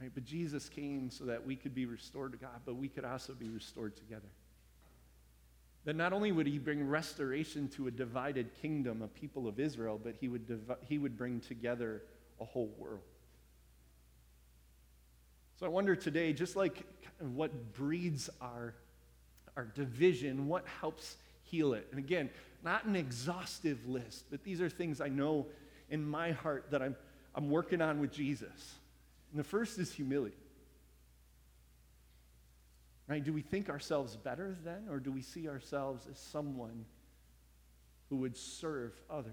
Right? 0.00 0.10
But 0.12 0.24
Jesus 0.24 0.68
came 0.68 1.10
so 1.10 1.24
that 1.24 1.46
we 1.46 1.56
could 1.56 1.74
be 1.74 1.86
restored 1.86 2.32
to 2.32 2.38
God, 2.38 2.60
but 2.64 2.76
we 2.76 2.88
could 2.88 3.04
also 3.04 3.32
be 3.32 3.48
restored 3.48 3.96
together. 3.96 4.28
That 5.84 5.96
not 5.96 6.12
only 6.12 6.32
would 6.32 6.46
he 6.46 6.58
bring 6.58 6.88
restoration 6.88 7.68
to 7.70 7.86
a 7.86 7.90
divided 7.90 8.50
kingdom, 8.60 9.02
a 9.02 9.08
people 9.08 9.46
of 9.46 9.60
Israel, 9.60 10.00
but 10.02 10.16
he 10.18 10.28
would, 10.28 10.60
he 10.82 10.98
would 10.98 11.16
bring 11.16 11.40
together 11.40 12.02
a 12.40 12.44
whole 12.44 12.74
world. 12.78 13.02
So 15.60 15.66
I 15.66 15.68
wonder 15.68 15.94
today, 15.94 16.32
just 16.32 16.56
like 16.56 16.84
what 17.20 17.74
breeds 17.74 18.28
our, 18.40 18.74
our 19.56 19.66
division, 19.66 20.48
what 20.48 20.66
helps 20.80 21.16
heal 21.42 21.74
it? 21.74 21.86
And 21.90 21.98
again, 21.98 22.30
not 22.64 22.84
an 22.86 22.96
exhaustive 22.96 23.86
list, 23.86 24.24
but 24.30 24.42
these 24.42 24.60
are 24.60 24.68
things 24.68 25.00
I 25.00 25.08
know 25.08 25.46
in 25.90 26.04
my 26.04 26.32
heart 26.32 26.66
that 26.70 26.82
I'm, 26.82 26.96
I'm 27.34 27.50
working 27.50 27.80
on 27.80 28.00
with 28.00 28.10
Jesus. 28.10 28.74
And 29.34 29.40
the 29.40 29.48
first 29.48 29.80
is 29.80 29.92
humility. 29.92 30.36
Right? 33.08 33.22
Do 33.22 33.32
we 33.32 33.42
think 33.42 33.68
ourselves 33.68 34.14
better 34.16 34.56
then, 34.64 34.86
or 34.88 35.00
do 35.00 35.10
we 35.10 35.22
see 35.22 35.48
ourselves 35.48 36.06
as 36.08 36.16
someone 36.20 36.84
who 38.10 38.18
would 38.18 38.36
serve 38.36 38.92
others? 39.10 39.32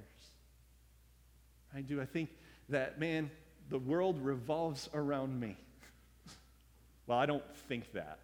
Right? 1.72 1.86
Do 1.86 2.02
I 2.02 2.06
think 2.06 2.32
that, 2.70 3.00
man, 3.00 3.30
the 3.70 3.78
world 3.78 4.20
revolves 4.20 4.90
around 4.92 5.40
me? 5.40 5.56
well, 7.06 7.20
I 7.20 7.28
don't 7.28 7.56
think 7.70 7.94
that. 7.94 8.18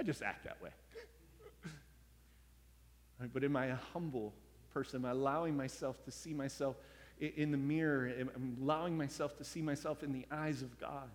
I 0.00 0.02
just 0.02 0.22
act 0.22 0.42
that 0.42 0.60
way. 0.60 0.70
right? 3.20 3.30
But 3.32 3.44
am 3.44 3.54
I 3.54 3.66
a 3.66 3.78
humble 3.92 4.34
person? 4.74 5.02
Am 5.02 5.06
I 5.06 5.10
allowing 5.12 5.56
myself 5.56 6.04
to 6.04 6.10
see 6.10 6.34
myself 6.34 6.74
in 7.20 7.50
the 7.50 7.56
mirror? 7.56 8.12
Am 8.18 8.56
allowing 8.62 8.96
myself 8.96 9.36
to 9.38 9.44
see 9.44 9.62
myself 9.62 10.02
in 10.02 10.12
the 10.12 10.26
eyes 10.30 10.62
of 10.62 10.78
God 10.78 11.08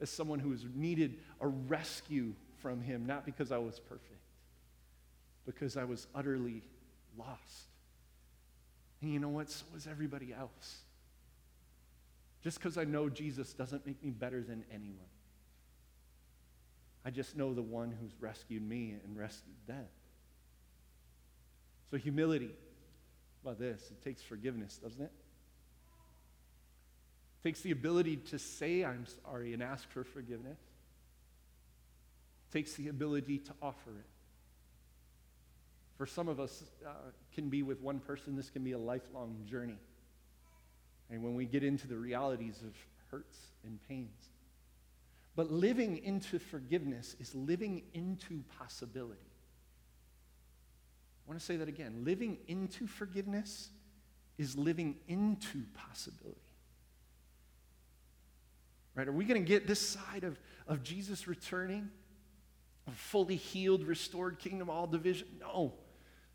as 0.00 0.10
someone 0.10 0.38
who 0.38 0.50
has 0.50 0.64
needed 0.74 1.18
a 1.40 1.46
rescue 1.46 2.34
from 2.60 2.80
Him, 2.80 3.06
not 3.06 3.24
because 3.24 3.52
I 3.52 3.58
was 3.58 3.78
perfect, 3.78 4.20
because 5.46 5.76
I 5.76 5.84
was 5.84 6.06
utterly 6.14 6.62
lost. 7.18 7.68
And 9.00 9.12
you 9.12 9.18
know 9.18 9.28
what? 9.28 9.50
So 9.50 9.64
was 9.74 9.86
everybody 9.86 10.32
else. 10.32 10.78
Just 12.42 12.58
because 12.58 12.76
I 12.76 12.84
know 12.84 13.08
Jesus 13.08 13.52
doesn't 13.52 13.86
make 13.86 14.02
me 14.02 14.10
better 14.10 14.42
than 14.42 14.64
anyone. 14.72 14.98
I 17.04 17.10
just 17.10 17.36
know 17.36 17.52
the 17.52 17.62
one 17.62 17.94
who's 18.00 18.12
rescued 18.20 18.62
me 18.62 18.94
and 19.04 19.18
rescued 19.18 19.56
them. 19.66 19.86
So, 21.90 21.98
humility, 21.98 22.50
about 23.42 23.58
this, 23.58 23.90
it 23.90 24.02
takes 24.02 24.22
forgiveness, 24.22 24.78
doesn't 24.78 25.02
it? 25.02 25.12
Takes 27.42 27.60
the 27.60 27.72
ability 27.72 28.16
to 28.16 28.38
say 28.38 28.84
I'm 28.84 29.06
sorry 29.24 29.52
and 29.52 29.62
ask 29.62 29.88
for 29.90 30.04
forgiveness. 30.04 30.58
Takes 32.52 32.74
the 32.74 32.88
ability 32.88 33.38
to 33.38 33.52
offer 33.60 33.90
it. 33.90 34.06
For 35.96 36.06
some 36.06 36.28
of 36.28 36.40
us, 36.40 36.64
uh, 36.86 36.90
can 37.34 37.48
be 37.48 37.62
with 37.62 37.80
one 37.80 38.00
person, 38.00 38.36
this 38.36 38.50
can 38.50 38.64
be 38.64 38.72
a 38.72 38.78
lifelong 38.78 39.44
journey. 39.48 39.78
And 41.10 41.22
when 41.22 41.34
we 41.34 41.44
get 41.44 41.62
into 41.62 41.86
the 41.86 41.96
realities 41.96 42.62
of 42.62 42.74
hurts 43.10 43.38
and 43.64 43.78
pains, 43.88 44.28
but 45.34 45.50
living 45.50 45.98
into 45.98 46.38
forgiveness 46.38 47.16
is 47.18 47.34
living 47.34 47.82
into 47.94 48.42
possibility. 48.58 49.20
I 51.24 51.28
want 51.28 51.40
to 51.40 51.44
say 51.44 51.56
that 51.56 51.68
again. 51.68 52.04
Living 52.04 52.38
into 52.48 52.86
forgiveness 52.86 53.70
is 54.38 54.56
living 54.56 54.96
into 55.08 55.62
possibility. 55.74 56.40
Right? 58.94 59.08
Are 59.08 59.12
we 59.12 59.24
going 59.24 59.42
to 59.42 59.48
get 59.48 59.66
this 59.66 59.80
side 59.80 60.24
of, 60.24 60.38
of 60.68 60.82
Jesus 60.82 61.26
returning? 61.26 61.90
A 62.88 62.90
fully 62.90 63.36
healed, 63.36 63.84
restored 63.84 64.38
kingdom, 64.38 64.68
all 64.68 64.86
division? 64.86 65.28
No. 65.40 65.74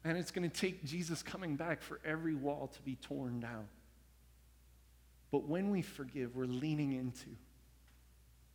And 0.03 0.17
it's 0.17 0.31
going 0.31 0.49
to 0.49 0.55
take 0.55 0.85
Jesus 0.85 1.21
coming 1.21 1.55
back 1.55 1.81
for 1.81 1.99
every 2.05 2.33
wall 2.33 2.67
to 2.67 2.81
be 2.81 2.95
torn 2.95 3.39
down. 3.39 3.67
But 5.31 5.47
when 5.47 5.69
we 5.69 5.81
forgive, 5.81 6.35
we're 6.35 6.45
leaning 6.45 6.93
into 6.93 7.29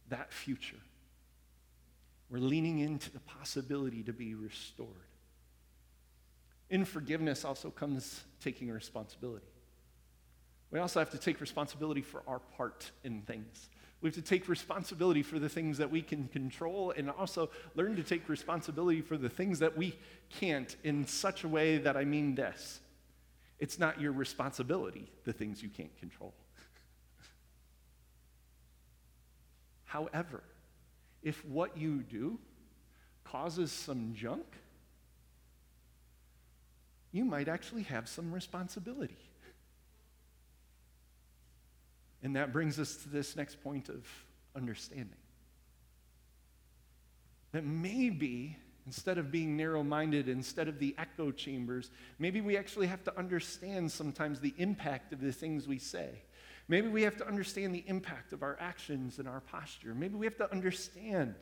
that 0.09 0.32
future. 0.32 0.80
We're 2.30 2.38
leaning 2.38 2.78
into 2.78 3.11
the 3.11 3.20
possibility 3.20 4.03
to 4.05 4.12
be 4.12 4.34
restored. 4.34 4.88
In 6.70 6.86
forgiveness 6.86 7.44
also 7.44 7.70
comes 7.70 8.24
taking 8.40 8.70
responsibility. 8.70 9.44
We 10.70 10.78
also 10.78 10.98
have 10.98 11.11
to 11.11 11.18
take 11.18 11.42
responsibility 11.42 12.00
for 12.00 12.22
our 12.26 12.38
part 12.38 12.90
in 13.05 13.20
things. 13.20 13.68
We 14.03 14.09
have 14.09 14.16
to 14.16 14.22
take 14.22 14.48
responsibility 14.48 15.22
for 15.22 15.38
the 15.38 15.48
things 15.48 15.78
that 15.78 15.90
we 15.90 16.03
can 16.03 16.26
control 16.26 16.92
and 16.96 17.09
also 17.09 17.50
learn 17.76 17.94
to 17.96 18.03
take 18.03 18.28
responsibility 18.28 19.00
for 19.00 19.16
the 19.16 19.28
things 19.28 19.61
that 19.61 19.76
we 19.76 19.96
can't 20.28 20.74
in 20.82 21.07
such 21.07 21.44
a 21.44 21.48
way 21.48 21.78
that 21.78 21.96
I 21.96 22.05
mean 22.05 22.34
this. 22.34 22.80
It's 23.61 23.78
not 23.78 24.00
your 24.00 24.11
responsibility, 24.11 25.09
the 25.24 25.32
things 25.32 25.62
you 25.62 25.68
can't 25.68 25.96
control. 26.00 26.34
However, 29.84 30.42
if 31.22 31.44
what 31.44 31.76
you 31.76 32.03
do 32.03 32.40
causes 33.22 33.70
some 33.70 34.14
junk, 34.14 34.46
you 37.12 37.24
might 37.24 37.46
actually 37.46 37.84
have 37.84 38.09
some 38.09 38.32
responsibility. 38.32 39.18
And 42.23 42.37
that 42.37 42.53
brings 42.53 42.79
us 42.79 42.97
to 42.97 43.09
this 43.09 43.37
next 43.37 43.62
point 43.62 43.89
of 43.89 44.07
understanding. 44.55 45.16
That 47.53 47.64
maybe, 47.64 48.57
instead 48.87 49.18
of 49.18 49.31
being 49.31 49.57
narrow 49.57 49.83
minded, 49.83 50.29
instead 50.29 50.68
of 50.68 50.79
the 50.79 50.95
echo 50.99 51.33
chambers, 51.33 51.91
maybe 52.18 52.41
we 52.41 52.57
actually 52.57 52.87
have 52.87 53.03
to 53.05 53.18
understand 53.18 53.91
sometimes 53.91 54.41
the 54.41 54.55
impact 54.57 55.12
of 55.12 55.20
the 55.20 55.33
things 55.33 55.66
we 55.66 55.79
say. 55.79 56.23
Maybe 56.68 56.89
we 56.89 57.03
have 57.03 57.16
to 57.16 57.27
understand 57.27 57.75
the 57.75 57.85
impact 57.87 58.33
of 58.33 58.43
our 58.43 58.57
actions 58.61 59.18
and 59.18 59.29
our 59.29 59.41
posture. 59.41 59.95
Maybe 59.95 60.14
we 60.14 60.27
have 60.27 60.37
to 60.37 60.51
understand 60.51 61.35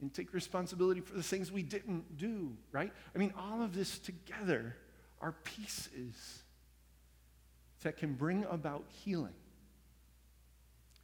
and 0.00 0.12
take 0.12 0.32
responsibility 0.32 1.00
for 1.00 1.14
the 1.14 1.22
things 1.22 1.52
we 1.52 1.62
didn't 1.62 2.16
do, 2.16 2.56
right? 2.72 2.90
I 3.14 3.18
mean, 3.18 3.34
all 3.38 3.62
of 3.62 3.74
this 3.74 3.98
together 3.98 4.76
are 5.20 5.32
pieces 5.44 6.42
that 7.82 7.96
can 7.96 8.14
bring 8.14 8.44
about 8.50 8.84
healing. 8.88 9.34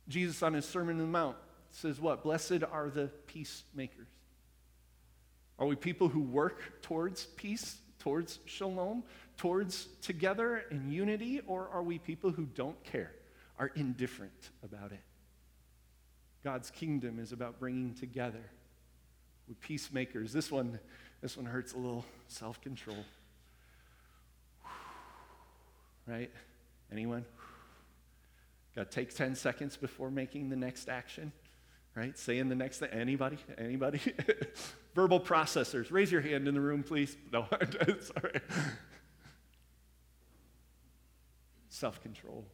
Jesus 0.09 0.43
on 0.43 0.55
his 0.55 0.65
Sermon 0.65 0.97
on 0.97 1.01
the 1.01 1.07
Mount 1.07 1.37
says, 1.71 2.01
What? 2.01 2.23
Blessed 2.23 2.63
are 2.71 2.91
the 2.91 3.11
peacemakers. 3.27 4.07
Are 5.59 5.67
we 5.67 5.75
people 5.75 6.09
who 6.09 6.21
work 6.21 6.83
towards 6.83 7.25
peace, 7.25 7.79
towards 7.99 8.39
shalom, 8.45 9.05
towards 9.37 9.87
together 10.03 10.65
and 10.71 10.93
unity, 10.93 11.41
or 11.47 11.69
are 11.73 11.83
we 11.83 11.99
people 11.99 12.31
who 12.31 12.45
don't 12.45 12.83
care, 12.85 13.13
are 13.59 13.69
indifferent 13.75 14.51
about 14.63 14.93
it? 14.93 15.01
God's 16.45 16.71
kingdom 16.71 17.19
is 17.19 17.33
about 17.33 17.59
bringing 17.59 17.95
together 17.95 18.45
with 19.49 19.61
peacemakers. 19.61 20.33
This 20.33 20.51
one, 20.51 20.79
this 21.21 21.37
one 21.37 21.47
hurts 21.47 21.73
a 21.73 21.79
little 21.79 22.05
self-control. 22.29 23.05
Right? 26.09 26.31
Anyone? 26.91 27.25
Got 28.75 28.91
to 28.91 28.95
take 28.95 29.15
10 29.15 29.35
seconds 29.35 29.77
before 29.77 30.11
making 30.11 30.51
the 30.51 30.57
next 30.57 30.89
action, 30.89 31.33
right? 31.95 32.17
Saying 32.19 32.49
the 32.49 32.55
next 32.55 32.79
thing. 32.79 32.91
Anybody? 32.91 33.39
Anybody? 33.57 34.01
Verbal 34.95 35.21
processors. 35.21 35.91
Raise 35.91 36.13
your 36.13 36.21
hand 36.21 36.47
in 36.47 36.55
the 36.55 36.61
room, 36.61 36.83
please. 36.83 37.17
No, 37.33 37.47
sorry. 38.01 38.41
Self 41.69 42.03
control, 42.03 42.45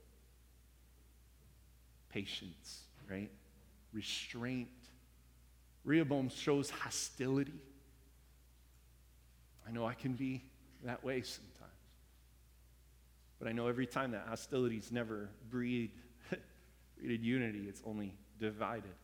patience, 2.09 2.83
right? 3.11 3.30
Restraint. 3.93 4.68
Rehoboam 5.85 6.28
shows 6.28 6.70
hostility. 6.70 7.53
I 9.66 9.72
know 9.72 9.87
I 9.87 9.95
can 9.95 10.12
be 10.12 10.43
that 10.85 11.03
way 11.05 11.22
sometimes. 11.22 11.61
But 13.43 13.49
I 13.49 13.53
know 13.55 13.66
every 13.66 13.86
time 13.86 14.12
that 14.12 14.26
hostility's 14.28 14.93
never 14.93 15.28
breed, 15.51 15.90
breeded 16.97 17.24
unity, 17.24 17.64
it's 17.68 17.82
only 17.84 18.14
divided. 18.38 18.95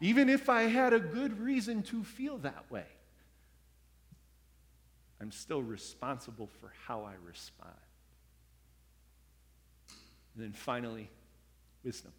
Even 0.00 0.28
if 0.28 0.48
I 0.48 0.62
had 0.62 0.92
a 0.92 0.98
good 0.98 1.38
reason 1.38 1.84
to 1.84 2.02
feel 2.02 2.38
that 2.38 2.68
way, 2.68 2.86
I'm 5.20 5.30
still 5.30 5.62
responsible 5.62 6.48
for 6.60 6.72
how 6.88 7.02
I 7.04 7.12
respond. 7.24 7.70
And 10.34 10.42
then 10.42 10.52
finally, 10.52 11.08
wisdom. 11.84 12.12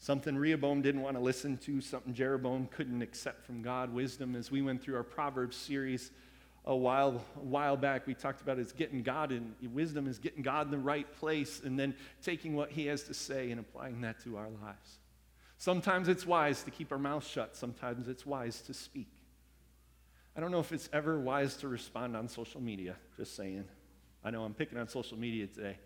Something 0.00 0.36
Rehoboam 0.36 0.82
didn't 0.82 1.00
want 1.00 1.16
to 1.16 1.22
listen 1.22 1.56
to, 1.64 1.80
something 1.80 2.12
Jeroboam 2.12 2.68
couldn't 2.70 3.00
accept 3.00 3.46
from 3.46 3.62
God. 3.62 3.94
Wisdom, 3.94 4.36
as 4.36 4.50
we 4.50 4.60
went 4.60 4.82
through 4.82 4.96
our 4.96 5.02
Proverbs 5.02 5.56
series 5.56 6.10
a 6.68 6.76
while, 6.76 7.24
a 7.36 7.44
while 7.44 7.78
back, 7.78 8.06
we 8.06 8.12
talked 8.12 8.42
about 8.42 8.58
is 8.58 8.72
getting 8.72 9.02
God 9.02 9.32
in 9.32 9.54
wisdom 9.72 10.06
is 10.06 10.18
getting 10.18 10.42
God 10.42 10.66
in 10.66 10.70
the 10.70 10.78
right 10.78 11.10
place 11.16 11.62
and 11.64 11.78
then 11.78 11.96
taking 12.22 12.54
what 12.54 12.70
he 12.70 12.86
has 12.86 13.04
to 13.04 13.14
say 13.14 13.50
and 13.50 13.58
applying 13.58 14.02
that 14.02 14.22
to 14.24 14.36
our 14.36 14.50
lives. 14.62 14.98
Sometimes 15.56 16.08
it's 16.08 16.26
wise 16.26 16.62
to 16.64 16.70
keep 16.70 16.92
our 16.92 16.98
mouth 16.98 17.26
shut, 17.26 17.56
sometimes 17.56 18.06
it's 18.06 18.26
wise 18.26 18.60
to 18.62 18.74
speak. 18.74 19.08
I 20.36 20.40
don't 20.40 20.52
know 20.52 20.60
if 20.60 20.70
it's 20.70 20.90
ever 20.92 21.18
wise 21.18 21.56
to 21.56 21.68
respond 21.68 22.14
on 22.14 22.28
social 22.28 22.60
media, 22.60 22.96
just 23.16 23.34
saying. 23.34 23.64
I 24.22 24.30
know 24.30 24.44
I'm 24.44 24.54
picking 24.54 24.78
on 24.78 24.88
social 24.88 25.18
media 25.18 25.46
today. 25.46 25.78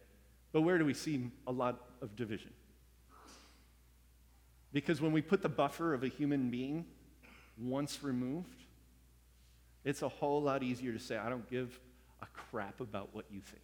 But 0.50 0.62
where 0.62 0.78
do 0.78 0.84
we 0.84 0.94
see 0.94 1.30
a 1.46 1.52
lot 1.52 1.80
of 2.02 2.16
division? 2.16 2.50
Because 4.72 5.00
when 5.00 5.12
we 5.12 5.22
put 5.22 5.42
the 5.42 5.48
buffer 5.48 5.94
of 5.94 6.02
a 6.02 6.08
human 6.08 6.50
being 6.50 6.84
once 7.56 8.02
removed, 8.02 8.61
it's 9.84 10.02
a 10.02 10.08
whole 10.08 10.42
lot 10.42 10.62
easier 10.62 10.92
to 10.92 10.98
say, 10.98 11.16
I 11.16 11.28
don't 11.28 11.48
give 11.50 11.78
a 12.20 12.26
crap 12.26 12.80
about 12.80 13.10
what 13.12 13.24
you 13.30 13.40
think, 13.40 13.62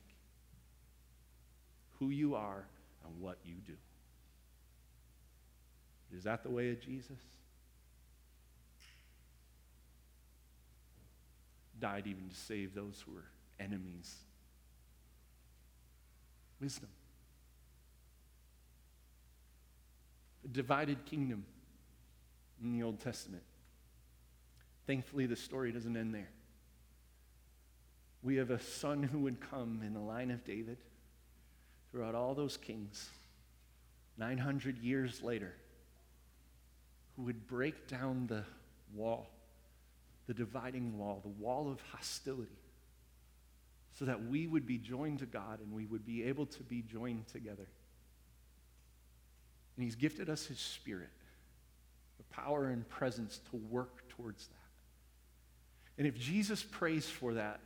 who 1.99 2.11
you 2.11 2.35
are, 2.35 2.65
and 3.05 3.21
what 3.21 3.39
you 3.45 3.55
do. 3.67 3.75
Is 6.17 6.25
that 6.25 6.43
the 6.43 6.51
way 6.51 6.71
of 6.71 6.81
Jesus? 6.81 7.19
Died 11.79 12.07
even 12.07 12.29
to 12.29 12.35
save 12.35 12.75
those 12.75 13.03
who 13.07 13.15
were 13.15 13.27
enemies. 13.61 14.17
Wisdom. 16.61 16.89
A 20.45 20.49
divided 20.49 21.05
kingdom 21.05 21.45
in 22.61 22.73
the 22.73 22.83
Old 22.83 22.99
Testament. 22.99 23.43
Thankfully, 24.89 25.27
the 25.27 25.37
story 25.37 25.71
doesn't 25.71 25.99
end 25.99 26.15
there. 26.15 26.31
We 28.23 28.37
have 28.37 28.49
a 28.49 28.59
son 28.59 29.03
who 29.03 29.19
would 29.19 29.39
come 29.39 29.83
in 29.87 29.93
the 29.93 30.01
line 30.01 30.31
of 30.31 30.47
David 30.47 30.79
throughout 31.91 32.15
all 32.15 32.35
those 32.35 32.57
kings, 32.57 33.11
900 34.17 34.79
years 34.79 35.23
later, 35.23 35.53
who 37.15 37.25
would 37.25 37.47
break 37.47 37.87
down 37.87 38.29
the 38.29 38.45
wall, 38.95 39.29
the 40.27 40.33
dividing 40.33 40.97
wall, 40.97 41.21
the 41.23 41.43
wall 41.43 41.71
of 41.71 41.83
hostility, 41.93 42.49
so 43.93 44.07
that 44.07 44.25
we 44.25 44.47
would 44.47 44.67
be 44.67 44.79
joined 44.79 45.19
to 45.19 45.27
God 45.27 45.61
and 45.61 45.75
we 45.75 45.85
would 45.85 46.07
be 46.07 46.23
able 46.23 46.47
to 46.47 46.63
be 46.63 46.81
joined 46.81 47.29
together. 47.29 47.69
And 49.77 49.85
He's 49.85 49.97
gifted 49.97 50.31
us 50.31 50.47
His 50.47 50.59
Spirit, 50.59 51.11
the 52.17 52.35
power 52.35 52.69
and 52.69 52.89
presence 52.89 53.39
to 53.51 53.59
work 53.71 54.09
towards 54.09 54.47
that. 54.47 54.68
And 55.99 56.07
if 56.07 56.17
Jesus 56.17 56.63
prays 56.63 57.07
for 57.09 57.35
that, 57.35 57.61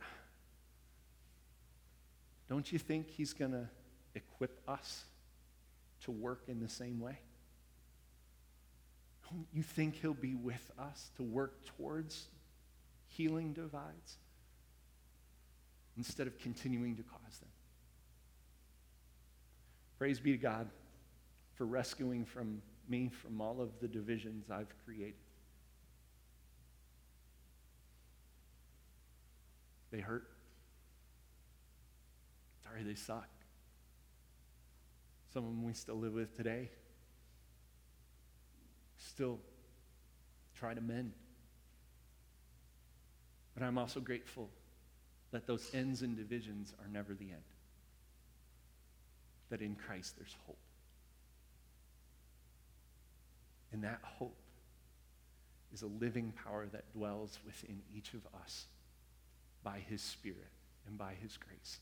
don't 2.49 2.69
you 2.71 2.79
think 2.79 3.09
He's 3.09 3.31
going 3.31 3.51
to 3.51 3.69
equip 4.15 4.59
us 4.67 5.03
to 6.01 6.11
work 6.11 6.43
in 6.47 6.59
the 6.59 6.67
same 6.67 6.99
way? 6.99 7.19
Don't 9.29 9.45
you 9.53 9.61
think 9.61 9.95
He'll 9.95 10.15
be 10.15 10.33
with 10.33 10.71
us 10.79 11.11
to 11.17 11.23
work 11.23 11.63
towards 11.77 12.27
healing 13.07 13.53
divides 13.53 14.17
instead 15.95 16.25
of 16.25 16.37
continuing 16.39 16.95
to 16.95 17.03
cause 17.03 17.37
them? 17.39 17.49
Praise 19.99 20.19
be 20.19 20.31
to 20.31 20.37
God 20.37 20.67
for 21.53 21.65
rescuing 21.65 22.25
from 22.25 22.63
me 22.89 23.09
from 23.09 23.39
all 23.39 23.61
of 23.61 23.69
the 23.79 23.87
divisions 23.87 24.49
I've 24.49 24.73
created. 24.85 25.13
They 29.93 29.99
hurt. 29.99 30.27
Sorry, 32.63 32.81
they 32.81 32.95
suck. 32.95 33.29
Some 35.31 35.43
of 35.43 35.51
them 35.51 35.63
we 35.63 35.73
still 35.73 35.99
live 35.99 36.13
with 36.13 36.35
today. 36.35 36.71
Still 38.97 39.39
try 40.55 40.73
to 40.73 40.81
mend. 40.81 41.13
But 43.53 43.61
I'm 43.61 43.77
also 43.77 43.99
grateful 43.99 44.49
that 45.31 45.45
those 45.45 45.69
ends 45.75 46.01
and 46.01 46.17
divisions 46.17 46.73
are 46.79 46.87
never 46.91 47.13
the 47.13 47.29
end. 47.29 47.43
That 49.51 49.61
in 49.61 49.75
Christ 49.75 50.15
there's 50.17 50.35
hope. 50.47 50.57
And 53.71 53.83
that 53.83 53.99
hope 54.01 54.39
is 55.71 55.83
a 55.83 55.87
living 55.87 56.33
power 56.43 56.65
that 56.71 56.91
dwells 56.93 57.37
within 57.45 57.83
each 57.95 58.15
of 58.15 58.21
us 58.41 58.65
by 59.63 59.79
his 59.89 60.01
Spirit 60.01 60.49
and 60.87 60.97
by 60.97 61.13
his 61.21 61.37
grace. 61.37 61.79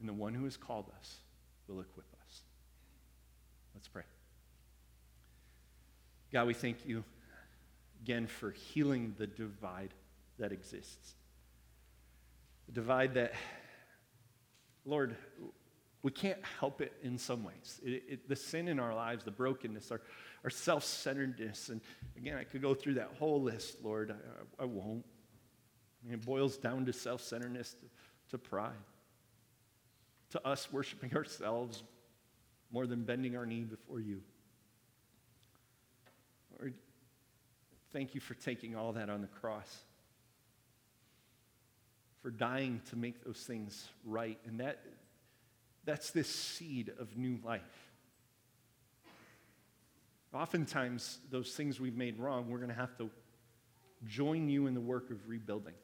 And 0.00 0.08
the 0.08 0.12
one 0.12 0.34
who 0.34 0.44
has 0.44 0.56
called 0.56 0.90
us 0.98 1.16
will 1.68 1.80
equip 1.80 2.06
us. 2.26 2.42
Let's 3.74 3.88
pray. 3.88 4.02
God, 6.32 6.46
we 6.46 6.54
thank 6.54 6.86
you 6.86 7.04
again 8.02 8.26
for 8.26 8.50
healing 8.50 9.14
the 9.18 9.26
divide 9.26 9.94
that 10.38 10.52
exists. 10.52 11.14
The 12.66 12.72
divide 12.72 13.14
that, 13.14 13.34
Lord, 14.84 15.16
we 16.02 16.10
can't 16.10 16.38
help 16.60 16.80
it 16.80 16.92
in 17.02 17.16
some 17.18 17.44
ways. 17.44 17.80
It, 17.82 18.02
it, 18.08 18.28
the 18.28 18.36
sin 18.36 18.68
in 18.68 18.78
our 18.78 18.94
lives, 18.94 19.24
the 19.24 19.30
brokenness, 19.30 19.90
our, 19.90 20.02
our 20.44 20.50
self 20.50 20.84
centeredness. 20.84 21.70
And 21.70 21.80
again, 22.16 22.36
I 22.36 22.44
could 22.44 22.60
go 22.60 22.74
through 22.74 22.94
that 22.94 23.12
whole 23.18 23.40
list, 23.40 23.78
Lord. 23.82 24.14
I, 24.58 24.62
I 24.62 24.66
won't. 24.66 25.04
It 26.10 26.24
boils 26.24 26.56
down 26.56 26.84
to 26.86 26.92
self 26.92 27.22
centeredness, 27.22 27.74
to, 27.74 27.86
to 28.30 28.38
pride, 28.38 28.72
to 30.30 30.46
us 30.46 30.72
worshiping 30.72 31.12
ourselves 31.16 31.82
more 32.70 32.86
than 32.86 33.04
bending 33.04 33.36
our 33.36 33.46
knee 33.46 33.62
before 33.62 34.00
you. 34.00 34.20
Lord, 36.58 36.74
thank 37.92 38.14
you 38.14 38.20
for 38.20 38.34
taking 38.34 38.76
all 38.76 38.92
that 38.92 39.08
on 39.08 39.20
the 39.20 39.28
cross, 39.28 39.84
for 42.20 42.30
dying 42.30 42.80
to 42.90 42.96
make 42.96 43.24
those 43.24 43.38
things 43.38 43.88
right. 44.04 44.38
And 44.46 44.60
that, 44.60 44.80
that's 45.84 46.10
this 46.10 46.28
seed 46.28 46.92
of 46.98 47.16
new 47.16 47.38
life. 47.44 47.62
Oftentimes, 50.34 51.20
those 51.30 51.52
things 51.52 51.78
we've 51.78 51.96
made 51.96 52.18
wrong, 52.18 52.50
we're 52.50 52.58
going 52.58 52.70
to 52.70 52.74
have 52.74 52.96
to 52.98 53.08
join 54.04 54.48
you 54.48 54.66
in 54.66 54.74
the 54.74 54.80
work 54.80 55.10
of 55.10 55.28
rebuilding, 55.28 55.74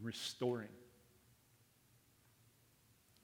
restoring. 0.00 0.68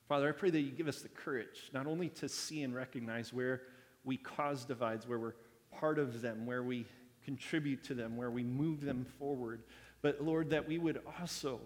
Father, 0.08 0.28
I 0.28 0.32
pray 0.32 0.50
that 0.50 0.60
you 0.60 0.70
give 0.70 0.88
us 0.88 1.00
the 1.00 1.08
courage 1.08 1.70
not 1.72 1.86
only 1.86 2.08
to 2.10 2.28
see 2.28 2.62
and 2.62 2.74
recognize 2.74 3.32
where 3.32 3.62
we 4.04 4.16
cause 4.16 4.64
divides, 4.64 5.06
where 5.06 5.18
we're 5.18 5.34
part 5.72 5.98
of 5.98 6.20
them, 6.20 6.44
where 6.44 6.62
we 6.62 6.86
contribute 7.24 7.84
to 7.84 7.94
them, 7.94 8.16
where 8.16 8.30
we 8.30 8.42
move 8.42 8.82
them 8.82 9.06
forward, 9.18 9.62
but 10.02 10.20
Lord, 10.20 10.50
that 10.50 10.66
we 10.66 10.78
would 10.78 11.00
also 11.20 11.60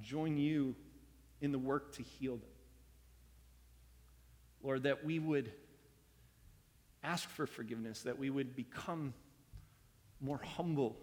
join 0.00 0.36
you 0.38 0.74
in 1.40 1.52
the 1.52 1.58
work 1.58 1.94
to 1.96 2.02
heal 2.02 2.36
them. 2.36 2.48
Lord, 4.62 4.82
that 4.84 5.04
we 5.04 5.18
would 5.18 5.52
ask 7.02 7.28
for 7.28 7.46
forgiveness, 7.46 8.02
that 8.02 8.18
we 8.18 8.30
would 8.30 8.56
become 8.56 9.14
more 10.20 10.40
humble, 10.56 10.96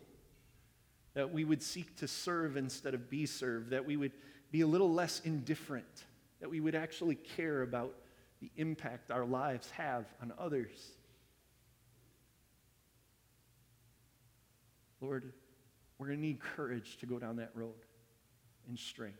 that 1.17 1.33
we 1.33 1.43
would 1.43 1.63
seek 1.63 1.95
to 1.95 2.07
serve 2.07 2.57
instead 2.57 2.93
of 2.93 3.09
be 3.09 3.25
served, 3.25 3.71
that 3.71 3.83
we 3.83 3.97
would 3.97 4.11
be 4.51 4.61
a 4.61 4.67
little 4.67 4.93
less 4.93 5.19
indifferent, 5.21 6.05
that 6.39 6.47
we 6.47 6.59
would 6.59 6.75
actually 6.75 7.15
care 7.15 7.63
about 7.63 7.95
the 8.39 8.51
impact 8.55 9.09
our 9.09 9.25
lives 9.25 9.67
have 9.71 10.05
on 10.21 10.31
others. 10.37 10.91
Lord, 15.01 15.33
we're 15.97 16.05
going 16.05 16.19
to 16.19 16.23
need 16.23 16.39
courage 16.39 16.97
to 16.99 17.07
go 17.07 17.17
down 17.17 17.37
that 17.37 17.49
road 17.55 17.73
and 18.67 18.77
strength. 18.77 19.17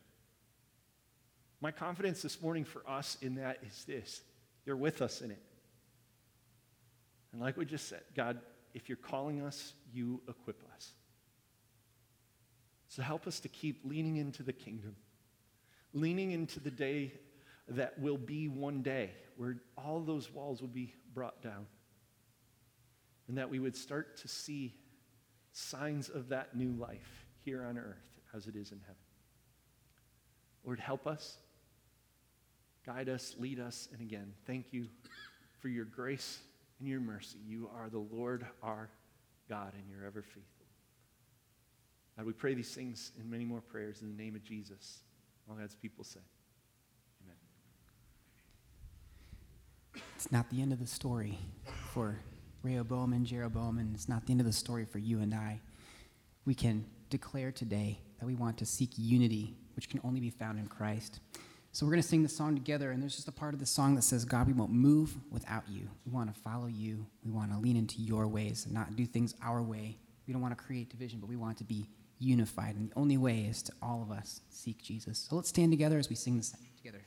My 1.62 1.72
confidence 1.72 2.22
this 2.22 2.44
morning 2.44 2.64
for 2.64 2.88
us 2.88 3.18
in 3.24 3.34
that 3.36 3.58
is 3.66 3.86
this 3.86 4.22
you're 4.68 4.78
with 4.78 5.02
us 5.02 5.22
in 5.22 5.32
it. 5.32 5.42
And 7.34 7.42
like 7.42 7.58
we 7.58 7.66
just 7.66 7.90
said, 7.90 8.04
God, 8.16 8.38
if 8.76 8.88
you're 8.88 8.98
calling 8.98 9.42
us, 9.42 9.74
you 9.92 10.22
equip 10.30 10.62
us. 10.76 10.92
So 12.98 13.04
help 13.04 13.28
us 13.28 13.40
to 13.42 13.48
keep 13.48 13.82
leaning 13.86 14.18
into 14.18 14.42
the 14.42 14.52
kingdom, 14.52 14.96
leaning 15.94 16.32
into 16.32 16.60
the 16.60 16.72
day 16.72 17.14
that 17.68 18.00
will 18.00 18.18
be 18.18 18.48
one 18.48 18.82
day 18.82 19.12
where 19.36 19.58
all 19.78 20.00
those 20.00 20.32
walls 20.32 20.62
will 20.62 20.68
be 20.68 20.96
brought 21.14 21.44
down. 21.44 21.68
And 23.28 23.38
that 23.38 23.52
we 23.52 23.60
would 23.60 23.76
start 23.76 24.18
to 24.22 24.28
see 24.28 24.74
signs 25.52 26.10
of 26.10 26.30
that 26.30 26.56
new 26.56 26.72
life 26.72 27.28
here 27.46 27.64
on 27.66 27.78
earth 27.78 28.20
as 28.36 28.48
it 28.48 28.56
is 28.56 28.72
in 28.72 28.80
heaven. 28.80 28.96
Lord, 30.66 30.80
help 30.80 31.06
us, 31.06 31.38
guide 32.84 33.10
us, 33.10 33.36
lead 33.38 33.60
us, 33.60 33.90
and 33.92 34.02
again, 34.02 34.34
thank 34.48 34.74
you 34.74 34.88
for 35.60 35.68
your 35.68 35.86
grace 35.86 36.40
and 36.80 36.90
your 36.90 37.00
mercy. 37.00 37.38
You 37.48 37.70
are 37.78 37.90
the 37.92 38.00
Lord 38.00 38.48
our 38.64 38.90
God, 39.48 39.74
and 39.76 39.84
you're 39.88 40.08
ever 40.08 40.24
faithful. 40.24 40.57
God, 42.18 42.26
we 42.26 42.34
pray 42.34 42.56
these 42.56 42.74
things 42.74 43.12
and 43.20 43.30
many 43.30 43.46
more 43.46 43.62
prayers 43.62 44.02
in 44.02 44.10
the 44.10 44.22
name 44.22 44.36
of 44.36 44.44
Jesus. 44.44 45.04
All 45.48 45.56
God's 45.56 45.76
people 45.76 46.04
Say, 46.04 46.20
Amen. 47.24 47.36
It's 50.16 50.32
not 50.32 50.50
the 50.50 50.62
end 50.62 50.74
of 50.74 50.80
the 50.80 50.88
story 50.88 51.38
for 51.94 52.20
Rehoboam 52.64 53.14
and 53.14 53.26
Jeroboam, 53.26 53.78
and 53.78 53.94
it's 53.94 54.10
not 54.10 54.26
the 54.26 54.32
end 54.32 54.42
of 54.42 54.48
the 54.48 54.54
story 54.54 54.84
for 54.84 54.98
you 54.98 55.20
and 55.20 55.34
I. 55.34 55.62
We 56.46 56.56
can 56.56 56.86
declare 57.10 57.52
today 57.52 58.00
that 58.20 58.26
we 58.26 58.34
want 58.34 58.58
to 58.58 58.66
seek 58.66 58.90
unity, 58.98 59.56
which 59.76 59.88
can 59.88 60.02
only 60.04 60.20
be 60.20 60.32
found 60.32 60.58
in 60.58 60.68
Christ. 60.68 61.20
So 61.72 61.86
we're 61.86 61.92
going 61.92 62.02
to 62.02 62.08
sing 62.08 62.24
the 62.24 62.30
song 62.30 62.56
together, 62.56 62.90
and 62.90 63.02
there's 63.02 63.16
just 63.16 63.28
a 63.28 63.32
part 63.32 63.54
of 63.54 63.60
the 63.60 63.66
song 63.68 63.94
that 63.96 64.02
says, 64.02 64.26
God, 64.26 64.48
we 64.48 64.54
won't 64.54 64.72
move 64.72 65.16
without 65.30 65.70
you. 65.70 65.88
We 66.06 66.12
want 66.12 66.34
to 66.34 66.42
follow 66.42 66.66
you. 66.66 67.06
We 67.24 67.32
want 67.32 67.52
to 67.52 67.60
lean 67.60 67.78
into 67.78 68.02
your 68.02 68.28
ways 68.28 68.66
and 68.66 68.74
not 68.74 68.96
do 68.96 69.06
things 69.06 69.36
our 69.44 69.62
way. 69.62 69.98
We 70.26 70.34
don't 70.34 70.42
want 70.42 70.58
to 70.58 70.64
create 70.64 70.90
division, 70.90 71.20
but 71.20 71.30
we 71.30 71.36
want 71.36 71.58
to 71.60 71.64
be 71.64 71.88
unified. 72.20 72.76
And 72.76 72.90
the 72.90 73.00
only 73.00 73.18
way 73.18 73.42
is 73.42 73.62
to 73.64 73.74
all 73.82 74.02
of 74.02 74.16
us 74.16 74.42
seek 74.50 74.82
Jesus. 74.82 75.20
So 75.30 75.36
let's 75.36 75.50
stand 75.50 75.72
together 75.72 75.98
as 75.98 76.10
we 76.10 76.16
sing 76.16 76.38
this 76.38 76.56
together. 76.78 77.06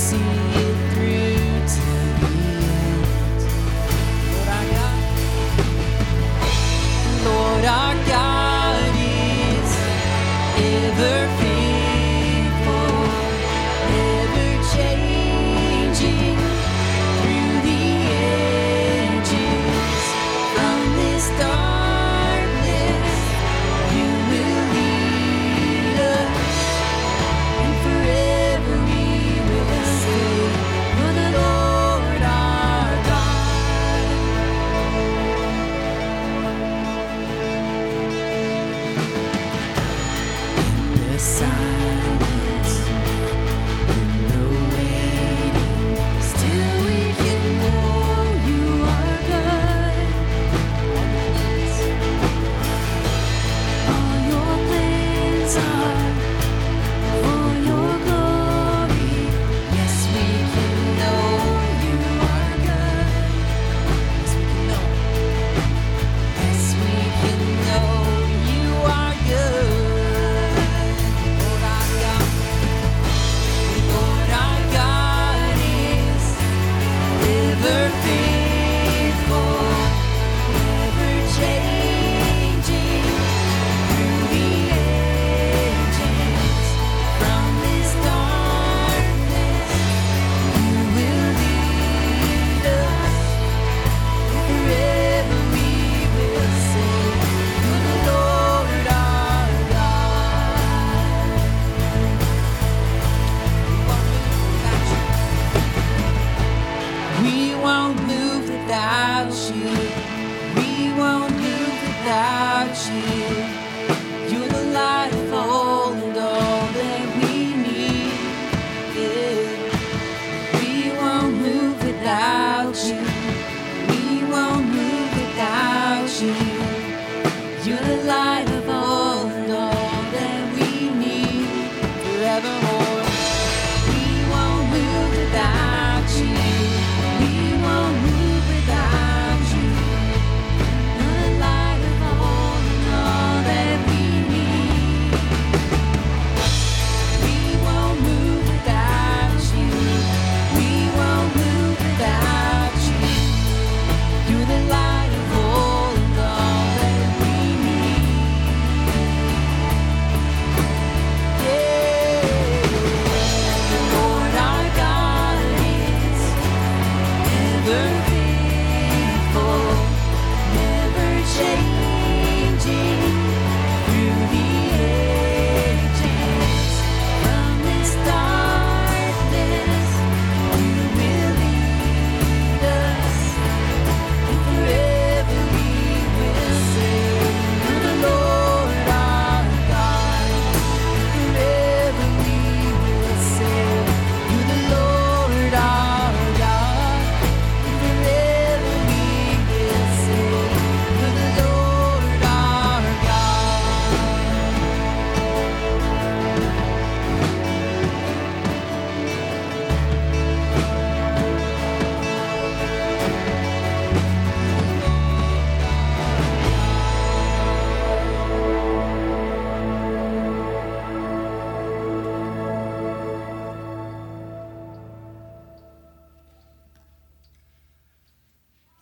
see. 0.00 0.69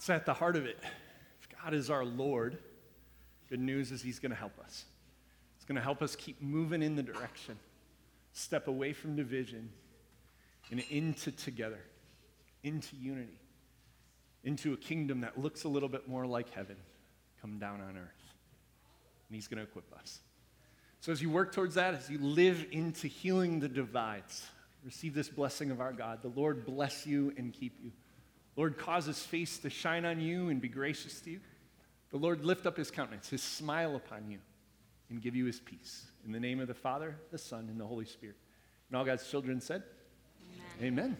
It's 0.09 0.15
at 0.15 0.25
the 0.25 0.33
heart 0.33 0.57
of 0.57 0.65
it. 0.65 0.79
If 1.43 1.63
God 1.63 1.75
is 1.75 1.91
our 1.91 2.03
Lord, 2.03 2.57
good 3.51 3.61
news 3.61 3.93
is 3.93 4.01
He's 4.01 4.19
going 4.19 4.31
to 4.31 4.39
help 4.39 4.59
us. 4.59 4.87
It's 5.57 5.67
going 5.67 5.77
to 5.77 5.83
help 5.83 6.01
us 6.01 6.17
keep 6.17 6.41
moving 6.41 6.83
in 6.83 6.97
the 6.97 7.03
direction, 7.03 7.59
step 8.33 8.69
away 8.69 8.95
from 8.95 9.17
division, 9.17 9.69
and 10.71 10.81
into 10.89 11.31
together, 11.31 11.83
into 12.63 12.97
unity, 12.97 13.39
into 14.45 14.73
a 14.73 14.79
kingdom 14.79 15.21
that 15.21 15.39
looks 15.39 15.65
a 15.65 15.69
little 15.69 15.91
bit 15.91 16.09
more 16.09 16.25
like 16.25 16.49
heaven 16.55 16.77
come 17.43 17.59
down 17.59 17.83
on 17.83 17.99
earth. 17.99 18.33
And 19.29 19.35
He's 19.35 19.47
going 19.47 19.59
to 19.59 19.65
equip 19.65 19.93
us. 19.93 20.21
So, 21.01 21.13
as 21.13 21.21
you 21.21 21.29
work 21.29 21.53
towards 21.53 21.75
that, 21.75 21.93
as 21.93 22.09
you 22.09 22.17
live 22.17 22.65
into 22.71 23.09
healing 23.09 23.61
the 23.61 23.69
divides, 23.69 24.47
receive 24.87 25.13
this 25.13 25.29
blessing 25.29 25.71
of 25.71 25.83
our 25.83 25.93
God. 25.93 26.23
The 26.23 26.29
Lord 26.29 26.65
bless 26.65 27.07
you 27.07 27.35
and 27.37 27.53
keep 27.53 27.77
you. 27.83 27.93
Lord, 28.59 28.77
cause 28.77 29.07
his 29.07 29.21
face 29.21 29.59
to 29.59 29.71
shine 29.71 30.05
on 30.05 30.21
you 30.21 30.49
and 30.49 30.61
be 30.61 30.67
gracious 30.67 31.21
to 31.21 31.31
you. 31.31 31.41
The 32.11 32.17
Lord 32.17 32.45
lift 32.45 32.67
up 32.67 32.77
his 32.77 32.91
countenance, 32.91 33.29
his 33.29 33.41
smile 33.41 33.95
upon 33.95 34.29
you, 34.29 34.39
and 35.11 35.23
give 35.23 35.37
you 35.37 35.45
his 35.45 35.61
peace. 35.61 36.07
In 36.27 36.33
the 36.33 36.41
name 36.41 36.59
of 36.59 36.67
the 36.67 36.75
Father, 36.75 37.15
the 37.31 37.39
Son, 37.39 37.69
and 37.71 37.79
the 37.79 37.87
Holy 37.87 38.05
Spirit. 38.05 38.35
And 38.91 38.99
all 38.99 39.05
God's 39.05 39.31
children 39.31 39.61
said, 39.61 39.85
Amen. 40.83 41.17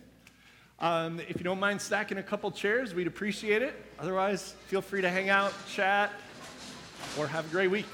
Amen. 0.81 1.15
Um, 1.21 1.21
if 1.29 1.37
you 1.37 1.45
don't 1.45 1.61
mind 1.61 1.81
stacking 1.81 2.19
a 2.19 2.25
couple 2.25 2.51
chairs, 2.51 2.93
we'd 2.93 3.07
appreciate 3.07 3.63
it. 3.63 3.75
Otherwise, 4.01 4.57
feel 4.67 4.83
free 4.83 5.03
to 5.03 5.09
hang 5.09 5.29
out, 5.29 5.53
chat, 5.69 6.11
or 7.17 7.29
have 7.29 7.47
a 7.47 7.51
great 7.51 7.69
week. 7.69 7.87